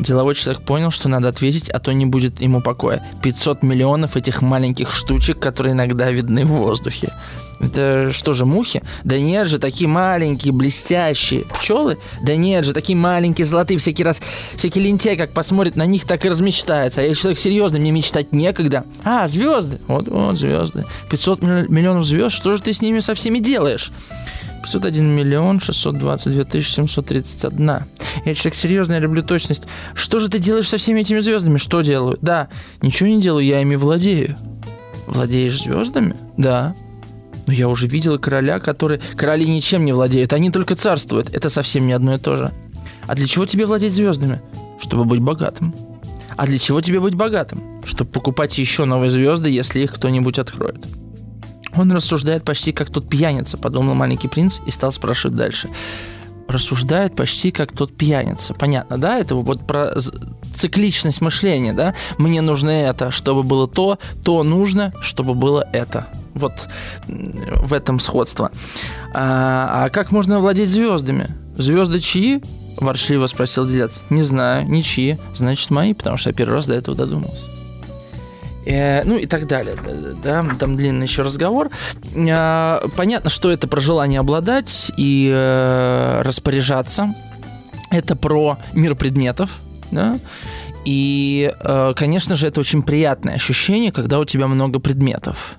Деловой 0.00 0.34
человек 0.34 0.62
понял, 0.62 0.90
что 0.90 1.08
надо 1.08 1.28
ответить, 1.28 1.70
а 1.70 1.78
то 1.78 1.92
не 1.92 2.04
будет 2.06 2.40
ему 2.40 2.60
покоя. 2.60 3.02
500 3.22 3.62
миллионов 3.62 4.16
этих 4.16 4.42
маленьких 4.42 4.90
штучек, 4.90 5.38
которые 5.38 5.72
иногда 5.74 6.10
видны 6.10 6.44
в 6.44 6.48
воздухе. 6.48 7.12
Это 7.60 8.10
что 8.12 8.34
же, 8.34 8.46
мухи? 8.46 8.82
Да 9.04 9.18
нет 9.18 9.48
же, 9.48 9.58
такие 9.58 9.88
маленькие, 9.88 10.52
блестящие. 10.52 11.44
Пчелы? 11.58 11.98
Да 12.22 12.36
нет 12.36 12.64
же, 12.64 12.72
такие 12.72 12.96
маленькие, 12.96 13.44
золотые. 13.46 13.78
Всякий 13.78 14.04
раз, 14.04 14.20
всякий 14.56 14.80
лентяй, 14.80 15.16
как 15.16 15.32
посмотрит 15.32 15.76
на 15.76 15.86
них, 15.86 16.04
так 16.04 16.24
и 16.24 16.28
размечтается. 16.28 17.00
А 17.00 17.04
я 17.04 17.14
человек 17.14 17.38
серьезный, 17.38 17.80
мне 17.80 17.90
мечтать 17.90 18.32
некогда. 18.32 18.84
А, 19.04 19.28
звезды. 19.28 19.80
Вот, 19.86 20.08
вот, 20.08 20.36
звезды. 20.36 20.84
500 21.10 21.42
миллионов 21.42 22.04
звезд. 22.04 22.34
Что 22.34 22.56
же 22.56 22.62
ты 22.62 22.72
с 22.72 22.80
ними 22.80 23.00
со 23.00 23.14
всеми 23.14 23.38
делаешь? 23.38 23.92
501 24.64 25.06
миллион 25.06 25.60
622 25.60 26.44
тысячи 26.44 26.70
731. 26.70 27.66
Я 28.24 28.34
человек 28.34 28.54
серьезный, 28.54 28.94
я 28.94 29.00
люблю 29.00 29.22
точность. 29.22 29.64
Что 29.94 30.20
же 30.20 30.28
ты 30.28 30.38
делаешь 30.38 30.68
со 30.68 30.78
всеми 30.78 31.00
этими 31.00 31.20
звездами? 31.20 31.58
Что 31.58 31.82
делаю? 31.82 32.18
Да, 32.22 32.48
ничего 32.80 33.08
не 33.08 33.20
делаю, 33.20 33.44
я 33.44 33.60
ими 33.60 33.76
владею. 33.76 34.36
Владеешь 35.06 35.62
звездами? 35.62 36.16
Да. 36.36 36.74
Но 37.46 37.52
я 37.52 37.68
уже 37.68 37.86
видела 37.86 38.18
короля, 38.18 38.58
который... 38.58 39.00
Короли 39.16 39.46
ничем 39.46 39.84
не 39.84 39.92
владеют, 39.92 40.32
они 40.32 40.50
только 40.50 40.74
царствуют. 40.74 41.34
Это 41.34 41.48
совсем 41.48 41.86
не 41.86 41.92
одно 41.92 42.14
и 42.14 42.18
то 42.18 42.36
же. 42.36 42.52
А 43.06 43.14
для 43.14 43.26
чего 43.26 43.46
тебе 43.46 43.66
владеть 43.66 43.92
звездами? 43.92 44.40
Чтобы 44.80 45.04
быть 45.04 45.20
богатым. 45.20 45.74
А 46.36 46.46
для 46.46 46.58
чего 46.58 46.80
тебе 46.80 47.00
быть 47.00 47.14
богатым? 47.14 47.82
Чтобы 47.84 48.10
покупать 48.10 48.58
еще 48.58 48.86
новые 48.86 49.10
звезды, 49.10 49.50
если 49.50 49.80
их 49.80 49.92
кто-нибудь 49.92 50.38
откроет. 50.38 50.84
Он 51.76 51.92
рассуждает 51.92 52.44
почти 52.44 52.72
как 52.72 52.90
тот 52.90 53.08
пьяница, 53.08 53.58
подумал 53.58 53.94
маленький 53.94 54.28
принц 54.28 54.60
и 54.66 54.70
стал 54.70 54.92
спрашивать 54.92 55.36
дальше. 55.36 55.68
Рассуждает 56.48 57.16
почти 57.16 57.50
как 57.50 57.72
тот 57.72 57.96
пьяница. 57.96 58.54
Понятно, 58.54 58.98
да? 58.98 59.18
Это 59.18 59.34
вот 59.34 59.66
про 59.66 59.94
цикличность 60.54 61.20
мышления, 61.20 61.72
да? 61.72 61.94
Мне 62.18 62.42
нужно 62.42 62.70
это, 62.70 63.10
чтобы 63.10 63.42
было 63.42 63.66
то, 63.66 63.98
то 64.24 64.42
нужно, 64.42 64.92
чтобы 65.00 65.34
было 65.34 65.66
это. 65.72 66.06
Вот 66.34 66.68
в 67.06 67.72
этом 67.72 68.00
сходство. 68.00 68.50
А, 69.12 69.84
а 69.84 69.90
как 69.90 70.10
можно 70.10 70.40
владеть 70.40 70.70
звездами? 70.70 71.28
Звезды 71.56 72.00
чьи? 72.00 72.42
Ворчливо 72.76 73.26
спросил 73.28 73.66
делец. 73.66 74.00
Не 74.10 74.22
знаю, 74.22 74.68
ничьи. 74.68 75.18
Значит, 75.34 75.70
мои, 75.70 75.94
потому 75.94 76.16
что 76.16 76.30
я 76.30 76.34
первый 76.34 76.54
раз 76.54 76.66
до 76.66 76.74
этого 76.74 76.96
додумался. 76.96 77.48
Э, 78.66 79.02
ну 79.04 79.16
и 79.16 79.26
так 79.26 79.46
далее. 79.46 79.76
Да, 80.22 80.44
там 80.58 80.76
длинный 80.76 81.06
еще 81.06 81.22
разговор. 81.22 81.70
Э, 82.14 82.80
понятно, 82.96 83.30
что 83.30 83.50
это 83.50 83.68
про 83.68 83.80
желание 83.80 84.20
обладать 84.20 84.92
и 84.96 85.30
э, 85.32 86.22
распоряжаться. 86.22 87.14
Это 87.90 88.16
про 88.16 88.58
мир 88.72 88.96
предметов, 88.96 89.50
да. 89.90 90.18
И, 90.84 91.50
конечно 91.96 92.36
же, 92.36 92.48
это 92.48 92.60
очень 92.60 92.82
приятное 92.82 93.36
ощущение, 93.36 93.90
когда 93.90 94.18
у 94.18 94.24
тебя 94.26 94.48
много 94.48 94.80
предметов. 94.80 95.58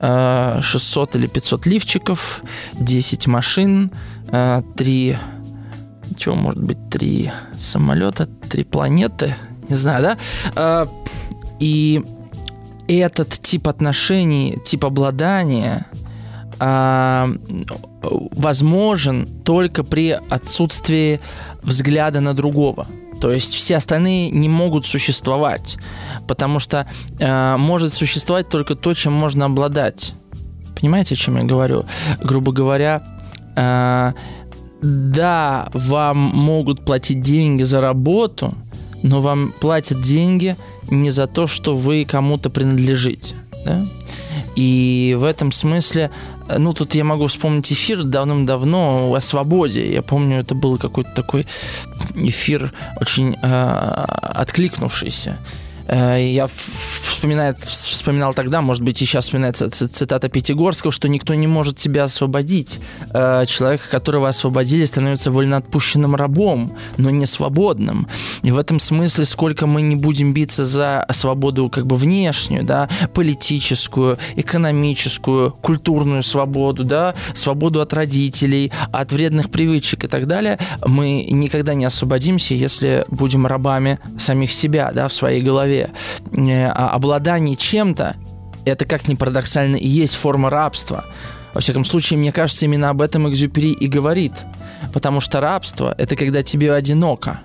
600 0.00 1.16
или 1.16 1.26
500 1.26 1.66
лифчиков, 1.66 2.42
10 2.74 3.26
машин, 3.26 3.90
3... 4.30 5.18
Чего 6.18 6.34
может 6.34 6.62
быть? 6.62 6.78
3 6.90 7.32
самолета, 7.58 8.26
3 8.26 8.64
планеты, 8.64 9.34
не 9.68 9.76
знаю, 9.76 10.16
да? 10.54 10.88
И 11.58 12.02
этот 12.88 13.30
тип 13.30 13.68
отношений, 13.68 14.58
тип 14.64 14.84
обладания 14.84 15.86
э, 16.60 17.26
возможен 18.02 19.26
только 19.44 19.82
при 19.82 20.10
отсутствии 20.10 21.20
взгляда 21.62 22.20
на 22.20 22.34
другого. 22.34 22.86
То 23.20 23.32
есть 23.32 23.54
все 23.54 23.76
остальные 23.76 24.30
не 24.30 24.48
могут 24.48 24.86
существовать, 24.86 25.76
потому 26.26 26.58
что 26.60 26.86
э, 27.18 27.56
может 27.56 27.92
существовать 27.92 28.48
только 28.48 28.74
то, 28.74 28.94
чем 28.94 29.12
можно 29.12 29.46
обладать. 29.46 30.12
Понимаете, 30.78 31.14
о 31.14 31.18
чем 31.18 31.36
я 31.36 31.44
говорю? 31.44 31.86
Грубо 32.22 32.52
говоря, 32.52 33.02
э, 33.56 34.12
да, 34.82 35.68
вам 35.72 36.18
могут 36.18 36.84
платить 36.84 37.22
деньги 37.22 37.62
за 37.62 37.80
работу, 37.80 38.54
но 39.02 39.20
вам 39.20 39.52
платят 39.58 40.00
деньги 40.02 40.56
не 40.90 41.10
за 41.10 41.26
то, 41.26 41.46
что 41.46 41.76
вы 41.76 42.04
кому-то 42.04 42.50
принадлежите. 42.50 43.34
Да? 43.64 43.86
И 44.56 45.14
в 45.18 45.24
этом 45.24 45.52
смысле, 45.52 46.10
ну, 46.48 46.72
тут 46.72 46.94
я 46.94 47.04
могу 47.04 47.26
вспомнить 47.26 47.70
эфир 47.72 48.02
давным-давно 48.04 49.12
о 49.14 49.20
свободе. 49.20 49.92
Я 49.92 50.02
помню, 50.02 50.38
это 50.40 50.54
был 50.54 50.78
какой-то 50.78 51.10
такой 51.14 51.46
эфир 52.14 52.72
очень 53.00 53.36
э, 53.42 54.04
откликнувшийся. 54.22 55.38
Э, 55.88 56.16
я 56.18 56.46
вспоминает, 56.46 57.58
вспоминал 57.58 58.34
тогда, 58.34 58.60
может 58.60 58.82
быть, 58.82 59.00
и 59.02 59.06
сейчас 59.06 59.26
вспоминается 59.26 59.70
цитата 59.70 60.28
Пятигорского, 60.28 60.92
что 60.92 61.08
никто 61.08 61.34
не 61.34 61.46
может 61.46 61.78
себя 61.78 62.04
освободить. 62.04 62.78
Э, 63.10 63.44
человек, 63.46 63.88
которого 63.90 64.28
освободили, 64.28 64.84
становится 64.84 65.30
вольноотпущенным 65.30 66.14
рабом, 66.14 66.76
но 66.96 67.10
не 67.10 67.26
свободным. 67.26 68.08
И 68.42 68.50
в 68.50 68.58
этом 68.58 68.78
смысле, 68.78 69.24
сколько 69.24 69.66
мы 69.66 69.82
не 69.82 69.96
будем 69.96 70.32
биться 70.32 70.64
за 70.64 71.06
свободу 71.10 71.70
как 71.70 71.86
бы 71.86 71.96
внешнюю, 71.96 72.64
да, 72.64 72.88
политическую, 73.14 74.18
экономическую, 74.36 75.52
культурную 75.52 76.22
свободу, 76.22 76.84
да, 76.84 77.14
свободу 77.34 77.80
от 77.80 77.92
родителей, 77.92 78.72
от 78.92 79.12
вредных 79.12 79.50
привычек 79.50 80.04
и 80.04 80.08
так 80.08 80.26
далее, 80.26 80.58
мы 80.84 81.26
никогда 81.30 81.74
не 81.74 81.84
освободимся, 81.84 82.54
если 82.54 83.04
будем 83.08 83.46
рабами 83.46 83.98
самих 84.18 84.52
себя, 84.52 84.92
да, 84.94 85.08
в 85.08 85.12
своей 85.12 85.42
голове. 85.42 85.75
Э, 85.76 86.66
а 86.66 86.90
обладание 86.90 87.56
чем-то, 87.56 88.16
это 88.64 88.84
как 88.84 89.08
ни 89.08 89.14
парадоксально 89.14 89.76
и 89.76 89.86
есть 89.86 90.14
форма 90.14 90.50
рабства. 90.50 91.04
Во 91.54 91.60
всяком 91.60 91.84
случае, 91.84 92.18
мне 92.18 92.32
кажется, 92.32 92.66
именно 92.66 92.90
об 92.90 93.00
этом 93.00 93.28
Экзюпери 93.30 93.72
и 93.72 93.86
говорит. 93.86 94.32
Потому 94.92 95.20
что 95.20 95.40
рабство– 95.40 95.94
это 95.98 96.16
когда 96.16 96.42
тебе 96.42 96.72
одиноко. 96.72 97.40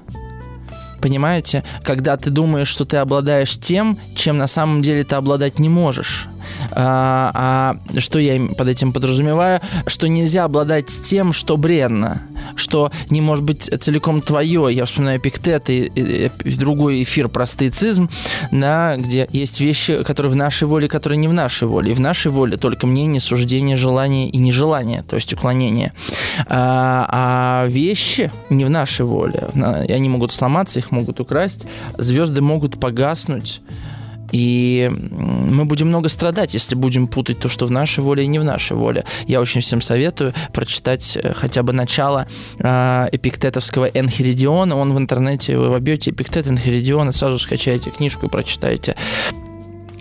Понимаете? 1.02 1.64
Когда 1.84 2.18
ты 2.18 2.30
думаешь, 2.30 2.68
что 2.68 2.86
ты 2.86 2.98
обладаешь 2.98 3.58
тем, 3.60 3.98
чем 4.16 4.38
на 4.38 4.48
самом 4.48 4.82
деле 4.82 5.04
ты 5.04 5.16
обладать 5.16 5.60
не 5.60 5.70
можешь. 5.70 6.28
А, 6.72 7.78
а 7.94 8.00
что 8.00 8.20
я 8.20 8.40
под 8.56 8.68
этим 8.68 8.94
подразумеваю? 8.94 9.60
Что 9.88 10.08
нельзя 10.08 10.46
обладать 10.46 10.88
тем, 11.04 11.34
что 11.34 11.58
бренно, 11.58 12.22
что 12.56 12.92
не 13.10 13.22
может 13.22 13.44
быть 13.44 13.70
целиком 13.80 14.22
твое. 14.22 14.70
Я 14.72 14.86
вспоминаю 14.86 15.20
Пиктет 15.20 15.70
и, 15.70 15.92
и, 15.94 16.32
и 16.44 16.56
другой 16.56 17.04
эфир 17.04 17.28
про 17.28 17.46
стоицизм, 17.46 18.10
да, 18.52 18.98
где 18.98 19.28
есть 19.32 19.60
вещи, 19.60 20.04
которые 20.04 20.32
в 20.32 20.36
нашей 20.36 20.68
воле, 20.68 20.88
которые 20.88 21.18
не 21.18 21.28
в 21.28 21.34
нашей 21.34 21.68
воле. 21.68 21.92
И 21.92 21.96
в 21.96 22.00
нашей 22.00 22.32
воле 22.32 22.58
только 22.58 22.88
мнение, 22.88 23.20
суждение, 23.20 23.76
желание 23.76 24.30
и 24.30 24.38
нежелание, 24.38 25.04
то 25.04 25.16
есть 25.16 25.34
уклонение. 25.34 25.94
А, 26.48 27.08
а 27.10 27.68
вещи 27.68 28.32
не 28.50 28.66
в 28.66 28.70
нашей 28.70 29.06
воле. 29.06 29.50
Они 29.54 30.10
могут 30.10 30.32
сломаться, 30.32 30.80
их 30.80 30.92
могут 30.92 31.20
украсть, 31.20 31.66
звезды 31.98 32.42
могут 32.42 32.80
погаснуть. 32.80 33.62
И 34.32 34.90
мы 34.92 35.66
будем 35.66 35.88
много 35.88 36.10
страдать, 36.10 36.54
если 36.54 36.76
будем 36.76 37.08
путать 37.08 37.40
то, 37.40 37.50
что 37.50 37.66
в 37.66 37.72
нашей 37.72 38.04
воле 38.04 38.24
и 38.24 38.28
не 38.28 38.40
в 38.40 38.44
нашей 38.44 38.78
воле. 38.78 39.06
Я 39.28 39.42
очень 39.42 39.62
всем 39.62 39.82
советую 39.82 40.34
прочитать 40.54 41.18
э, 41.22 41.34
хотя 41.34 41.64
бы 41.64 41.74
начало 41.74 42.28
э, 42.60 43.08
эпиктетовского 43.12 43.86
Энхиридиона. 43.86 44.76
Он 44.76 44.94
в 44.94 44.98
интернете, 44.98 45.58
вы 45.58 45.70
вобьете 45.70 46.12
эпиктет 46.12 46.48
Энхиридиона, 46.48 47.12
сразу 47.12 47.38
скачаете 47.40 47.90
книжку 47.90 48.26
и 48.26 48.30
прочитаете. 48.30 48.96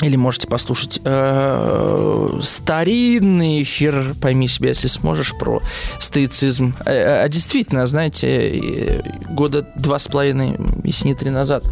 Или 0.03 0.16
можете 0.16 0.47
послушать 0.47 0.99
э, 1.05 2.39
старинный 2.43 3.62
эфир, 3.62 4.14
пойми 4.20 4.49
себе, 4.49 4.70
если 4.70 4.89
сможешь, 4.89 5.35
про 5.39 5.61
стоицизм. 5.99 6.74
А, 6.87 7.24
а 7.24 7.28
действительно, 7.28 7.87
знаете, 7.87 9.03
года 9.28 9.66
два 9.76 9.99
с 9.99 10.09
половиной, 10.09 10.57
если 10.85 11.09
не 11.09 11.14
три 11.14 11.28
назад 11.31 11.64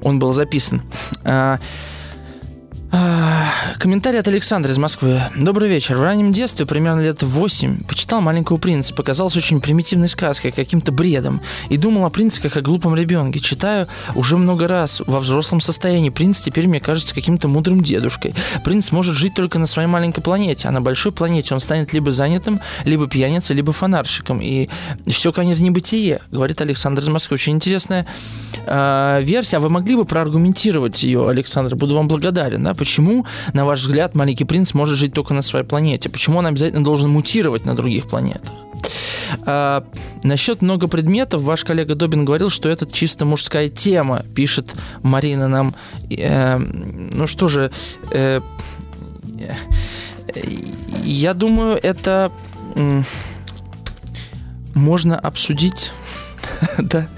он 0.00 0.18
был 0.18 0.32
записан. 0.32 0.82
Э, 1.24 1.58
комментарий 3.78 4.20
от 4.20 4.28
Александра 4.28 4.70
из 4.72 4.78
Москвы. 4.78 5.20
Добрый 5.36 5.68
вечер. 5.68 5.96
В 5.96 6.02
раннем 6.02 6.32
детстве, 6.32 6.66
примерно 6.66 7.00
лет 7.00 7.22
8, 7.22 7.84
почитал 7.84 8.20
«Маленького 8.20 8.56
принца». 8.56 8.94
Показалось 8.94 9.36
очень 9.36 9.60
примитивной 9.60 10.08
сказкой, 10.08 10.52
каким-то 10.52 10.92
бредом. 10.92 11.42
И 11.68 11.76
думал 11.76 12.04
о 12.04 12.10
принце 12.10 12.40
как 12.40 12.56
о 12.56 12.60
глупом 12.60 12.94
ребенке. 12.94 13.40
Читаю 13.40 13.88
уже 14.14 14.36
много 14.36 14.68
раз 14.68 15.02
во 15.06 15.20
взрослом 15.20 15.60
состоянии. 15.60 16.10
Принц 16.10 16.40
теперь 16.40 16.66
мне 16.66 16.80
кажется 16.80 17.14
каким-то 17.14 17.48
мудрым 17.48 17.82
дедушкой. 17.82 18.34
Принц 18.64 18.92
может 18.92 19.16
жить 19.16 19.34
только 19.34 19.58
на 19.58 19.66
своей 19.66 19.88
маленькой 19.88 20.22
планете, 20.22 20.68
а 20.68 20.70
на 20.70 20.80
большой 20.80 21.12
планете 21.12 21.54
он 21.54 21.60
станет 21.60 21.92
либо 21.92 22.10
занятым, 22.12 22.60
либо 22.84 23.06
пьяницей, 23.06 23.56
либо 23.56 23.72
фонарщиком. 23.72 24.40
И 24.40 24.68
все 25.06 25.32
конец 25.32 25.58
в 25.58 25.62
небытие, 25.62 26.22
говорит 26.30 26.60
Александр 26.60 27.02
из 27.02 27.08
Москвы. 27.08 27.34
Очень 27.34 27.54
интересная 27.54 28.06
э, 28.66 29.20
версия. 29.22 29.56
А 29.56 29.60
вы 29.60 29.68
могли 29.68 29.96
бы 29.96 30.04
проаргументировать 30.04 31.02
ее, 31.02 31.28
Александр? 31.28 31.74
Буду 31.74 31.94
вам 31.94 32.08
благодарен. 32.08 32.62
Да? 32.62 32.74
Почему, 32.84 33.24
на 33.54 33.64
ваш 33.64 33.80
взгляд, 33.80 34.14
маленький 34.14 34.44
принц 34.44 34.74
может 34.74 34.98
жить 34.98 35.14
только 35.14 35.32
на 35.32 35.40
своей 35.40 35.64
планете? 35.64 36.10
Почему 36.10 36.36
он 36.36 36.46
обязательно 36.46 36.84
должен 36.84 37.08
мутировать 37.08 37.64
на 37.64 37.74
других 37.74 38.06
планетах? 38.08 38.52
А, 39.46 39.86
насчет 40.22 40.60
много 40.60 40.86
предметов, 40.86 41.40
ваш 41.40 41.64
коллега 41.64 41.94
Добин 41.94 42.26
говорил, 42.26 42.50
что 42.50 42.68
это 42.68 42.84
чисто 42.84 43.24
мужская 43.24 43.70
тема, 43.70 44.22
пишет 44.34 44.74
Марина 45.02 45.48
нам. 45.48 45.74
Э, 46.10 46.58
ну 46.58 47.26
что 47.26 47.48
же, 47.48 47.70
э, 48.10 48.42
Я 51.02 51.32
думаю, 51.32 51.80
это 51.82 52.30
можно 54.74 55.18
обсудить, 55.18 55.90
да, 56.78 57.08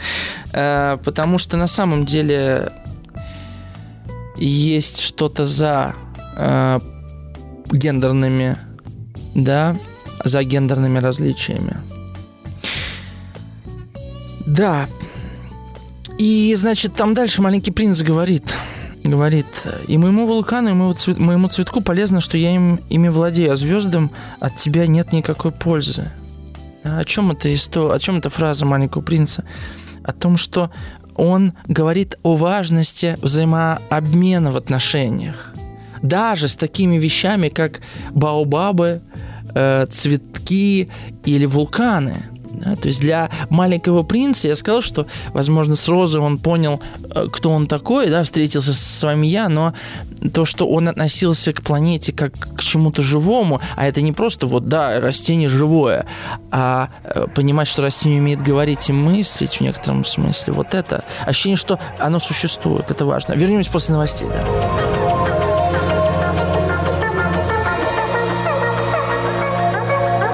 э, 0.53 0.97
потому 1.05 1.39
что 1.39 1.57
на 1.57 1.67
самом 1.67 2.07
деле 2.07 2.71
есть 4.39 5.01
что-то 5.01 5.45
за 5.45 5.95
э, 6.37 6.81
гендерными, 7.71 8.57
да, 9.35 9.77
за 10.25 10.43
гендерными 10.43 10.99
различиями. 10.99 11.77
Да. 14.47 14.89
И, 16.19 16.55
значит, 16.57 16.95
там 16.95 17.15
дальше 17.15 17.43
маленький 17.43 17.73
принц 17.73 18.01
говорит, 18.01 18.57
говорит, 19.05 19.47
и 19.87 19.99
моему 19.99 20.27
вулкану, 20.27 20.71
и 20.71 20.73
моему, 20.73 20.95
цвет, 20.95 21.19
моему 21.19 21.49
цветку 21.49 21.83
полезно, 21.83 22.21
что 22.21 22.39
я 22.39 22.55
им, 22.55 22.81
ими 22.89 23.09
владею, 23.09 23.53
а 23.53 23.57
звездам 23.57 24.11
от 24.41 24.57
тебя 24.57 24.87
нет 24.87 25.13
никакой 25.13 25.53
пользы. 25.53 26.11
О 26.85 27.05
чем 27.05 27.33
это 27.33 27.53
история, 27.53 27.95
о 27.95 27.99
чем 27.99 28.19
эта 28.19 28.31
фраза 28.31 28.65
маленького 28.65 29.03
принца? 29.03 29.45
О 30.05 30.13
том, 30.13 30.37
что 30.37 30.71
он 31.17 31.53
говорит 31.67 32.17
о 32.23 32.37
важности 32.37 33.17
взаимообмена 33.23 34.53
в 34.53 34.57
отношениях. 34.57 35.53
Даже 36.03 36.49
с 36.49 36.57
такими 36.57 36.99
вещами, 36.99 37.49
как 37.49 37.81
баобабы, 38.11 39.01
э, 39.55 39.87
цветки 39.91 40.89
или 41.25 41.47
вулканы– 41.47 42.23
да? 42.57 42.77
То 42.77 42.89
есть 42.89 43.01
для 43.01 43.31
маленького 43.51 44.03
принца 44.03 44.49
я 44.49 44.57
сказал, 44.57 44.83
что, 44.83 45.07
возможно, 45.33 45.77
с 45.77 45.89
Розой 45.89 46.21
он 46.21 46.39
понял, 46.39 46.81
э, 47.15 47.29
кто 47.31 47.51
он 47.51 47.67
такой, 47.67 48.09
да, 48.09 48.25
встретился 48.25 48.73
с 48.75 49.03
вами 49.03 49.27
я, 49.27 49.49
но 49.49 49.73
то, 50.33 50.45
что 50.45 50.69
он 50.69 50.89
относился 50.89 51.53
к 51.53 51.63
планете 51.63 52.13
как 52.13 52.33
к 52.57 52.63
чему-то 52.63 53.03
живому, 53.03 53.61
а 53.77 53.87
это 53.87 54.01
не 54.03 54.13
просто 54.13 54.47
вот, 54.47 54.69
да, 54.69 55.01
растение 55.01 55.49
живое, 55.49 56.07
а 56.51 56.89
э, 57.05 57.27
понимать, 57.35 57.69
что 57.69 57.83
растение 57.83 58.21
умеет 58.21 58.43
говорить 58.43 58.89
и 58.89 58.93
мыслить 58.93 59.57
в 59.57 59.61
некотором 59.61 60.05
смысле, 60.05 60.53
вот 60.53 60.75
это 60.75 61.05
ощущение, 61.25 61.57
что 61.57 61.79
оно 61.99 62.19
существует, 62.19 62.91
это 62.91 63.05
важно. 63.05 63.35
Вернемся 63.35 63.71
после 63.71 63.95
новостей, 63.95 64.27
да. 64.29 64.43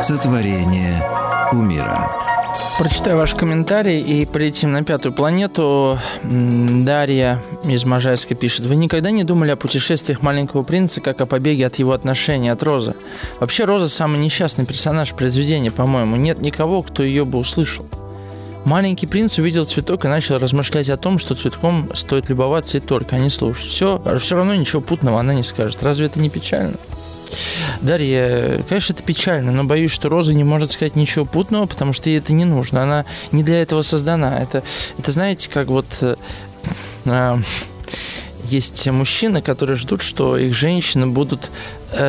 Сотворение 0.02 1.21
кумира. 1.52 2.10
Прочитаю 2.78 3.18
ваш 3.18 3.34
комментарий 3.34 4.00
и 4.00 4.24
полетим 4.24 4.72
на 4.72 4.82
пятую 4.82 5.12
планету. 5.12 5.98
Дарья 6.24 7.42
из 7.62 7.84
Можайска 7.84 8.34
пишет. 8.34 8.64
Вы 8.64 8.76
никогда 8.76 9.10
не 9.10 9.22
думали 9.22 9.50
о 9.50 9.56
путешествиях 9.56 10.22
маленького 10.22 10.62
принца, 10.62 11.02
как 11.02 11.20
о 11.20 11.26
побеге 11.26 11.66
от 11.66 11.76
его 11.76 11.92
отношений 11.92 12.48
от 12.48 12.62
Розы? 12.62 12.94
Вообще, 13.38 13.66
Роза 13.66 13.90
самый 13.90 14.18
несчастный 14.18 14.64
персонаж 14.64 15.12
произведения, 15.12 15.70
по-моему. 15.70 16.16
Нет 16.16 16.40
никого, 16.40 16.80
кто 16.80 17.02
ее 17.02 17.26
бы 17.26 17.38
услышал. 17.38 17.84
Маленький 18.64 19.06
принц 19.06 19.38
увидел 19.38 19.66
цветок 19.66 20.06
и 20.06 20.08
начал 20.08 20.38
размышлять 20.38 20.88
о 20.88 20.96
том, 20.96 21.18
что 21.18 21.34
цветком 21.34 21.90
стоит 21.94 22.30
любоваться 22.30 22.78
и 22.78 22.80
только, 22.80 23.16
а 23.16 23.18
не 23.18 23.28
слушать. 23.28 23.66
Все, 23.66 24.00
все 24.18 24.36
равно 24.36 24.54
ничего 24.54 24.80
путного 24.80 25.20
она 25.20 25.34
не 25.34 25.42
скажет. 25.42 25.82
Разве 25.82 26.06
это 26.06 26.18
не 26.18 26.30
печально? 26.30 26.76
Дарья, 27.80 28.62
конечно, 28.68 28.92
это 28.92 29.02
печально, 29.02 29.52
но 29.52 29.64
боюсь, 29.64 29.90
что 29.90 30.08
Роза 30.08 30.34
не 30.34 30.44
может 30.44 30.70
сказать 30.70 30.96
ничего 30.96 31.24
путного, 31.24 31.66
потому 31.66 31.92
что 31.92 32.10
ей 32.10 32.18
это 32.18 32.32
не 32.32 32.44
нужно. 32.44 32.82
Она 32.82 33.04
не 33.30 33.42
для 33.42 33.62
этого 33.62 33.82
создана. 33.82 34.40
Это, 34.40 34.62
это 34.98 35.10
знаете, 35.10 35.48
как 35.50 35.68
вот... 35.68 35.86
Э, 36.00 36.16
э, 37.04 37.36
есть 38.44 38.86
мужчины, 38.88 39.40
которые 39.40 39.76
ждут, 39.76 40.02
что 40.02 40.36
их 40.36 40.52
женщины 40.52 41.06
будут 41.06 41.50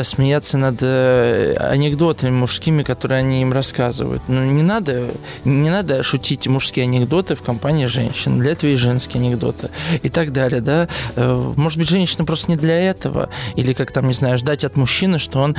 смеяться 0.04 0.58
над 0.58 0.78
э, 0.82 1.56
анекдотами 1.60 2.32
мужскими, 2.32 2.84
которые 2.84 3.20
они 3.20 3.42
им 3.42 3.54
рассказывают. 3.54 4.22
Ну, 4.28 4.44
не 4.44 4.64
надо, 4.64 5.12
не 5.46 5.70
надо 5.70 6.04
шутить 6.04 6.48
мужские 6.48 6.84
анекдоты 6.84 7.36
в 7.36 7.42
компании 7.42 7.86
женщин. 7.86 8.40
Для 8.40 8.52
этого 8.52 8.70
и 8.70 8.76
женские 8.76 9.22
анекдоты. 9.22 9.70
И 10.02 10.10
так 10.10 10.32
далее, 10.32 10.62
да. 10.62 10.88
Э, 11.16 11.54
может 11.56 11.78
быть, 11.78 11.90
женщина 11.90 12.26
просто 12.26 12.52
не 12.52 12.58
для 12.58 12.78
этого. 12.78 13.30
Или, 13.56 13.74
как 13.74 13.92
там, 13.92 14.08
не 14.08 14.14
знаю, 14.14 14.38
ждать 14.38 14.64
от 14.64 14.78
мужчины, 14.78 15.20
что 15.20 15.40
он 15.40 15.56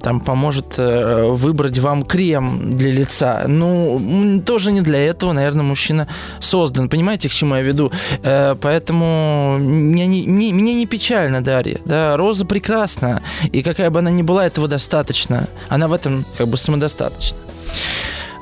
там 0.00 0.20
поможет 0.20 0.74
выбрать 0.76 1.78
вам 1.78 2.04
крем 2.04 2.76
для 2.76 2.92
лица. 2.92 3.44
Ну, 3.46 4.42
тоже 4.44 4.72
не 4.72 4.80
для 4.80 4.98
этого, 4.98 5.32
наверное, 5.32 5.64
мужчина 5.64 6.08
создан. 6.40 6.88
Понимаете, 6.88 7.28
к 7.28 7.32
чему 7.32 7.54
я 7.54 7.62
веду? 7.62 7.90
Поэтому 8.22 9.58
мне 9.58 10.06
не, 10.06 10.52
мне 10.52 10.74
не 10.74 10.86
печально, 10.86 11.42
Дарья. 11.42 11.80
Да, 11.84 12.16
Роза 12.16 12.44
прекрасна. 12.44 13.22
И 13.52 13.61
какая 13.62 13.90
бы 13.90 14.00
она 14.00 14.10
ни 14.10 14.22
была, 14.22 14.46
этого 14.46 14.68
достаточно. 14.68 15.48
Она 15.68 15.88
в 15.88 15.92
этом 15.92 16.24
как 16.36 16.48
бы 16.48 16.56
самодостаточна. 16.56 17.38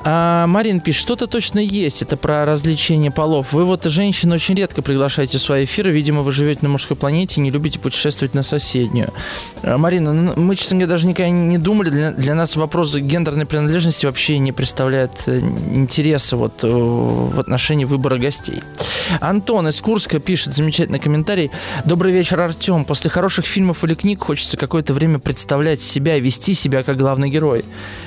А 0.03 0.47
Марин 0.47 0.79
пишет, 0.79 1.03
что-то 1.03 1.27
точно 1.27 1.59
есть, 1.59 2.01
это 2.01 2.17
про 2.17 2.45
развлечение 2.45 3.11
полов. 3.11 3.53
Вы 3.53 3.65
вот 3.65 3.83
женщин 3.83 4.31
очень 4.31 4.55
редко 4.55 4.81
приглашаете 4.81 5.37
в 5.37 5.41
свои 5.41 5.65
эфиры, 5.65 5.91
видимо, 5.91 6.21
вы 6.21 6.31
живете 6.31 6.61
на 6.63 6.69
мужской 6.69 6.97
планете 6.97 7.39
и 7.39 7.43
не 7.43 7.51
любите 7.51 7.77
путешествовать 7.77 8.33
на 8.33 8.41
соседнюю. 8.41 9.13
А, 9.61 9.77
Марина, 9.77 10.11
ну, 10.11 10.33
мы, 10.35 10.55
честно 10.55 10.77
говоря, 10.77 10.89
даже 10.89 11.05
никогда 11.05 11.29
не 11.29 11.59
думали, 11.59 11.89
для, 11.89 12.11
для 12.11 12.33
нас 12.33 12.55
вопрос 12.55 12.95
гендерной 12.95 13.45
принадлежности 13.45 14.07
вообще 14.07 14.39
не 14.39 14.51
представляет 14.51 15.11
э, 15.27 15.39
интереса 15.39 16.35
вот 16.35 16.63
э, 16.63 16.67
в 16.67 17.39
отношении 17.39 17.85
выбора 17.85 18.17
гостей. 18.17 18.61
Антон 19.19 19.67
из 19.67 19.81
Курска 19.81 20.19
пишет 20.19 20.53
замечательный 20.53 20.99
комментарий. 20.99 21.51
Добрый 21.85 22.13
вечер, 22.13 22.39
Артем. 22.39 22.85
После 22.85 23.09
хороших 23.09 23.45
фильмов 23.45 23.83
или 23.83 23.95
книг 23.95 24.23
хочется 24.23 24.57
какое-то 24.57 24.93
время 24.93 25.19
представлять 25.19 25.81
себя 25.81 26.15
и 26.15 26.21
вести 26.21 26.53
себя 26.53 26.83
как 26.83 26.97
главный 26.97 27.29
герой. 27.29 27.65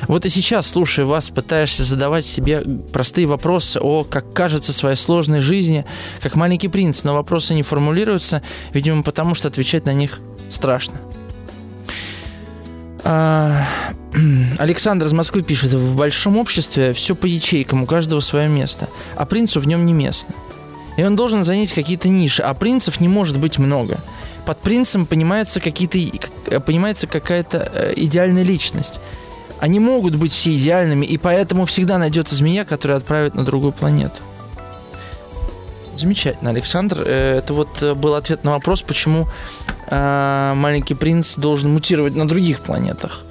Вот 0.08 0.24
и 0.24 0.28
сейчас, 0.28 0.68
слушая 0.68 1.06
вас, 1.06 1.30
пытаешься 1.30 1.84
задавать 1.84 2.24
себе 2.26 2.62
простые 2.92 3.26
вопросы 3.26 3.80
о, 3.80 4.04
как 4.04 4.32
кажется, 4.32 4.72
своей 4.72 4.96
сложной 4.96 5.40
жизни, 5.40 5.84
как 6.22 6.36
маленький 6.36 6.68
принц, 6.68 7.04
но 7.04 7.14
вопросы 7.14 7.54
не 7.54 7.62
формулируются, 7.62 8.42
видимо, 8.72 9.02
потому 9.02 9.34
что 9.34 9.48
отвечать 9.48 9.84
на 9.86 9.92
них 9.92 10.20
страшно. 10.48 11.00
А, 13.04 13.66
Александр 14.58 15.06
из 15.06 15.12
Москвы 15.12 15.42
пишет, 15.42 15.72
в 15.74 15.96
большом 15.96 16.38
обществе 16.38 16.92
все 16.94 17.14
по 17.14 17.26
ячейкам, 17.26 17.82
у 17.82 17.86
каждого 17.86 18.20
свое 18.20 18.48
место, 18.48 18.88
а 19.16 19.26
принцу 19.26 19.60
в 19.60 19.66
нем 19.66 19.84
не 19.84 19.92
место. 19.92 20.32
И 20.96 21.04
он 21.04 21.16
должен 21.16 21.44
занять 21.44 21.72
какие-то 21.72 22.08
ниши, 22.08 22.42
а 22.42 22.54
принцев 22.54 23.00
не 23.00 23.08
может 23.08 23.38
быть 23.38 23.58
много. 23.58 23.98
Под 24.46 24.58
принцем 24.58 25.06
понимается, 25.06 25.60
какие-то, 25.60 26.60
понимается 26.60 27.06
какая-то 27.06 27.70
э, 27.72 27.92
идеальная 27.96 28.42
личность– 28.42 29.00
они 29.64 29.80
могут 29.80 30.16
быть 30.16 30.32
все 30.32 30.54
идеальными, 30.56 31.06
и 31.06 31.16
поэтому 31.16 31.64
всегда 31.64 31.96
найдется 31.96 32.34
змея, 32.34 32.66
которая 32.66 32.98
отправит 32.98 33.34
на 33.34 33.46
другую 33.46 33.72
планету. 33.72 34.16
Замечательно, 35.96 36.50
Александр. 36.50 37.02
Э, 37.02 37.38
это 37.38 37.54
вот 37.54 37.70
э, 37.80 37.94
был 37.94 38.14
ответ 38.14 38.44
на 38.44 38.50
вопрос, 38.52 38.82
почему 38.82 39.26
э, 39.86 40.52
маленький 40.54 40.94
принц 40.94 41.36
должен 41.36 41.72
мутировать 41.72 42.14
на 42.14 42.28
других 42.28 42.60
планетах. 42.60 43.22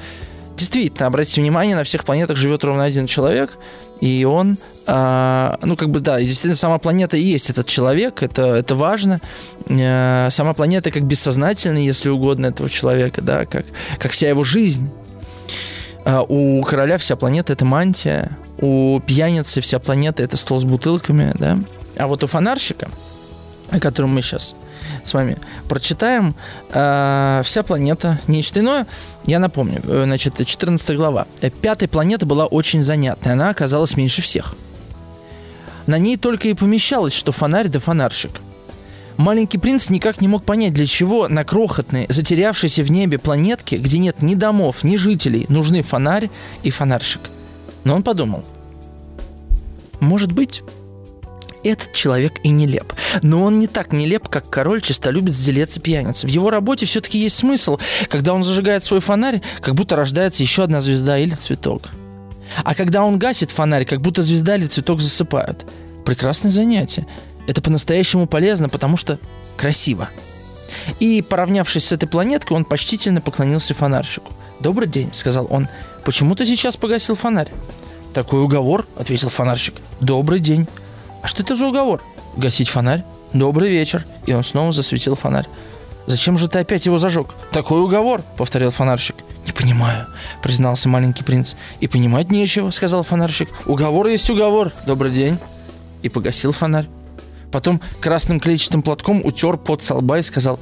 Действительно, 0.57 1.05
обратите 1.05 1.41
внимание, 1.41 1.75
на 1.75 1.83
всех 1.83 2.03
планетах 2.03 2.37
живет 2.37 2.63
ровно 2.63 2.83
один 2.83 3.05
человек, 3.05 3.57
и 3.99 4.25
он, 4.25 4.57
ну, 4.85 5.77
как 5.77 5.89
бы, 5.89 5.99
да, 5.99 6.19
действительно, 6.19 6.55
сама 6.55 6.77
планета 6.77 7.15
и 7.15 7.23
есть 7.23 7.49
этот 7.49 7.67
человек, 7.67 8.21
это, 8.21 8.55
это 8.55 8.75
важно. 8.75 9.21
сама 9.65 10.53
планета 10.53 10.91
как 10.91 11.03
бессознательный, 11.03 11.85
если 11.85 12.09
угодно, 12.09 12.47
этого 12.47 12.69
человека, 12.69 13.21
да, 13.21 13.45
как, 13.45 13.65
как 13.97 14.11
вся 14.11 14.29
его 14.29 14.43
жизнь. 14.43 14.89
А, 16.05 16.21
у 16.21 16.61
короля 16.63 16.97
вся 16.97 17.15
планета 17.15 17.53
это 17.53 17.65
мантия, 17.65 18.37
у 18.59 18.99
пьяницы 18.99 19.61
вся 19.61 19.79
планета 19.79 20.23
это 20.23 20.37
стол 20.37 20.59
с 20.59 20.65
бутылками, 20.65 21.33
да. 21.35 21.59
А 21.97 22.07
вот 22.07 22.23
у 22.23 22.27
фонарщика, 22.27 22.89
о 23.69 23.79
котором 23.79 24.13
мы 24.13 24.21
сейчас 24.21 24.55
с 25.05 25.13
вами 25.13 25.37
прочитаем, 25.69 26.35
вся 26.69 27.63
планета 27.65 28.19
нечто 28.27 28.59
иное. 28.59 28.87
Я 29.25 29.39
напомню, 29.39 29.81
э, 29.87 30.03
значит, 30.05 30.45
14 30.45 30.97
глава. 30.97 31.27
Пятая 31.61 31.87
планета 31.87 32.25
была 32.25 32.45
очень 32.45 32.81
занятная, 32.81 33.33
она 33.33 33.49
оказалась 33.49 33.95
меньше 33.95 34.21
всех. 34.21 34.55
На 35.87 35.97
ней 35.97 36.17
только 36.17 36.47
и 36.47 36.53
помещалось, 36.53 37.13
что 37.13 37.31
фонарь 37.31 37.67
да 37.67 37.79
фонарщик– 37.79 38.31
Маленький 39.17 39.57
принц 39.57 39.89
никак 39.89 40.21
не 40.21 40.27
мог 40.27 40.43
понять, 40.43 40.73
для 40.73 40.85
чего 40.85 41.27
на 41.27 41.43
крохотной, 41.43 42.07
затерявшейся 42.09 42.83
в 42.83 42.91
небе 42.91 43.19
планетке, 43.19 43.77
где 43.77 43.97
нет 43.97 44.21
ни 44.21 44.35
домов, 44.35 44.83
ни 44.83 44.97
жителей, 44.97 45.45
нужны 45.49 45.83
фонарь 45.83 46.29
и 46.63 46.71
фонарщик. 46.71 47.21
Но 47.83 47.95
он 47.95 48.03
подумал, 48.03 48.43
может 49.99 50.31
быть, 50.31 50.63
этот 51.63 51.93
человек 51.93 52.33
и 52.43 52.49
нелеп. 52.49 52.91
Но 53.21 53.43
он 53.43 53.59
не 53.59 53.67
так 53.67 53.93
нелеп, 53.93 54.27
как 54.27 54.49
король 54.49 54.81
честолюбец 54.81 55.37
делец 55.37 55.77
пьяница. 55.77 56.27
В 56.27 56.29
его 56.29 56.49
работе 56.49 56.85
все-таки 56.85 57.19
есть 57.19 57.37
смысл. 57.37 57.77
Когда 58.09 58.33
он 58.33 58.43
зажигает 58.43 58.83
свой 58.83 58.99
фонарь, 58.99 59.41
как 59.61 59.75
будто 59.75 59.95
рождается 59.95 60.43
еще 60.43 60.63
одна 60.63 60.81
звезда 60.81 61.17
или 61.19 61.33
цветок. 61.33 61.89
А 62.63 62.75
когда 62.75 63.03
он 63.03 63.17
гасит 63.17 63.51
фонарь, 63.51 63.85
как 63.85 64.01
будто 64.01 64.21
звезда 64.21 64.55
или 64.55 64.67
цветок 64.67 65.01
засыпают. 65.01 65.65
Прекрасное 66.05 66.51
занятие. 66.51 67.07
Это 67.47 67.61
по-настоящему 67.61 68.27
полезно, 68.27 68.69
потому 68.69 68.97
что 68.97 69.19
красиво. 69.57 70.09
И, 70.99 71.21
поравнявшись 71.21 71.85
с 71.85 71.91
этой 71.91 72.07
планеткой, 72.07 72.57
он 72.57 72.65
почтительно 72.65 73.21
поклонился 73.21 73.73
фонарщику. 73.73 74.31
«Добрый 74.59 74.87
день»,— 74.87 75.09
сказал 75.13 75.47
он. 75.49 75.67
«Почему 76.05 76.35
ты 76.35 76.45
сейчас 76.45 76.77
погасил 76.77 77.15
фонарь?» 77.15 77.51
«Такой 78.13 78.41
уговор»,— 78.41 78.87
ответил 78.95 79.29
фонарщик. 79.29 79.75
«Добрый 79.99 80.39
день». 80.39 80.67
«А 81.21 81.27
что 81.27 81.43
это 81.43 81.55
за 81.55 81.67
уговор?» 81.67 82.01
«Гасить 82.37 82.69
фонарь». 82.69 83.03
«Добрый 83.33 83.69
вечер». 83.69 84.05
И 84.25 84.33
он 84.33 84.43
снова 84.43 84.71
засветил 84.71 85.15
фонарь. 85.15 85.47
«Зачем 86.05 86.37
же 86.37 86.47
ты 86.47 86.59
опять 86.59 86.85
его 86.85 86.97
зажег?» 86.97 87.33
«Такой 87.51 87.81
уговор»,— 87.81 88.23
повторил 88.37 88.71
фонарщик. 88.71 89.15
«Не 89.53 89.61
понимаю»,— 89.61 90.07
признался 90.41 90.89
маленький 90.89 91.23
принц. 91.23 91.53
«И 91.79 91.87
понимать 91.87 92.31
нечего»,— 92.31 92.69
сказал 92.71 93.03
фонарщик. 93.03 93.49
«Уговор 93.65 94.07
есть 94.07 94.29
уговор. 94.29 94.71
Добрый 94.87 95.11
день». 95.11 95.37
И 96.01 96.09
погасил 96.09 96.51
фонарь. 96.51 96.87
Потом 97.51 97.79
красным 98.01 98.39
клетчатым 98.39 98.81
платком 98.81 99.23
утер 99.23 99.57
под 99.57 99.83
со 99.83 99.95
лба 99.95 100.19
и 100.19 100.23
сказал, 100.23 100.59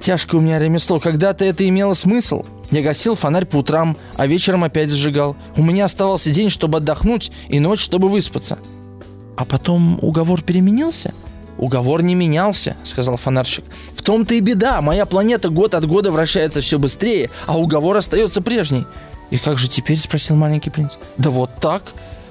«Тяжкое 0.00 0.40
у 0.40 0.42
меня 0.42 0.58
ремесло. 0.58 0.98
Когда-то 0.98 1.44
это 1.44 1.66
имело 1.68 1.94
смысл. 1.94 2.44
Я 2.70 2.82
гасил 2.82 3.14
фонарь 3.14 3.46
по 3.46 3.58
утрам, 3.58 3.96
а 4.16 4.26
вечером 4.26 4.64
опять 4.64 4.90
зажигал. 4.90 5.36
У 5.56 5.62
меня 5.62 5.84
оставался 5.84 6.30
день, 6.30 6.50
чтобы 6.50 6.78
отдохнуть, 6.78 7.30
и 7.48 7.60
ночь, 7.60 7.80
чтобы 7.80 8.08
выспаться». 8.08 8.58
«А 9.36 9.44
потом 9.44 10.00
уговор 10.02 10.42
переменился?» 10.42 11.14
«Уговор 11.56 12.02
не 12.02 12.14
менялся»,— 12.14 12.76
сказал 12.82 13.16
фонарщик. 13.16 13.64
«В 14.06 14.08
том-то 14.08 14.36
и 14.36 14.40
беда. 14.40 14.80
Моя 14.82 15.04
планета 15.04 15.48
год 15.48 15.74
от 15.74 15.84
года 15.84 16.12
вращается 16.12 16.60
все 16.60 16.78
быстрее, 16.78 17.28
а 17.46 17.58
уговор 17.58 17.96
остается 17.96 18.40
прежний». 18.40 18.86
«И 19.30 19.36
как 19.36 19.58
же 19.58 19.68
теперь?»— 19.68 19.98
спросил 19.98 20.36
маленький 20.36 20.70
принц. 20.70 20.92
«Да 21.18 21.30
вот 21.30 21.50
так. 21.60 21.82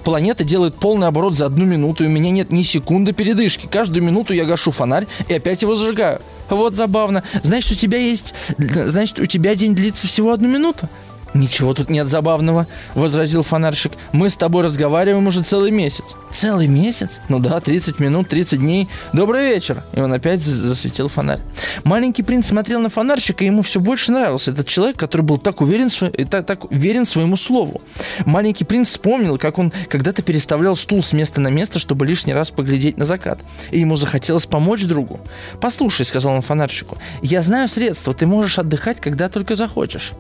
Планета 0.06 0.46
делает 0.46 0.76
полный 0.76 1.08
оборот 1.08 1.36
за 1.36 1.48
одну 1.48 1.66
минуту, 1.66 2.06
и 2.06 2.08
у 2.08 2.10
меня 2.10 2.32
нет 2.32 2.50
ни 2.50 2.62
секунды 2.62 3.12
передышки. 3.12 3.68
Каждую 3.70 4.06
минуту 4.06 4.32
я 4.32 4.46
гашу 4.46 4.72
фонарь 4.72 5.06
и 5.28 5.34
опять 5.34 5.64
его 5.64 5.76
зажигаю. 5.76 6.22
Вот 6.50 6.76
забавно. 6.76 7.24
Значит, 7.44 7.74
у 7.74 7.76
тебя 7.76 7.98
есть... 7.98 8.34
Значит, 8.58 9.20
у 9.20 9.26
тебя 9.26 9.54
день 9.54 9.76
длится 9.76 10.08
всего 10.08 10.32
одну 10.32 10.48
минуту?» 10.48 10.88
«Ничего 11.36 11.74
тут 11.74 11.90
нет 11.90 12.08
забавного»,— 12.08 12.66
возразил 12.96 13.44
фонарщик. 13.44 13.92
«Мы 14.14 14.30
с 14.30 14.38
тобой 14.38 14.64
разговариваем 14.64 15.28
уже 15.28 15.44
целый 15.44 15.70
месяц». 15.70 16.16
«Целый 16.32 16.68
месяц?» 16.68 17.20
«Ну 17.28 17.40
да, 17.40 17.60
30 17.60 18.00
минут, 18.00 18.30
30 18.30 18.60
дней. 18.60 18.88
Добрый 19.12 19.46
вечер!» 19.46 19.84
И 19.92 20.00
он 20.00 20.14
опять 20.14 20.42
засветил 20.42 21.10
фонарь. 21.10 21.42
Маленький 21.84 22.24
принц 22.24 22.48
смотрел 22.48 22.80
на 22.80 22.88
фонарщика, 22.88 23.44
и 23.44 23.48
ему 23.48 23.64
все 23.64 23.82
больше 23.82 24.14
нравился 24.14 24.52
этот 24.52 24.68
человек, 24.68 24.96
который 24.96 25.24
был 25.24 25.38
так 25.38 25.60
уверен, 25.60 25.90
так, 26.30 26.46
так 26.46 26.72
уверен 26.72 27.06
своему 27.06 27.36
слову. 27.36 27.82
Маленький 28.26 28.64
принц 28.64 28.88
вспомнил, 28.88 29.38
как 29.38 29.60
он 29.60 29.74
когда-то 29.90 30.22
переставлял 30.22 30.78
стул 30.78 31.04
с 31.04 31.12
места 31.12 31.42
на 31.42 31.50
место, 31.50 31.80
чтобы 31.80 32.06
лишний 32.06 32.34
раз 32.34 32.50
поглядеть 32.50 32.98
на 32.98 33.04
закат. 33.04 33.40
И 33.72 33.80
ему 33.82 33.98
захотелось 33.98 34.46
помочь 34.46 34.86
другу. 34.86 35.20
«Послушай»,— 35.60 36.06
сказал 36.06 36.32
он 36.32 36.42
фонарщику,— 36.42 36.98
«я 37.22 37.42
знаю 37.42 37.68
средства, 37.68 38.14
ты 38.14 38.26
можешь 38.26 38.58
отдыхать, 38.58 39.02
когда 39.02 39.28
только 39.28 39.58
захочешь». 39.58 40.14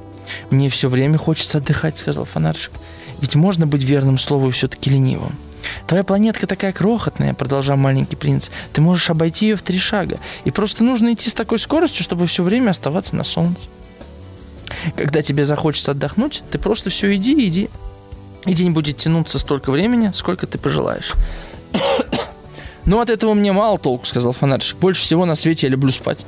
«Мне 0.49 0.69
все 0.69 0.89
время 0.89 1.17
хочется 1.17 1.59
отдыхать»,— 1.59 1.97
сказал 1.99 2.25
фонарщик. 2.25 2.71
«Ведь 3.21 3.35
можно 3.35 3.67
быть 3.67 3.83
верным 3.83 4.17
слову 4.17 4.49
и 4.49 4.51
все-таки 4.51 4.89
ленивым». 4.89 5.37
«Твоя 5.87 6.03
планетка 6.03 6.47
такая 6.47 6.73
крохотная»,— 6.73 7.33
продолжал 7.35 7.77
маленький 7.77 8.15
принц. 8.15 8.49
«Ты 8.73 8.81
можешь 8.81 9.09
обойти 9.09 9.47
ее 9.47 9.55
в 9.55 9.61
три 9.61 9.79
шага. 9.79 10.19
И 10.43 10.51
просто 10.51 10.83
нужно 10.83 11.13
идти 11.13 11.29
с 11.29 11.33
такой 11.33 11.59
скоростью, 11.59 12.03
чтобы 12.03 12.27
все 12.27 12.43
время 12.43 12.71
оставаться 12.71 13.15
на 13.15 13.23
солнце. 13.23 13.67
Когда 14.95 15.21
тебе 15.21 15.45
захочется 15.45 15.91
отдохнуть, 15.91 16.43
ты 16.51 16.59
просто 16.59 16.89
все 16.89 17.13
иди, 17.15 17.47
иди. 17.47 17.69
И 18.45 18.53
день 18.53 18.71
будет 18.71 18.97
тянуться 18.97 19.39
столько 19.39 19.71
времени, 19.71 20.11
сколько 20.13 20.47
ты 20.47 20.57
пожелаешь». 20.57 21.13
«Ну, 22.85 22.99
от 22.99 23.09
этого 23.09 23.33
мне 23.33 23.51
мало 23.51 23.79
толку»,— 23.79 24.05
сказал 24.07 24.33
фонарщик. 24.33 24.77
«Больше 24.77 25.01
всего 25.01 25.25
на 25.25 25.35
свете 25.35 25.67
я 25.67 25.71
люблю 25.71 25.91
спать». 25.91 26.25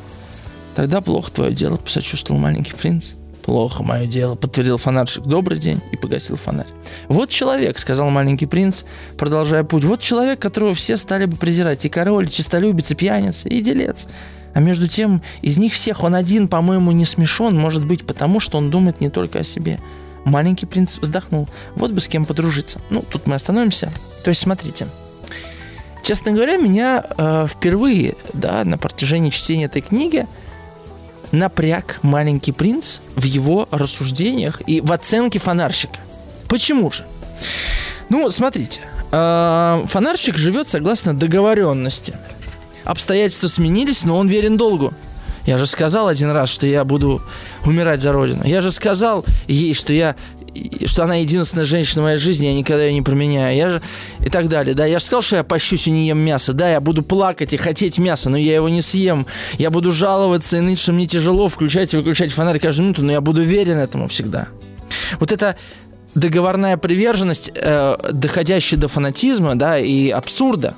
«Тогда 0.75 1.01
плохо 1.01 1.31
твое 1.31 1.53
дело»,— 1.53 1.77
посочувствовал 1.77 2.39
маленький 2.39 2.73
принц. 2.73 3.13
«Плохо 3.47 3.81
мое 3.81 4.07
дело»,— 4.07 4.35
подтвердил 4.35 4.77
фонарщик. 4.77 5.23
«Добрый 5.23 5.57
день» 5.57 5.79
и 5.93 5.95
погасил 5.95 6.35
фонарь. 6.35 6.67
«Вот 7.07 7.29
человек»,— 7.29 7.79
сказал 7.79 8.09
маленький 8.09 8.45
принц, 8.45 8.83
продолжая 9.17 9.63
путь. 9.63 9.85
«Вот 9.85 10.01
человек, 10.01 10.37
которого 10.37 10.75
все 10.75 10.97
стали 10.97 11.23
бы 11.27 11.37
презирать. 11.37 11.85
И 11.85 11.89
король, 11.89 12.25
и 12.25 12.29
честолюбец, 12.29 12.91
и 12.91 12.95
пьяница, 12.95 13.47
и 13.47 13.61
делец. 13.61 14.09
А 14.53 14.59
между 14.59 14.89
тем, 14.89 15.21
из 15.41 15.57
них 15.57 15.71
всех 15.71 16.03
он 16.03 16.15
один, 16.15 16.49
по-моему, 16.49 16.91
не 16.91 17.05
смешон, 17.05 17.57
может 17.57 17.85
быть, 17.85 18.05
потому 18.05 18.41
что 18.41 18.57
он 18.57 18.69
думает 18.69 18.99
не 18.99 19.09
только 19.09 19.39
о 19.39 19.43
себе». 19.45 19.79
Маленький 20.25 20.65
принц 20.65 20.97
вздохнул. 20.97 21.47
Вот 21.75 21.91
бы 21.91 22.01
с 22.01 22.09
кем 22.09 22.25
подружиться. 22.25 22.81
Ну, 22.89 23.01
тут 23.09 23.27
мы 23.27 23.35
остановимся. 23.35 23.93
То 24.25 24.29
есть, 24.29 24.41
смотрите. 24.41 24.89
Честно 26.03 26.33
говоря, 26.33 26.57
меня 26.57 27.05
э, 27.17 27.47
впервые, 27.49 28.15
да, 28.33 28.65
на 28.65 28.77
протяжении 28.77 29.29
чтения 29.29 29.67
этой 29.67 29.81
книги– 29.81 30.27
напряг 31.31 31.99
маленький 32.01 32.51
принц 32.51 32.99
в 33.15 33.23
его 33.23 33.67
рассуждениях 33.71 34.61
и 34.67 34.81
в 34.81 34.91
оценке 34.91 35.39
фонарщика. 35.39 35.99
Почему 36.47 36.91
же? 36.91 37.05
Ну, 38.09 38.29
смотрите, 38.31 38.81
э, 39.11 39.83
фонарщик 39.87 40.37
живет 40.37 40.69
согласно 40.69 41.15
договоренности. 41.15 42.17
Обстоятельства 42.83 43.47
сменились, 43.47 44.03
но 44.03 44.17
он 44.17 44.27
верен 44.27 44.57
долгу. 44.57 44.93
Я 45.45 45.57
же 45.57 45.65
сказал 45.65 46.09
один 46.09 46.31
раз, 46.31 46.49
что 46.49 46.67
я 46.67 46.83
буду 46.83 47.21
умирать 47.65 48.01
за 48.01 48.11
родину. 48.11 48.43
Я 48.45 48.61
же 48.61 48.71
сказал 48.71 49.25
ей, 49.47 49.73
что 49.73 49.93
я 49.93 50.15
что 50.85 51.03
она 51.03 51.15
единственная 51.15 51.65
женщина 51.65 52.01
в 52.01 52.05
моей 52.05 52.17
жизни, 52.17 52.47
я 52.47 52.53
никогда 52.53 52.83
ее 52.83 52.93
не 52.93 53.01
променяю. 53.01 53.55
Я 53.55 53.69
же... 53.69 53.81
И 54.23 54.29
так 54.29 54.47
далее. 54.47 54.73
Да, 54.73 54.85
я 54.85 54.99
же 54.99 55.05
сказал, 55.05 55.21
что 55.21 55.35
я 55.37 55.43
пощусь 55.43 55.87
и 55.87 55.91
не 55.91 56.07
ем 56.07 56.19
мясо. 56.19 56.53
Да, 56.53 56.69
я 56.69 56.79
буду 56.79 57.03
плакать 57.03 57.53
и 57.53 57.57
хотеть 57.57 57.99
мяса, 57.99 58.29
но 58.29 58.37
я 58.37 58.55
его 58.55 58.69
не 58.69 58.81
съем. 58.81 59.25
Я 59.57 59.69
буду 59.69 59.91
жаловаться 59.91 60.57
и 60.57 60.59
ныть, 60.59 60.79
что 60.79 60.93
мне 60.93 61.07
тяжело 61.07 61.47
включать 61.47 61.93
и 61.93 61.97
выключать 61.97 62.31
фонарь 62.31 62.59
каждую 62.59 62.85
минуту, 62.85 63.03
но 63.03 63.11
я 63.11 63.21
буду 63.21 63.43
верен 63.43 63.77
этому 63.77 64.07
всегда. 64.07 64.47
Вот 65.19 65.31
это 65.31 65.57
договорная 66.15 66.77
приверженность, 66.77 67.51
э, 67.53 67.97
доходящая 68.11 68.79
до 68.79 68.87
фанатизма, 68.87 69.55
да, 69.55 69.77
и 69.77 70.09
абсурда, 70.09 70.75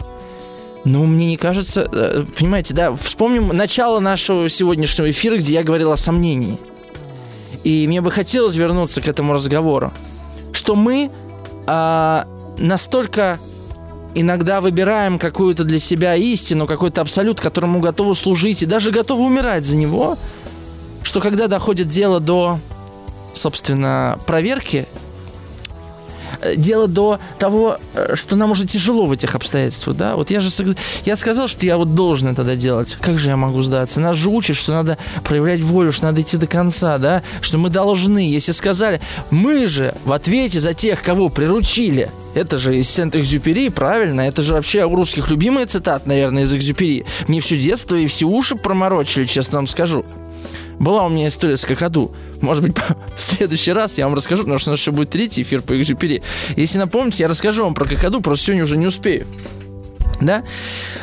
ну, 0.85 1.05
мне 1.05 1.27
не 1.27 1.37
кажется, 1.37 1.87
э, 1.91 2.23
понимаете, 2.37 2.73
да, 2.73 2.93
вспомним 2.93 3.47
начало 3.49 3.99
нашего 3.99 4.49
сегодняшнего 4.49 5.09
эфира, 5.09 5.37
где 5.37 5.53
я 5.53 5.63
говорил 5.63 5.91
о 5.91 5.97
сомнении– 5.97 6.57
и 7.63 7.87
мне 7.87 8.01
бы 8.01 8.11
хотелось 8.11 8.55
вернуться 8.55 9.01
к 9.01 9.07
этому 9.07 9.33
разговору, 9.33 9.91
что 10.53 10.75
мы 10.75 11.11
а, 11.67 12.27
настолько 12.57 13.39
иногда 14.15 14.61
выбираем 14.61 15.19
какую-то 15.19 15.63
для 15.63 15.79
себя 15.79 16.15
истину, 16.15 16.67
какой-то 16.67 17.01
абсолют, 17.01 17.39
которому 17.39 17.79
готовы 17.79 18.15
служить 18.15 18.63
и 18.63 18.65
даже 18.65 18.91
готовы 18.91 19.23
умирать 19.23 19.65
за 19.65 19.75
него, 19.75 20.17
что 21.03 21.19
когда 21.19 21.47
доходит 21.47 21.87
дело 21.87 22.19
до, 22.19 22.59
собственно, 23.33 24.19
проверки 24.25 24.87
Э, 24.87 25.08
дело 26.55 26.87
до 26.87 27.19
того, 27.37 27.77
э, 27.93 28.15
что 28.15 28.35
нам 28.35 28.51
уже 28.51 28.65
тяжело 28.65 29.05
в 29.05 29.11
этих 29.11 29.35
обстоятельствах, 29.35 29.95
да? 29.97 30.15
Вот 30.15 30.31
я 30.31 30.39
же 30.39 30.49
я 31.05 31.15
сказал, 31.15 31.47
что 31.47 31.65
я 31.65 31.77
вот 31.77 31.95
должен 31.95 32.29
это 32.29 32.43
делать. 32.55 32.97
Как 33.01 33.17
же 33.17 33.29
я 33.29 33.37
могу 33.37 33.61
сдаться? 33.61 33.99
Нас 33.99 34.15
же 34.15 34.29
учат, 34.29 34.57
что 34.57 34.73
надо 34.73 34.97
проявлять 35.23 35.61
волю, 35.61 35.91
что 35.91 36.05
надо 36.05 36.21
идти 36.21 36.37
до 36.37 36.47
конца, 36.47 36.97
да? 36.97 37.23
Что 37.41 37.57
мы 37.57 37.69
должны. 37.69 38.29
Если 38.29 38.51
сказали, 38.51 39.01
мы 39.29 39.67
же 39.67 39.95
в 40.05 40.11
ответе 40.11 40.59
за 40.59 40.73
тех, 40.73 41.01
кого 41.01 41.29
приручили, 41.29 42.11
это 42.33 42.57
же 42.57 42.77
из 42.77 42.89
Сент-Экзюпери, 42.89 43.69
правильно? 43.69 44.21
Это 44.21 44.41
же 44.41 44.53
вообще 44.53 44.85
у 44.85 44.95
русских 44.95 45.29
любимая 45.29 45.65
цитат, 45.65 46.05
наверное, 46.05 46.43
из 46.43 46.53
Экзюпери. 46.53 47.05
Мне 47.27 47.39
все 47.39 47.57
детство 47.57 47.95
и 47.95 48.07
все 48.07 48.25
уши 48.25 48.55
проморочили, 48.55 49.25
честно 49.25 49.57
вам 49.57 49.67
скажу. 49.67 50.05
Была 50.79 51.05
у 51.05 51.09
меня 51.09 51.27
история 51.27 51.57
с 51.57 51.65
какаду. 51.65 52.11
Может 52.41 52.63
быть, 52.63 52.75
в 53.15 53.19
следующий 53.19 53.73
раз 53.73 53.97
я 53.97 54.05
вам 54.05 54.15
расскажу, 54.15 54.43
потому 54.43 54.59
что 54.59 54.71
у 54.71 54.73
нас 54.73 54.79
еще 54.79 54.91
будет 54.91 55.09
третий 55.09 55.41
эфир 55.41 55.61
по 55.61 55.79
экзюпери. 55.79 56.23
Если 56.55 56.77
напомните, 56.77 57.23
я 57.23 57.29
расскажу 57.29 57.63
вам 57.63 57.73
про 57.73 57.85
какаду, 57.85 58.21
просто 58.21 58.45
сегодня 58.45 58.63
уже 58.63 58.77
не 58.77 58.87
успею. 58.87 59.27
Да? 60.21 60.43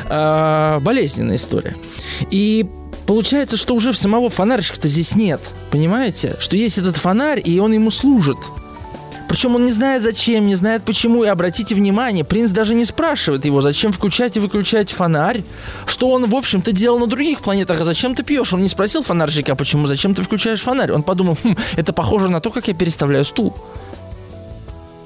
А, 0.05 0.79
болезненная 0.79 1.35
история. 1.35 1.75
И 2.31 2.65
получается, 3.05 3.57
что 3.57 3.75
уже 3.75 3.93
самого 3.93 4.29
фонарщика-то 4.29 4.87
здесь 4.87 5.15
нет. 5.15 5.41
Понимаете? 5.71 6.35
Что 6.39 6.55
есть 6.55 6.77
этот 6.77 6.97
фонарь, 6.97 7.41
и 7.43 7.59
он 7.59 7.71
ему 7.71 7.91
служит. 7.91 8.37
Причем 9.27 9.55
он 9.55 9.65
не 9.65 9.71
знает 9.71 10.03
зачем, 10.03 10.47
не 10.47 10.55
знает 10.55 10.83
почему. 10.83 11.23
И 11.23 11.27
обратите 11.27 11.75
внимание, 11.75 12.23
принц 12.23 12.51
даже 12.51 12.73
не 12.73 12.85
спрашивает 12.85 13.45
его, 13.45 13.61
зачем 13.61 13.91
включать 13.91 14.37
и 14.37 14.39
выключать 14.39 14.91
фонарь. 14.91 15.43
Что 15.85 16.09
он, 16.09 16.25
в 16.25 16.35
общем-то, 16.35 16.71
делал 16.71 16.99
на 16.99 17.07
других 17.07 17.41
планетах. 17.41 17.81
А 17.81 17.83
зачем 17.83 18.15
ты 18.15 18.23
пьешь? 18.23 18.53
Он 18.53 18.61
не 18.61 18.69
спросил 18.69 19.03
фонарщика, 19.03 19.55
почему, 19.55 19.87
зачем 19.87 20.15
ты 20.15 20.23
включаешь 20.23 20.61
фонарь. 20.61 20.91
Он 20.91 21.03
подумал, 21.03 21.37
хм, 21.43 21.55
это 21.75 21.93
похоже 21.93 22.29
на 22.29 22.39
то, 22.39 22.49
как 22.51 22.67
я 22.67 22.73
переставляю 22.73 23.25
стул. 23.25 23.53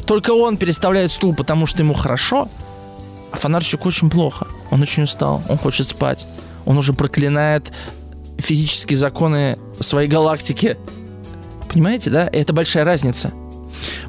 Только 0.05 0.32
он 0.32 0.57
переставляет 0.57 1.11
стул, 1.11 1.34
потому 1.34 1.65
что 1.65 1.80
ему 1.80 1.93
хорошо, 1.93 2.49
а 3.32 3.38
фонарщик 3.38 3.86
очень 3.86 4.09
плохо. 4.09 4.47
Он 4.69 4.82
очень 4.82 5.03
устал, 5.03 5.41
он 5.47 5.57
хочет 5.57 5.88
спать. 5.88 6.28
Он 6.65 6.78
уже 6.78 6.93
проклинает 6.93 7.72
физические 8.38 8.97
законы 8.97 9.57
своей 9.80 10.07
галактики. 10.07 10.78
Понимаете, 11.69 12.09
да? 12.09 12.28
И 12.28 12.38
это 12.38 12.53
большая 12.53 12.84
разница. 12.84 13.32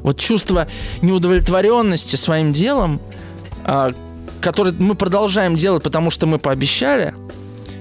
Вот 0.03 0.19
чувство 0.19 0.67
неудовлетворенности 1.01 2.15
своим 2.15 2.53
делом, 2.53 3.01
а, 3.65 3.91
которое 4.41 4.73
мы 4.73 4.95
продолжаем 4.95 5.57
делать, 5.57 5.81
потому 5.81 6.11
что 6.11 6.27
мы 6.27 6.37
пообещали, 6.37 7.15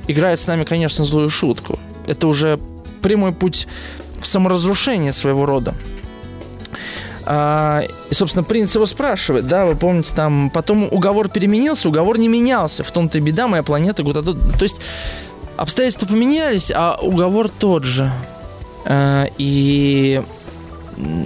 играет 0.07 0.41
с 0.41 0.47
нами, 0.47 0.65
конечно, 0.65 1.05
злую 1.05 1.29
шутку. 1.29 1.79
Это 2.07 2.29
уже 2.29 2.59
прямой 3.03 3.33
путь 3.33 3.67
в 4.21 4.27
саморазрушение 4.27 5.13
своего 5.13 5.45
рода. 5.45 5.75
А, 7.25 7.83
и, 8.11 8.15
собственно, 8.15 8.43
принц 8.43 8.75
его 8.75 8.87
спрашивает, 8.87 9.47
да, 9.47 9.67
вы 9.67 9.77
помните, 9.77 10.13
там, 10.15 10.51
потом 10.51 10.89
уговор 10.91 11.29
переменился, 11.29 11.89
уговор 11.89 12.19
не 12.19 12.29
менялся, 12.29 12.83
в 12.83 12.91
том-то 12.91 13.19
и 13.19 13.21
беда, 13.21 13.47
моя 13.47 13.63
планета, 13.63 14.03
куда 14.03 14.23
то 14.23 14.35
То 14.35 14.63
есть 14.63 14.81
обстоятельства 15.57 16.07
поменялись, 16.07 16.73
а 16.75 16.99
уговор 17.01 17.49
тот 17.49 17.85
же. 17.85 18.11
А, 18.85 19.27
и... 19.39 20.23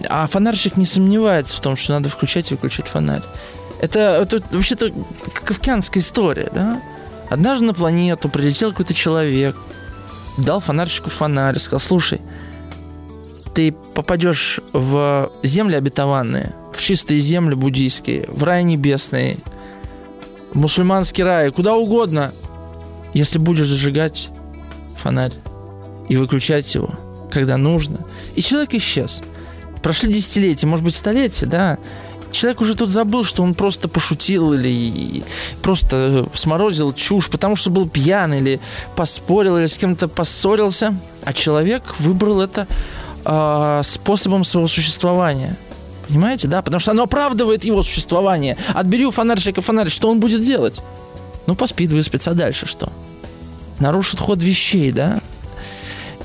А 0.09 0.27
фонарщик 0.27 0.77
не 0.77 0.87
сомневается 0.87 1.57
в 1.57 1.61
том, 1.61 1.77
что 1.77 1.93
надо 1.95 2.09
включать 2.09 2.51
и 2.51 2.55
выключать 2.55 2.89
фонарь. 2.89 3.23
Это, 3.81 4.01
это 4.23 4.43
вообще-то 4.51 4.93
кавкианская 5.45 6.03
история, 6.03 6.51
да? 6.53 6.81
Однажды 7.29 7.67
на 7.67 7.75
планету 7.75 8.29
прилетел 8.29 8.71
какой-то 8.71 8.95
человек, 8.95 9.57
дал 10.39 10.61
фонарщику 10.61 11.11
фонарь, 11.11 11.59
сказал, 11.59 11.81
слушай, 11.81 12.21
ты 13.55 13.73
попадешь 13.73 14.61
в 14.73 15.31
земли 15.43 15.77
обетованные, 15.77 16.55
в 16.73 16.81
чистые 16.81 17.21
земли 17.21 17.55
буддийские, 17.55 18.27
в 18.29 18.45
рай 18.45 18.65
небесный, 18.65 19.43
в 20.53 20.59
мусульманский 20.59 21.25
рай, 21.25 21.51
куда 21.51 21.75
угодно, 21.75 22.33
если 23.15 23.39
будешь 23.39 23.69
зажигать 23.69 24.29
фонарь 24.97 25.33
и 26.09 26.17
выключать 26.17 26.75
его, 26.75 26.91
когда 27.31 27.57
нужно. 27.57 27.99
И 28.35 28.43
человек 28.43 28.75
исчез. 28.75 29.23
Прошли 29.83 30.13
десятилетия, 30.13 30.67
может 30.67 30.85
быть, 30.85 30.95
столетия, 30.95 31.47
да. 31.47 31.79
Человек 32.33 32.61
уже 32.61 32.75
тут 32.75 32.91
забыл, 32.91 33.25
что 33.25 33.43
он 33.43 33.55
просто 33.55 33.89
пошутил 33.89 34.53
или 34.53 35.23
просто 35.63 36.29
сморозил 36.35 36.93
чушь, 36.93 37.31
потому 37.31 37.57
что 37.57 37.71
был 37.71 37.89
пьян 37.89 38.35
или 38.35 38.61
поспорил, 38.95 39.57
или 39.57 39.67
с 39.67 39.77
кем-то 39.77 40.09
поссорился. 40.09 40.99
А 41.25 41.33
человек 41.33 41.83
выбрал 41.99 42.41
это 42.41 42.67
э, 43.25 43.81
способом 43.85 44.45
своего 44.45 44.69
существования. 44.69 45.57
Понимаете, 46.09 46.47
да? 46.49 46.63
Потому 46.63 46.81
что 46.81 46.93
оно 46.93 47.05
оправдывает 47.05 47.65
его 47.65 47.83
существование. 47.83 48.57
Отбери 48.75 49.07
у 49.07 49.11
фонарщика 49.11 49.61
фонарь, 49.61 49.89
что 49.89 50.11
он 50.11 50.21
будет 50.21 50.43
делать? 50.45 50.81
Ну, 51.47 51.55
поспит, 51.55 51.91
выспится, 51.91 52.33
а 52.33 52.35
дальше 52.35 52.67
что? 52.67 52.93
Нарушит 53.79 54.21
ход 54.21 54.43
вещей, 54.43 54.93
да? 54.93 55.21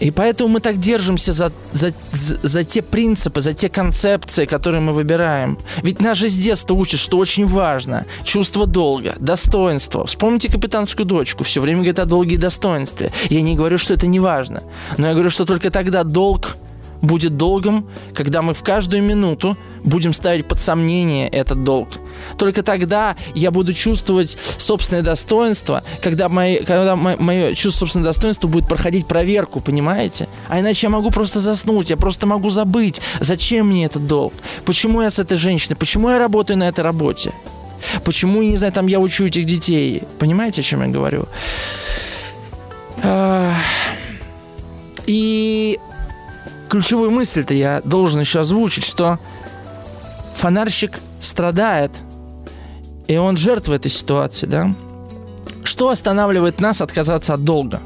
И 0.01 0.09
поэтому 0.09 0.49
мы 0.49 0.59
так 0.59 0.79
держимся 0.79 1.31
за, 1.31 1.51
за, 1.73 1.93
за 2.11 2.63
те 2.63 2.81
принципы, 2.81 3.39
за 3.39 3.53
те 3.53 3.69
концепции, 3.69 4.45
которые 4.45 4.81
мы 4.81 4.93
выбираем. 4.93 5.59
Ведь 5.83 6.01
нас 6.01 6.17
же 6.17 6.27
с 6.27 6.33
детства 6.33 6.73
учат, 6.73 6.99
что 6.99 7.17
очень 7.17 7.45
важно. 7.45 8.05
Чувство 8.23 8.65
долга, 8.65 9.15
достоинство. 9.19 10.05
Вспомните 10.07 10.51
капитанскую 10.51 11.05
дочку. 11.05 11.43
Все 11.43 11.61
время 11.61 11.79
говорит 11.79 11.99
о 11.99 12.05
долге 12.05 12.35
и 12.35 12.37
достоинстве. 12.37 13.11
Я 13.29 13.43
не 13.43 13.55
говорю, 13.55 13.77
что 13.77 13.93
это 13.93 14.07
не 14.07 14.19
важно. 14.19 14.63
Но 14.97 15.07
я 15.07 15.13
говорю, 15.13 15.29
что 15.29 15.45
только 15.45 15.69
тогда 15.69 16.03
долг 16.03 16.57
будет 17.01 17.37
долгом, 17.37 17.87
когда 18.13 18.41
мы 18.41 18.53
в 18.53 18.63
каждую 18.63 19.03
минуту 19.03 19.57
будем 19.83 20.13
ставить 20.13 20.47
под 20.47 20.59
сомнение 20.59 21.27
этот 21.27 21.63
долг. 21.63 21.89
Только 22.37 22.63
тогда 22.63 23.15
я 23.33 23.51
буду 23.51 23.73
чувствовать 23.73 24.37
собственное 24.57 25.01
достоинство, 25.01 25.83
когда, 26.01 26.29
мои, 26.29 26.57
когда 26.63 26.95
мое, 26.95 27.17
мое 27.17 27.53
чувство 27.55 27.81
собственного 27.81 28.09
достоинства 28.09 28.47
будет 28.47 28.67
проходить 28.67 29.07
проверку, 29.07 29.59
понимаете? 29.59 30.27
А 30.47 30.59
иначе 30.59 30.87
я 30.87 30.89
могу 30.91 31.09
просто 31.09 31.39
заснуть, 31.39 31.89
я 31.89 31.97
просто 31.97 32.27
могу 32.27 32.49
забыть, 32.49 33.01
зачем 33.19 33.69
мне 33.69 33.85
этот 33.85 34.05
долг, 34.07 34.33
почему 34.65 35.01
я 35.01 35.09
с 35.09 35.19
этой 35.19 35.37
женщиной, 35.37 35.75
почему 35.75 36.09
я 36.09 36.19
работаю 36.19 36.57
на 36.57 36.67
этой 36.67 36.81
работе, 36.81 37.33
почему, 38.03 38.43
не 38.43 38.57
знаю, 38.57 38.73
там 38.73 38.87
я 38.87 38.99
учу 38.99 39.25
этих 39.25 39.45
детей. 39.45 40.03
Понимаете, 40.19 40.61
о 40.61 40.63
чем 40.63 40.81
я 40.81 40.87
говорю? 40.87 41.27
И 45.07 45.79
ключевую 46.71 47.11
мысль-то 47.11 47.53
я 47.53 47.81
должен 47.83 48.21
еще 48.21 48.39
озвучить, 48.39 48.85
что 48.85 49.19
фонарщик 50.35 50.99
страдает, 51.19 51.91
и 53.09 53.17
он 53.17 53.35
жертва 53.35 53.73
этой 53.73 53.91
ситуации, 53.91 54.45
да? 54.47 54.73
Что 55.65 55.89
останавливает 55.89 56.61
нас 56.61 56.79
отказаться 56.79 57.33
от 57.33 57.43
долга? 57.43 57.81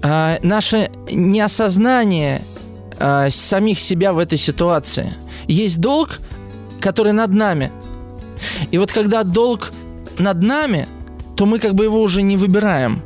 А, 0.00 0.38
наше 0.42 0.92
неосознание 1.10 2.42
а, 3.00 3.30
самих 3.30 3.80
себя 3.80 4.12
в 4.12 4.18
этой 4.18 4.38
ситуации. 4.38 5.14
Есть 5.48 5.80
долг, 5.80 6.20
который 6.80 7.12
над 7.12 7.34
нами. 7.34 7.72
И 8.70 8.78
вот 8.78 8.92
когда 8.92 9.24
долг 9.24 9.72
над 10.18 10.40
нами, 10.40 10.86
то 11.34 11.46
мы 11.46 11.58
как 11.58 11.74
бы 11.74 11.82
его 11.82 12.00
уже 12.00 12.22
не 12.22 12.36
выбираем. 12.36 13.02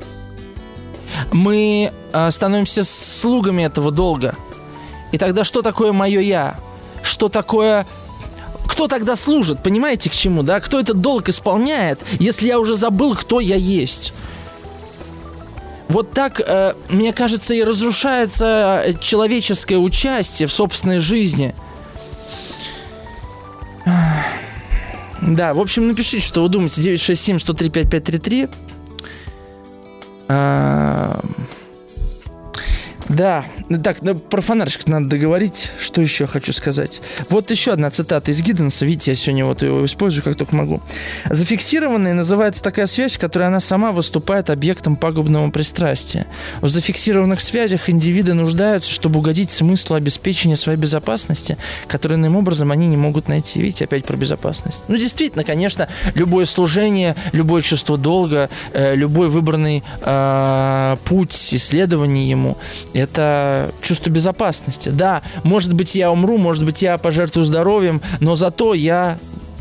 Мы 1.33 1.93
а, 2.13 2.31
становимся 2.31 2.85
слугами 2.85 3.63
этого 3.63 3.91
долга– 3.91 4.35
и 5.13 5.19
тогда 5.19 5.45
что 5.45 5.63
такое 5.63 5.93
мое 5.93 6.21
я? 6.21 6.59
Что 7.03 7.29
такое 7.29 7.87
кто 8.67 8.89
тогда 8.89 9.17
служит, 9.17 9.63
понимаете, 9.63 10.11
к 10.11 10.13
чему, 10.13 10.43
да? 10.43 10.61
Кто 10.61 10.79
этот 10.79 11.01
долг 11.01 11.31
исполняет, 11.31 12.03
если 12.19 12.47
я 12.47 12.59
уже 12.59 12.75
забыл, 12.75 13.15
кто 13.15 13.41
я 13.41 13.57
есть? 13.57 14.13
Вот 15.89 16.13
так, 16.13 16.41
э, 16.41 16.75
мне 16.91 17.13
кажется, 17.13 17.55
и 17.55 17.63
разрушается 17.63 18.85
человеческое 19.01 19.79
участие 19.79 20.47
в 20.47 20.53
собственной 20.53 20.99
жизни. 20.99 21.55
Да, 25.23 25.55
в 25.55 25.61
общем, 25.61 25.89
напишите, 25.89 26.21
что 26.21 26.43
вы 26.43 26.49
думаете. 26.49 26.83
967 26.83 27.39
103 27.39 27.71
5533. 27.71 28.49
Да, 33.09 33.45
так, 33.85 34.03
ну, 34.03 34.17
про 34.17 34.41
фонарщик 34.41 34.89
надо 34.89 35.07
договорить. 35.07 35.71
Что 35.79 36.01
еще 36.01 36.27
хочу 36.27 36.53
сказать? 36.53 37.01
Вот 37.29 37.51
еще 37.51 37.73
одна 37.73 37.91
цитата 37.91 38.33
из 38.33 38.41
Гидденса. 38.43 38.85
Видите, 38.85 39.13
я 39.13 39.17
сегодня 39.17 39.45
вот 39.45 39.63
его 39.63 39.85
использую, 39.85 40.25
как 40.25 40.37
только 40.37 40.57
могу. 40.57 40.81
Зафиксированной 41.31 42.15
называется 42.15 42.63
такая 42.63 42.87
связь, 42.87 43.15
в 43.15 43.21
которой 43.21 43.45
она 43.45 43.61
сама 43.61 43.93
выступает 43.93 44.51
объектом 44.51 44.97
пагубного 44.97 45.51
пристрастия. 45.51 46.27
В 46.61 46.69
зафиксированных 46.69 47.41
связях 47.41 47.89
индивиды 47.89 48.35
нуждаются, 48.35 48.91
чтобы 48.91 49.21
угодить 49.21 49.51
смыслу 49.51 49.95
обеспечения 49.95 50.57
своей 50.57 50.79
безопасности, 50.79 51.59
который 51.87 52.17
иным 52.17 52.37
образом 52.37 52.73
они 52.73 52.89
не 52.89 52.97
могут 52.97 53.29
найти. 53.29 53.61
Видите, 53.61 53.85
опять 53.85 54.05
про 54.05 54.17
безопасность. 54.17 54.81
Ну, 54.89 54.97
действительно, 54.97 55.45
конечно, 55.45 55.89
любое 56.15 56.45
служение, 56.45 57.15
любое 57.33 57.63
чувство 57.63 57.97
долга, 57.97 58.51
э, 58.73 58.97
любой 58.97 59.29
выбранный 59.29 59.85
э, 60.01 60.97
путь 61.05 61.55
исследования 61.55 62.29
ему– 62.29 62.57
это 62.99 63.75
чувство 63.83 64.11
безопасности. 64.11 64.89
Да, 64.89 65.23
может 65.45 65.73
быть, 65.75 65.95
я 65.95 66.11
умру, 66.11 66.39
может 66.39 66.65
быть, 66.65 66.83
я 66.83 66.99
пожертвую 66.99 67.45
здоровьем, 67.45 68.01
но 68.21 68.35
зато 68.35 68.75
я 68.75 69.19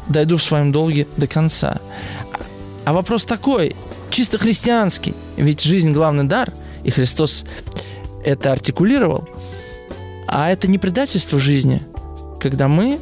дойду 0.07 0.37
в 0.37 0.43
своем 0.43 0.71
долге 0.71 1.07
до 1.17 1.27
конца. 1.27 1.79
А 2.85 2.93
вопрос 2.93 3.25
такой, 3.25 3.75
чисто 4.09 4.37
христианский, 4.37 5.13
ведь 5.37 5.61
жизнь– 5.61 5.91
главный 5.93 6.25
дар, 6.25 6.53
и 6.83 6.91
Христос 6.91 7.45
это 8.23 8.51
артикулировал. 8.51 9.27
А 10.27 10.49
это 10.49 10.67
не 10.67 10.77
предательство 10.77 11.39
жизни, 11.39 11.81
когда 12.39 12.67
мы 12.67 12.99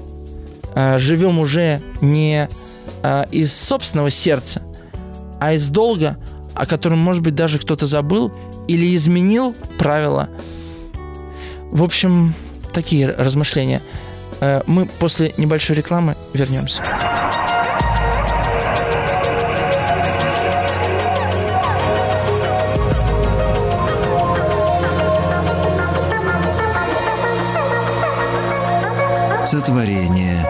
а, 0.74 0.98
живем 0.98 1.40
уже 1.40 1.82
не 2.02 2.50
а, 3.02 3.28
из 3.32 3.54
собственного 3.54 4.10
сердца, 4.10 4.62
а 5.40 5.54
из 5.54 5.70
долга, 5.70 6.18
о 6.54 6.66
котором, 6.66 7.00
может 7.00 7.22
быть, 7.22 7.36
даже 7.36 7.60
кто-то 7.60 7.86
забыл 7.86 8.32
или 8.68 8.96
изменил 8.96 9.56
правила. 9.78 10.30
В 11.72 11.84
общем, 11.84 12.34
такие 12.72 13.10
размышления. 13.12 13.82
Э, 14.42 14.62
мы 14.68 14.86
после 14.86 15.34
небольшой 15.38 15.76
рекламы 15.76 16.16
вернемся. 16.34 16.84
Сотворение 29.46 30.46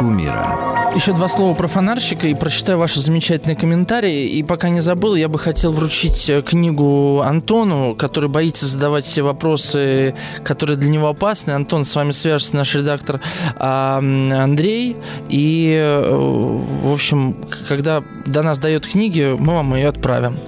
умира. 0.00 0.77
Еще 0.94 1.12
два 1.12 1.28
слова 1.28 1.54
про 1.54 1.68
фонарщика 1.68 2.26
и 2.26 2.34
прочитаю 2.34 2.78
ваши 2.78 3.00
замечательные 3.00 3.56
комментарии. 3.56 4.26
И 4.28 4.42
пока 4.42 4.68
не 4.68 4.80
забыл, 4.80 5.14
я 5.14 5.28
бы 5.28 5.38
хотел 5.38 5.72
вручить 5.72 6.28
э, 6.28 6.42
книгу 6.42 7.20
Антону, 7.20 7.94
который 7.94 8.28
боится 8.28 8.66
задавать 8.66 9.04
все 9.04 9.22
вопросы, 9.22 10.14
которые 10.42 10.76
для 10.76 10.88
него 10.88 11.08
опасны. 11.08 11.52
Антон, 11.52 11.84
с 11.84 11.94
вами 11.94 12.10
свяжется 12.12 12.56
наш 12.56 12.74
редактор 12.74 13.20
Андрей. 13.56 14.96
И, 15.28 15.78
э, 15.80 16.08
в 16.10 16.92
общем, 16.92 17.36
когда 17.68 18.02
до 18.26 18.42
нас 18.42 18.58
дает 18.58 18.86
книги, 18.86 19.36
мы 19.38 19.54
вам 19.54 19.74
ее 19.76 19.88
отправим. 19.88 20.38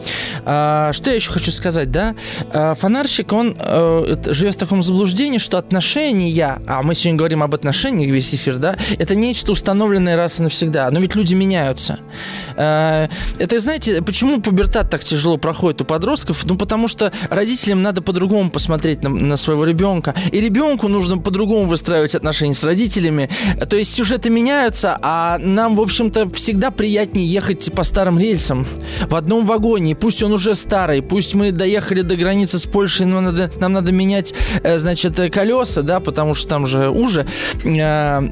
А, 0.44 0.92
что 0.92 1.10
я 1.10 1.16
еще 1.16 1.30
хочу 1.30 1.50
сказать, 1.50 1.90
да? 1.90 2.14
А, 2.52 2.74
фонарщик, 2.74 3.32
он 3.32 3.56
а, 3.58 4.16
живет 4.32 4.54
в 4.54 4.58
таком 4.58 4.82
заблуждении, 4.82 5.38
что 5.38 5.58
отношения, 5.58 6.60
а 6.66 6.82
мы 6.82 6.94
сегодня 6.94 7.18
говорим 7.18 7.42
об 7.42 7.54
отношениях 7.54 8.10
весь 8.10 8.34
эфир, 8.34 8.56
да, 8.56 8.76
это 8.98 9.14
нечто 9.14 9.52
установленное 9.52 10.16
раз 10.16 10.40
и 10.40 10.42
навсегда. 10.42 10.90
Но 10.90 11.00
ведь 11.00 11.14
люди 11.14 11.34
меняются. 11.34 11.98
А, 12.56 13.08
это, 13.38 13.60
знаете, 13.60 14.02
почему 14.02 14.40
пубертат 14.40 14.90
так 14.90 15.04
тяжело 15.04 15.36
проходит 15.36 15.80
у 15.80 15.84
подростков? 15.84 16.44
Ну, 16.44 16.56
потому 16.56 16.88
что 16.88 17.12
родителям 17.28 17.82
надо 17.82 18.02
по-другому 18.02 18.50
посмотреть 18.50 19.02
на, 19.02 19.10
на 19.10 19.36
своего 19.36 19.64
ребенка. 19.64 20.14
И 20.32 20.40
ребенку 20.40 20.88
нужно 20.88 21.18
по-другому 21.18 21.66
выстраивать 21.66 22.14
отношения 22.14 22.54
с 22.54 22.64
родителями. 22.64 23.28
То 23.68 23.76
есть 23.76 23.94
сюжеты 23.94 24.30
меняются, 24.30 24.98
а 25.02 25.38
нам, 25.38 25.76
в 25.76 25.80
общем-то, 25.80 26.30
всегда 26.30 26.70
приятнее 26.70 27.26
ехать 27.26 27.72
по 27.72 27.84
старым 27.84 28.18
рельсам 28.18 28.66
в 29.08 29.14
одном 29.14 29.46
вагоне. 29.46 29.94
Пусть 29.94 30.22
он 30.22 30.29
уже 30.32 30.54
старый, 30.54 31.02
пусть 31.02 31.34
мы 31.34 31.52
доехали 31.52 32.02
до 32.02 32.16
границы 32.16 32.58
с 32.58 32.66
Польшей, 32.66 33.06
нам 33.06 33.24
надо, 33.24 33.50
нам 33.58 33.72
надо 33.72 33.92
менять, 33.92 34.34
э, 34.62 34.78
значит, 34.78 35.18
колеса, 35.32 35.82
да, 35.82 36.00
потому 36.00 36.34
что 36.34 36.48
там 36.48 36.66
же 36.66 36.88
уже 36.90 37.26
э, 37.64 38.30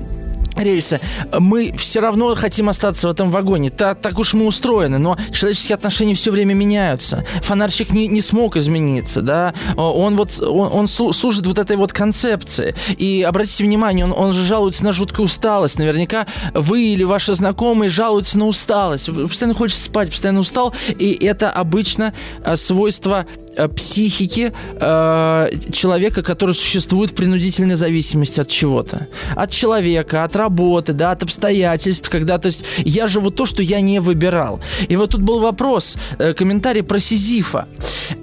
рельсы, 0.59 1.01
мы 1.39 1.73
все 1.77 2.01
равно 2.01 2.35
хотим 2.35 2.69
остаться 2.69 3.09
в 3.09 3.11
этом 3.11 3.31
вагоне. 3.31 3.71
Так, 3.71 4.01
так 4.01 4.19
уж 4.19 4.35
мы 4.35 4.47
устроены, 4.47 4.99
но 4.99 5.17
человеческие 5.33 5.75
отношения 5.75 6.15
все 6.15 6.31
время 6.31 6.55
меняются. 6.55 7.25
Фонарщик 7.43 7.91
не, 7.91 8.07
не 8.09 8.21
смог 8.21 8.57
измениться, 8.57 9.23
да, 9.23 9.55
он 9.77 10.17
вот, 10.17 10.41
он, 10.41 10.73
он 10.73 10.89
служит 10.89 11.47
вот 11.47 11.59
этой 11.59 11.77
вот 11.77 11.93
концепции. 11.93 12.75
И 12.97 13.25
обратите 13.27 13.65
внимание, 13.65 14.05
он, 14.05 14.13
он 14.13 14.33
же 14.33 14.45
жалуется 14.45 14.85
на 14.85 14.93
жуткую 14.93 15.27
усталость. 15.27 15.79
Наверняка 15.79 16.27
вы 16.55 16.83
или 16.83 17.05
ваши 17.05 17.35
знакомые 17.35 17.91
жалуются 17.91 18.39
на 18.39 18.47
усталость. 18.47 19.07
Постоянно 19.07 19.55
хочется 19.55 19.85
спать, 19.85 20.11
постоянно 20.11 20.41
устал, 20.41 20.75
и 20.99 21.13
это 21.25 21.51
обычно 21.51 22.13
э, 22.45 22.57
свойство 22.57 23.27
э, 23.57 23.69
психики 23.69 24.53
э, 24.75 25.49
человека, 25.73 26.23
который 26.23 26.55
существует 26.55 27.11
в 27.11 27.15
принудительной 27.15 27.75
зависимости 27.75 28.41
от 28.41 28.49
чего-то. 28.49 29.09
От 29.37 29.51
человека, 29.51 30.25
от 30.25 30.37
работы, 30.37 30.48
работы, 30.49 30.93
да, 30.93 31.13
от 31.13 31.23
обстоятельств, 31.23 32.09
когда, 32.09 32.39
то 32.39 32.47
есть, 32.47 32.65
я 32.79 33.07
живу 33.09 33.31
то, 33.31 33.47
что 33.47 33.63
я 33.63 33.81
не 33.81 34.01
выбирал. 34.01 34.61
И 34.91 34.97
вот 34.97 35.11
тут 35.11 35.23
был 35.23 35.41
вопрос, 35.41 35.97
э, 36.19 36.33
комментарий 36.33 36.83
про 36.83 37.01
Сизифа. 37.01 37.67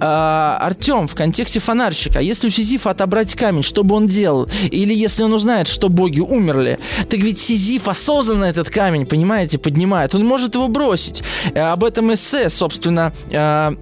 А, 0.00 0.58
Артем, 0.60 1.06
в 1.06 1.14
контексте 1.14 1.60
фонарщика, 1.60 2.20
если 2.20 2.48
у 2.48 2.50
Сизифа 2.50 2.90
отобрать 2.90 3.34
камень, 3.34 3.62
что 3.62 3.84
бы 3.84 3.94
он 3.94 4.08
делал? 4.08 4.48
Или 4.72 4.94
если 4.94 5.24
он 5.24 5.32
узнает, 5.32 5.68
что 5.68 5.88
боги 5.88 6.20
умерли, 6.20 6.78
так 7.08 7.20
ведь 7.20 7.38
Сизиф 7.38 7.88
осознанно 7.88 8.46
этот 8.46 8.70
камень, 8.70 9.06
понимаете, 9.06 9.58
поднимает. 9.58 10.14
Он 10.14 10.24
может 10.24 10.54
его 10.54 10.68
бросить. 10.68 11.22
Э, 11.54 11.72
об 11.72 11.84
этом 11.84 12.12
эссе, 12.12 12.50
собственно, 12.50 13.12
э, 13.30 13.76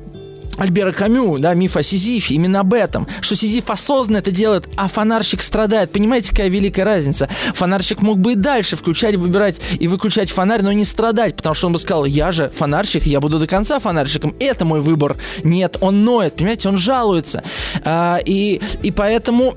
Альбера 0.58 0.92
Камю, 0.92 1.38
да, 1.38 1.54
миф 1.54 1.76
о 1.76 1.82
Сизифе, 1.82 2.34
именно 2.34 2.60
об 2.60 2.74
этом, 2.74 3.08
что 3.20 3.36
Сизиф 3.36 3.70
осознанно 3.70 4.18
это 4.18 4.30
делает, 4.30 4.68
а 4.76 4.88
фонарщик 4.88 5.42
страдает. 5.42 5.92
Понимаете, 5.92 6.30
какая 6.30 6.48
великая 6.48 6.84
разница? 6.84 7.28
Фонарщик 7.54 8.02
мог 8.02 8.18
бы 8.18 8.32
и 8.32 8.34
дальше 8.34 8.76
включать, 8.76 9.16
выбирать 9.16 9.60
и 9.78 9.88
выключать 9.88 10.30
фонарь, 10.30 10.62
но 10.62 10.72
не 10.72 10.84
страдать, 10.84 11.36
потому 11.36 11.54
что 11.54 11.66
он 11.66 11.72
бы 11.72 11.78
сказал, 11.78 12.04
я 12.04 12.32
же 12.32 12.50
фонарщик, 12.56 13.04
я 13.04 13.20
буду 13.20 13.38
до 13.38 13.46
конца 13.46 13.78
фонарщиком, 13.78 14.34
это 14.40 14.64
мой 14.64 14.80
выбор. 14.80 15.16
Нет, 15.42 15.76
он 15.80 16.04
ноет, 16.04 16.36
понимаете, 16.36 16.68
он 16.68 16.78
жалуется. 16.78 17.42
А, 17.84 18.18
и, 18.24 18.60
и 18.82 18.90
поэтому 18.90 19.54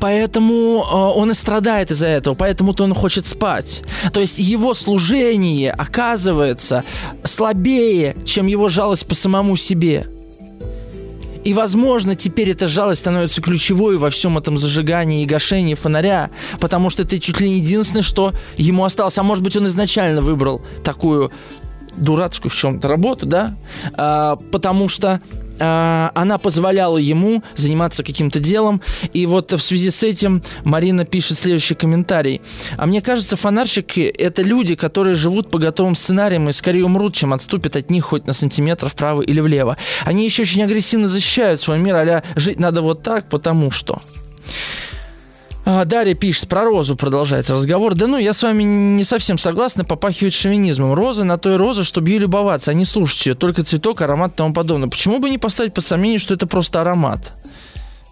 Поэтому 0.00 0.82
э, 0.82 0.94
он 0.94 1.30
и 1.30 1.34
страдает 1.34 1.90
из-за 1.90 2.06
этого, 2.06 2.34
поэтому-то 2.34 2.84
он 2.84 2.94
хочет 2.94 3.26
спать. 3.26 3.82
То 4.12 4.20
есть 4.20 4.38
его 4.38 4.74
служение 4.74 5.70
оказывается 5.70 6.84
слабее, 7.22 8.16
чем 8.24 8.46
его 8.46 8.68
жалость 8.68 9.06
по 9.06 9.14
самому 9.14 9.56
себе. 9.56 10.06
И, 11.44 11.54
возможно, 11.54 12.16
теперь 12.16 12.50
эта 12.50 12.68
жалость 12.68 13.00
становится 13.00 13.40
ключевой 13.40 13.96
во 13.96 14.10
всем 14.10 14.36
этом 14.36 14.58
зажигании 14.58 15.22
и 15.22 15.26
гашении 15.26 15.74
фонаря, 15.74 16.30
потому 16.60 16.90
что 16.90 17.02
это 17.02 17.18
чуть 17.18 17.40
ли 17.40 17.48
не 17.48 17.58
единственное, 17.60 18.02
что 18.02 18.32
ему 18.56 18.84
осталось. 18.84 19.16
А 19.16 19.22
может 19.22 19.42
быть, 19.42 19.56
он 19.56 19.66
изначально 19.66 20.20
выбрал 20.20 20.60
такую 20.84 21.32
дурацкую 21.96 22.50
в 22.50 22.56
чем-то 22.56 22.88
работу, 22.88 23.26
да, 23.26 23.56
а, 23.94 24.36
потому 24.52 24.88
что 24.88 25.20
она 25.60 26.38
позволяла 26.38 26.98
ему 26.98 27.42
заниматься 27.54 28.02
каким-то 28.02 28.38
делом. 28.38 28.80
И 29.12 29.26
вот 29.26 29.52
в 29.52 29.60
связи 29.60 29.90
с 29.90 30.02
этим 30.02 30.42
Марина 30.64 31.04
пишет 31.04 31.38
следующий 31.38 31.74
комментарий. 31.74 32.40
А 32.76 32.86
мне 32.86 33.02
кажется, 33.02 33.36
фонарщики– 33.36 34.00
это 34.18 34.42
люди, 34.42 34.74
которые 34.74 35.14
живут 35.14 35.50
по 35.50 35.58
готовым 35.58 35.94
сценариям 35.94 36.48
и 36.48 36.52
скорее 36.52 36.84
умрут, 36.84 37.14
чем 37.14 37.32
отступят 37.32 37.76
от 37.76 37.90
них 37.90 38.04
хоть 38.04 38.26
на 38.26 38.32
сантиметр 38.32 38.88
вправо 38.88 39.20
или 39.20 39.40
влево. 39.40 39.76
Они 40.04 40.24
еще 40.24 40.42
очень 40.42 40.62
агрессивно 40.62 41.08
защищают 41.08 41.60
свой 41.60 41.78
мир, 41.78 41.96
а 41.96 42.22
жить 42.36 42.58
надо 42.58 42.82
вот 42.82 43.02
так, 43.02 43.28
потому 43.28 43.70
что. 43.70 44.00
А, 45.64 45.84
Дарья 45.84 46.14
пишет, 46.14 46.48
про 46.48 46.64
розу 46.64 46.96
продолжается 46.96 47.54
разговор. 47.54 47.94
Да 47.94 48.06
ну, 48.06 48.16
я 48.16 48.32
с 48.32 48.42
вами 48.42 48.62
не 48.62 49.04
совсем 49.04 49.38
согласна, 49.38 49.84
попахивает 49.84 50.32
шовинизмом. 50.32 50.94
Роза 50.94 51.24
на 51.24 51.38
той 51.38 51.56
роза, 51.56 51.84
чтобы 51.84 52.10
ей 52.10 52.18
любоваться, 52.18 52.70
а 52.70 52.74
не 52.74 52.84
слушать 52.84 53.26
ее. 53.26 53.34
Только 53.34 53.62
цветок, 53.62 54.00
аромат 54.00 54.32
и 54.32 54.36
тому 54.36 54.54
подобное. 54.54 54.88
Почему 54.88 55.18
бы 55.18 55.30
не 55.30 55.38
поставить 55.38 55.74
под 55.74 55.84
сомнение, 55.84 56.18
что 56.18 56.34
это 56.34 56.46
просто 56.46 56.80
аромат? 56.80 57.32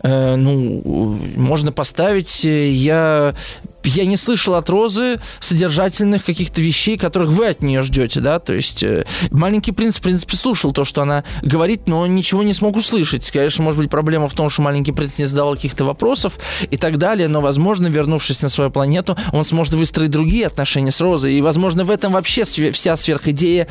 Э, 0.02 0.36
ну, 0.36 1.18
можно 1.36 1.72
поставить. 1.72 2.44
Э, 2.44 2.70
я 2.70 3.34
я 3.84 4.04
не 4.06 4.16
слышал 4.16 4.54
от 4.54 4.68
Розы 4.70 5.20
содержательных 5.40 6.24
каких-то 6.24 6.60
вещей, 6.60 6.98
которых 6.98 7.28
вы 7.28 7.46
от 7.46 7.62
нее 7.62 7.82
ждете, 7.82 8.20
да, 8.20 8.38
то 8.38 8.52
есть 8.52 8.82
э, 8.82 9.04
маленький 9.30 9.72
принц, 9.72 9.96
в 9.96 10.00
принципе, 10.00 10.36
слушал 10.36 10.72
то, 10.72 10.84
что 10.84 11.02
она 11.02 11.24
говорит, 11.42 11.86
но 11.86 12.06
ничего 12.06 12.42
не 12.42 12.54
смог 12.54 12.76
услышать. 12.76 13.30
Конечно, 13.30 13.64
может 13.64 13.80
быть, 13.80 13.90
проблема 13.90 14.28
в 14.28 14.34
том, 14.34 14.50
что 14.50 14.62
маленький 14.62 14.92
принц 14.92 15.18
не 15.18 15.24
задавал 15.24 15.54
каких-то 15.54 15.84
вопросов 15.84 16.38
и 16.70 16.76
так 16.76 16.98
далее, 16.98 17.28
но, 17.28 17.40
возможно, 17.40 17.86
вернувшись 17.86 18.42
на 18.42 18.48
свою 18.48 18.70
планету, 18.70 19.16
он 19.32 19.44
сможет 19.44 19.74
выстроить 19.74 20.10
другие 20.10 20.46
отношения 20.46 20.92
с 20.92 21.00
Розой, 21.00 21.34
и, 21.34 21.40
возможно, 21.40 21.84
в 21.84 21.90
этом 21.90 22.12
вообще 22.12 22.44
вся 22.44 22.96
сверхидея 22.96 23.68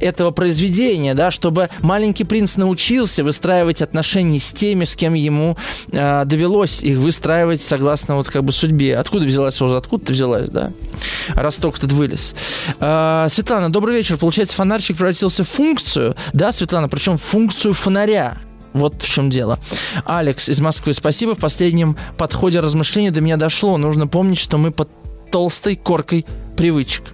этого 0.00 0.30
произведения, 0.30 1.14
да, 1.14 1.30
чтобы 1.30 1.68
маленький 1.80 2.24
принц 2.24 2.56
научился 2.56 3.24
выстраивать 3.24 3.82
отношения 3.82 4.38
с 4.38 4.52
теми, 4.52 4.84
с 4.84 4.96
кем 4.96 5.14
ему 5.14 5.56
э, 5.92 6.24
довелось 6.24 6.82
их 6.82 6.98
выстраивать 6.98 7.62
согласно 7.62 8.16
вот 8.16 8.28
как 8.28 8.44
бы 8.44 8.52
судьбе. 8.52 8.96
Откуда 8.96 9.26
взялась 9.26 9.49
Роза, 9.58 9.78
откуда 9.78 10.06
ты 10.06 10.12
взялась, 10.12 10.50
да? 10.50 10.72
Росток 11.34 11.78
тут 11.78 11.92
вылез. 11.92 12.34
А, 12.78 13.28
Светлана, 13.30 13.72
добрый 13.72 13.96
вечер. 13.96 14.18
Получается, 14.18 14.54
фонарчик 14.54 14.96
превратился 14.96 15.44
в 15.44 15.48
функцию, 15.48 16.14
да, 16.32 16.52
Светлана, 16.52 16.88
причем 16.88 17.16
в 17.16 17.22
функцию 17.22 17.72
фонаря. 17.74 18.38
Вот 18.72 19.02
в 19.02 19.08
чем 19.08 19.30
дело. 19.30 19.58
Алекс 20.04 20.48
из 20.48 20.60
Москвы, 20.60 20.92
спасибо. 20.92 21.34
В 21.34 21.38
последнем 21.38 21.96
подходе 22.16 22.60
размышления 22.60 23.10
до 23.10 23.20
меня 23.20 23.36
дошло. 23.36 23.76
Нужно 23.78 24.06
помнить, 24.06 24.38
что 24.38 24.58
мы 24.58 24.70
под 24.70 24.90
толстой 25.30 25.76
коркой 25.76 26.26
привычек. 26.56 27.04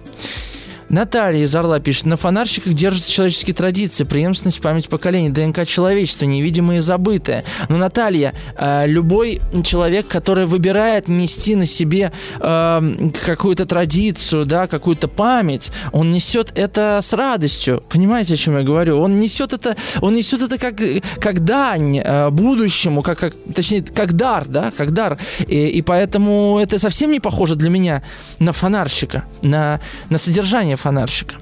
Наталья 0.89 1.43
из 1.43 1.55
Орла 1.55 1.79
пишет, 1.79 2.05
на 2.05 2.15
фонарщиках 2.15 2.73
держатся 2.73 3.11
человеческие 3.11 3.53
традиции, 3.53 4.03
преемственность, 4.05 4.61
память 4.61 4.87
поколений, 4.87 5.29
ДНК 5.29 5.65
человечества, 5.65 6.25
невидимые 6.25 6.77
и 6.77 6.81
забытые. 6.81 7.43
Но, 7.67 7.77
Наталья, 7.77 8.33
э, 8.55 8.87
любой 8.87 9.41
человек, 9.63 10.07
который 10.07 10.45
выбирает 10.45 11.07
нести 11.07 11.55
на 11.55 11.65
себе 11.65 12.11
э, 12.39 13.09
какую-то 13.25 13.65
традицию, 13.65 14.45
да, 14.45 14.67
какую-то 14.67 15.07
память, 15.07 15.71
он 15.91 16.11
несет 16.11 16.57
это 16.57 16.99
с 17.01 17.11
радостью. 17.13 17.83
Понимаете, 17.89 18.35
о 18.35 18.37
чем 18.37 18.57
я 18.57 18.63
говорю? 18.63 18.99
Он 18.99 19.19
несет 19.19 19.53
это, 19.53 19.75
он 20.01 20.13
несет 20.13 20.41
это 20.41 20.57
как, 20.57 20.75
как 21.19 21.43
дань 21.43 21.97
э, 21.97 22.29
будущему, 22.29 23.01
как, 23.01 23.19
как, 23.19 23.33
точнее, 23.53 23.83
как 23.83 24.13
дар, 24.13 24.45
да, 24.47 24.71
как 24.75 24.91
дар. 24.91 25.17
И, 25.47 25.67
и 25.67 25.81
поэтому 25.81 26.59
это 26.61 26.79
совсем 26.79 27.11
не 27.11 27.19
похоже 27.19 27.55
для 27.55 27.69
меня 27.69 28.03
на 28.39 28.53
фонарщика, 28.53 29.25
на, 29.43 29.81
на 30.09 30.17
содержание 30.17 30.76
фонарщика. 30.77 31.35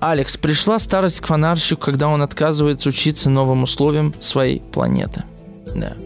Алекс, 0.00 0.36
пришла 0.36 0.78
старость 0.78 1.20
к 1.20 1.26
фонарщику, 1.26 1.80
когда 1.80 2.08
он 2.08 2.22
отказывается 2.22 2.88
учиться 2.88 3.30
новым 3.30 3.64
условиям 3.64 4.14
своей 4.20 4.60
планеты. 4.60 5.24
Да. 5.74 5.96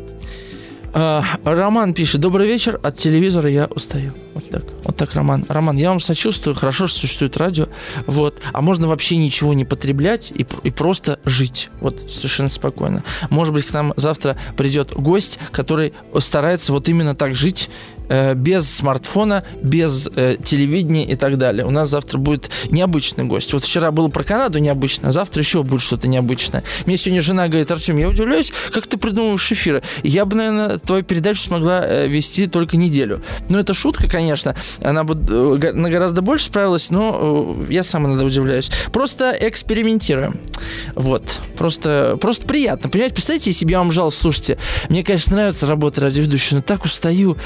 А, 0.98 1.22
Роман 1.44 1.92
пишет, 1.92 2.22
добрый 2.22 2.48
вечер, 2.48 2.80
от 2.82 2.96
телевизора 2.96 3.50
я 3.50 3.66
устаю. 3.66 4.12
Вот 4.32 4.48
так, 4.48 4.64
вот 4.82 4.96
так, 4.96 5.14
Роман. 5.14 5.44
Роман, 5.46 5.76
я 5.76 5.90
вам 5.90 6.00
сочувствую, 6.00 6.54
хорошо, 6.54 6.86
что 6.86 7.00
существует 7.00 7.36
радио, 7.36 7.66
вот, 8.06 8.36
а 8.54 8.62
можно 8.62 8.88
вообще 8.88 9.18
ничего 9.18 9.52
не 9.52 9.66
потреблять 9.66 10.32
и, 10.34 10.46
и 10.62 10.70
просто 10.70 11.18
жить, 11.26 11.68
вот, 11.82 12.10
совершенно 12.10 12.48
спокойно. 12.48 13.02
Может 13.28 13.52
быть, 13.52 13.66
к 13.66 13.74
нам 13.74 13.92
завтра 13.96 14.38
придет 14.56 14.94
гость, 14.94 15.38
который 15.52 15.92
старается 16.18 16.72
вот 16.72 16.88
именно 16.88 17.14
так 17.14 17.34
жить, 17.34 17.68
э, 17.95 17.95
без 18.34 18.68
смартфона, 18.68 19.44
без 19.62 20.08
э, 20.14 20.36
телевидения 20.42 21.04
и 21.04 21.16
так 21.16 21.38
далее. 21.38 21.64
У 21.66 21.70
нас 21.70 21.90
завтра 21.90 22.18
будет 22.18 22.50
необычный 22.70 23.24
гость. 23.24 23.52
Вот 23.52 23.64
вчера 23.64 23.90
было 23.90 24.08
про 24.08 24.22
Канаду 24.24 24.58
необычно, 24.58 25.08
а 25.08 25.12
завтра 25.12 25.42
еще 25.42 25.62
будет 25.62 25.82
что-то 25.82 26.08
необычное. 26.08 26.62
Мне 26.86 26.96
сегодня 26.96 27.22
жена 27.22 27.48
говорит, 27.48 27.70
Артем, 27.70 27.96
я 27.96 28.08
удивляюсь, 28.08 28.52
как 28.72 28.86
ты 28.86 28.96
придумываешь 28.96 29.50
эфиры. 29.52 29.82
Я 30.02 30.24
бы, 30.24 30.36
наверное, 30.36 30.78
твою 30.78 31.02
передачу 31.02 31.40
смогла 31.40 31.80
э, 31.84 32.06
вести 32.06 32.46
только 32.46 32.76
неделю. 32.76 33.22
Ну, 33.48 33.58
это 33.58 33.74
шутка, 33.74 34.08
конечно. 34.08 34.56
Она 34.82 35.04
бы 35.04 35.14
э, 35.14 35.72
на 35.72 35.90
гораздо 35.90 36.22
больше 36.22 36.46
справилась, 36.46 36.90
но 36.90 37.56
э, 37.68 37.72
я 37.72 37.82
сам 37.82 38.06
иногда 38.06 38.24
удивляюсь. 38.24 38.70
Просто 38.92 39.36
экспериментируем. 39.38 40.38
Вот. 40.94 41.40
Просто, 41.56 42.18
просто 42.20 42.46
приятно. 42.46 42.88
Понимаете, 42.88 43.14
представьте, 43.14 43.50
если 43.50 43.64
бы 43.64 43.70
я 43.72 43.78
вам 43.78 43.92
жал, 43.92 44.10
слушайте, 44.10 44.58
мне, 44.88 45.02
конечно, 45.02 45.36
нравится 45.36 45.66
работа 45.66 46.00
радиоведущего, 46.00 46.56
но 46.56 46.62
так 46.62 46.84
устаю. 46.84 47.36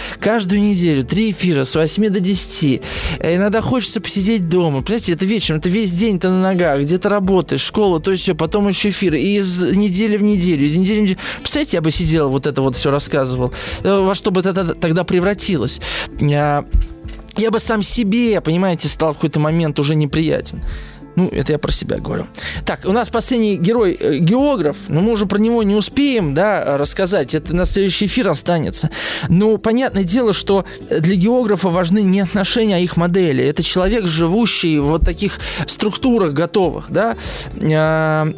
Каждую 0.51 0.69
неделю 0.69 1.05
три 1.05 1.31
эфира 1.31 1.63
с 1.63 1.77
8 1.77 2.09
до 2.09 2.19
10. 2.19 2.83
Иногда 3.21 3.61
хочется 3.61 4.01
посидеть 4.01 4.49
дома. 4.49 4.83
Понимаете, 4.83 5.13
это 5.13 5.25
вечером, 5.25 5.61
это 5.61 5.69
весь 5.69 5.93
день 5.93 6.19
ты 6.19 6.29
на 6.29 6.43
ногах, 6.43 6.81
где-то 6.81 7.09
работаешь, 7.09 7.61
школа, 7.61 8.01
то 8.01 8.11
есть 8.11 8.25
все, 8.25 8.35
потом 8.35 8.67
еще 8.67 8.89
эфиры. 8.89 9.21
И 9.21 9.39
из 9.39 9.63
недели 9.63 10.17
в 10.17 10.25
неделю, 10.25 10.67
из 10.67 10.77
недели 10.77 10.99
в 10.99 11.03
неделю. 11.03 11.19
Представляете, 11.39 11.77
я 11.77 11.81
бы 11.83 11.93
сидел, 11.93 12.31
вот 12.31 12.49
это 12.49 12.63
вот 12.63 12.75
все 12.75 12.91
рассказывал. 12.91 13.53
Э, 13.85 14.01
во 14.01 14.17
что 14.17 14.33
бы 14.33 14.41
это 14.41 14.75
тогда 14.75 15.05
превратилось? 15.05 15.81
Я, 16.19 16.65
я 17.37 17.51
бы 17.53 17.61
сам 17.61 17.81
себе, 17.81 18.41
понимаете, 18.41 18.89
стал 18.89 19.13
в 19.13 19.19
какой-то 19.19 19.39
момент 19.39 19.79
уже 19.79 19.95
неприятен. 19.95 20.61
Ну, 21.16 21.28
это 21.28 21.53
я 21.53 21.59
про 21.59 21.73
себя 21.73 21.99
говорю. 21.99 22.27
Так, 22.65 22.81
у 22.85 22.93
нас 22.93 23.11
последний 23.11 23.57
герой 23.57 23.97
э, 23.99 24.19
географ, 24.19 24.77
но 24.89 25.01
мы 25.01 25.12
уже 25.12 25.27
про 25.27 25.39
него 25.39 25.62
не 25.62 25.74
успеем, 25.74 26.35
да, 26.35 26.78
рассказать. 26.78 27.35
Это 27.35 27.55
на 27.55 27.65
следующий 27.65 28.07
эфир 28.07 28.28
останется. 28.28 28.91
Но 29.28 29.57
понятное 29.59 30.05
дело, 30.05 30.32
что 30.32 30.65
для 30.89 31.15
географа 31.15 31.69
важны 31.69 32.03
не 32.03 32.20
отношения, 32.20 32.77
а 32.77 32.78
их 32.78 32.97
модели. 32.97 33.45
Это 33.45 33.62
человек, 33.62 34.07
живущий 34.07 34.78
в 34.78 34.85
вот 34.85 35.05
таких 35.05 35.39
структурах 35.66 36.32
готовых, 36.32 36.87
да. 36.89 37.16
А, 37.62 38.28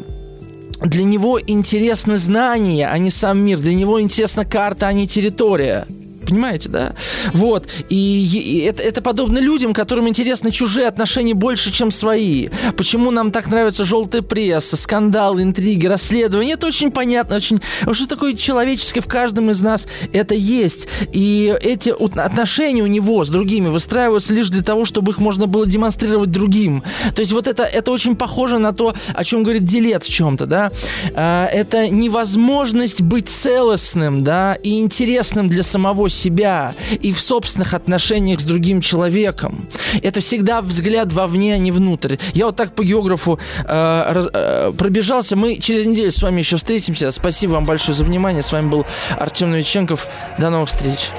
для 0.84 1.04
него 1.04 1.40
интересны 1.40 2.16
знания, 2.16 2.88
а 2.88 2.98
не 2.98 3.10
сам 3.10 3.38
мир. 3.38 3.58
Для 3.58 3.74
него 3.74 4.00
интересна 4.00 4.44
карта, 4.44 4.88
а 4.88 4.92
не 4.92 5.06
территория. 5.06 5.86
Понимаете, 6.26 6.68
да? 6.68 6.94
Вот. 7.32 7.68
И, 7.88 7.96
и 7.96 8.58
это, 8.60 8.82
это 8.82 9.02
подобно 9.02 9.38
людям, 9.38 9.72
которым 9.74 10.08
интересны 10.08 10.50
чужие 10.50 10.86
отношения 10.86 11.34
больше, 11.34 11.72
чем 11.72 11.90
свои. 11.90 12.48
Почему 12.76 13.10
нам 13.10 13.30
так 13.30 13.48
нравится 13.48 13.84
желтая 13.84 14.22
пресса, 14.22 14.76
скандалы, 14.76 15.42
интриги, 15.42 15.86
расследования? 15.86 16.52
Это 16.52 16.66
очень 16.66 16.90
понятно, 16.90 17.36
очень... 17.36 17.60
Что 17.92 18.06
такое 18.06 18.34
человеческое 18.34 19.00
в 19.00 19.06
каждом 19.06 19.50
из 19.50 19.60
нас 19.60 19.86
это 20.12 20.34
есть. 20.34 20.88
И 21.12 21.54
эти 21.62 21.90
отношения 22.18 22.82
у 22.82 22.86
него 22.86 23.24
с 23.24 23.28
другими 23.28 23.68
выстраиваются 23.68 24.32
лишь 24.32 24.48
для 24.48 24.62
того, 24.62 24.84
чтобы 24.84 25.12
их 25.12 25.18
можно 25.18 25.46
было 25.46 25.66
демонстрировать 25.66 26.30
другим. 26.30 26.82
То 27.14 27.20
есть 27.20 27.32
вот 27.32 27.46
это, 27.46 27.62
это 27.62 27.90
очень 27.90 28.16
похоже 28.16 28.58
на 28.58 28.72
то, 28.72 28.94
о 29.14 29.24
чем 29.24 29.42
говорит 29.42 29.64
Делец 29.64 30.06
в 30.06 30.10
чем-то, 30.10 30.46
да? 30.46 30.70
А, 31.14 31.46
это 31.46 31.88
невозможность 31.88 33.02
быть 33.02 33.28
целостным, 33.28 34.22
да, 34.22 34.54
и 34.54 34.80
интересным 34.80 35.48
для 35.48 35.62
самого 35.62 36.08
себя 36.12 36.74
и 37.00 37.12
в 37.12 37.20
собственных 37.20 37.74
отношениях 37.74 38.40
с 38.40 38.44
другим 38.44 38.80
человеком. 38.80 39.66
Это 40.02 40.20
всегда 40.20 40.62
взгляд 40.62 41.12
вовне, 41.12 41.54
а 41.54 41.58
не 41.58 41.72
внутрь. 41.72 42.16
Я 42.34 42.46
вот 42.46 42.56
так 42.56 42.74
по 42.74 42.84
географу 42.84 43.38
э, 43.64 44.12
раз, 44.12 44.28
э, 44.32 44.72
пробежался. 44.76 45.36
Мы 45.36 45.56
через 45.56 45.86
неделю 45.86 46.10
с 46.10 46.22
вами 46.22 46.40
еще 46.40 46.56
встретимся. 46.56 47.10
Спасибо 47.10 47.52
вам 47.52 47.64
большое 47.64 47.96
за 47.96 48.04
внимание. 48.04 48.42
С 48.42 48.52
вами 48.52 48.68
был 48.68 48.86
Артем 49.18 49.50
Новиченков. 49.50 50.06
До 50.38 50.50
новых 50.50 50.68
встреч. 50.68 51.10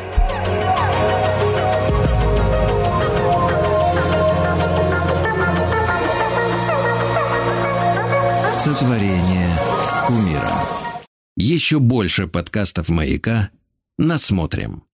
Сотворение 8.64 9.49
умира. 10.07 10.53
Еще 11.36 11.80
больше 11.80 12.28
подкастов 12.28 12.90
«Маяка» 12.90 13.49
насмотрим. 13.98 14.84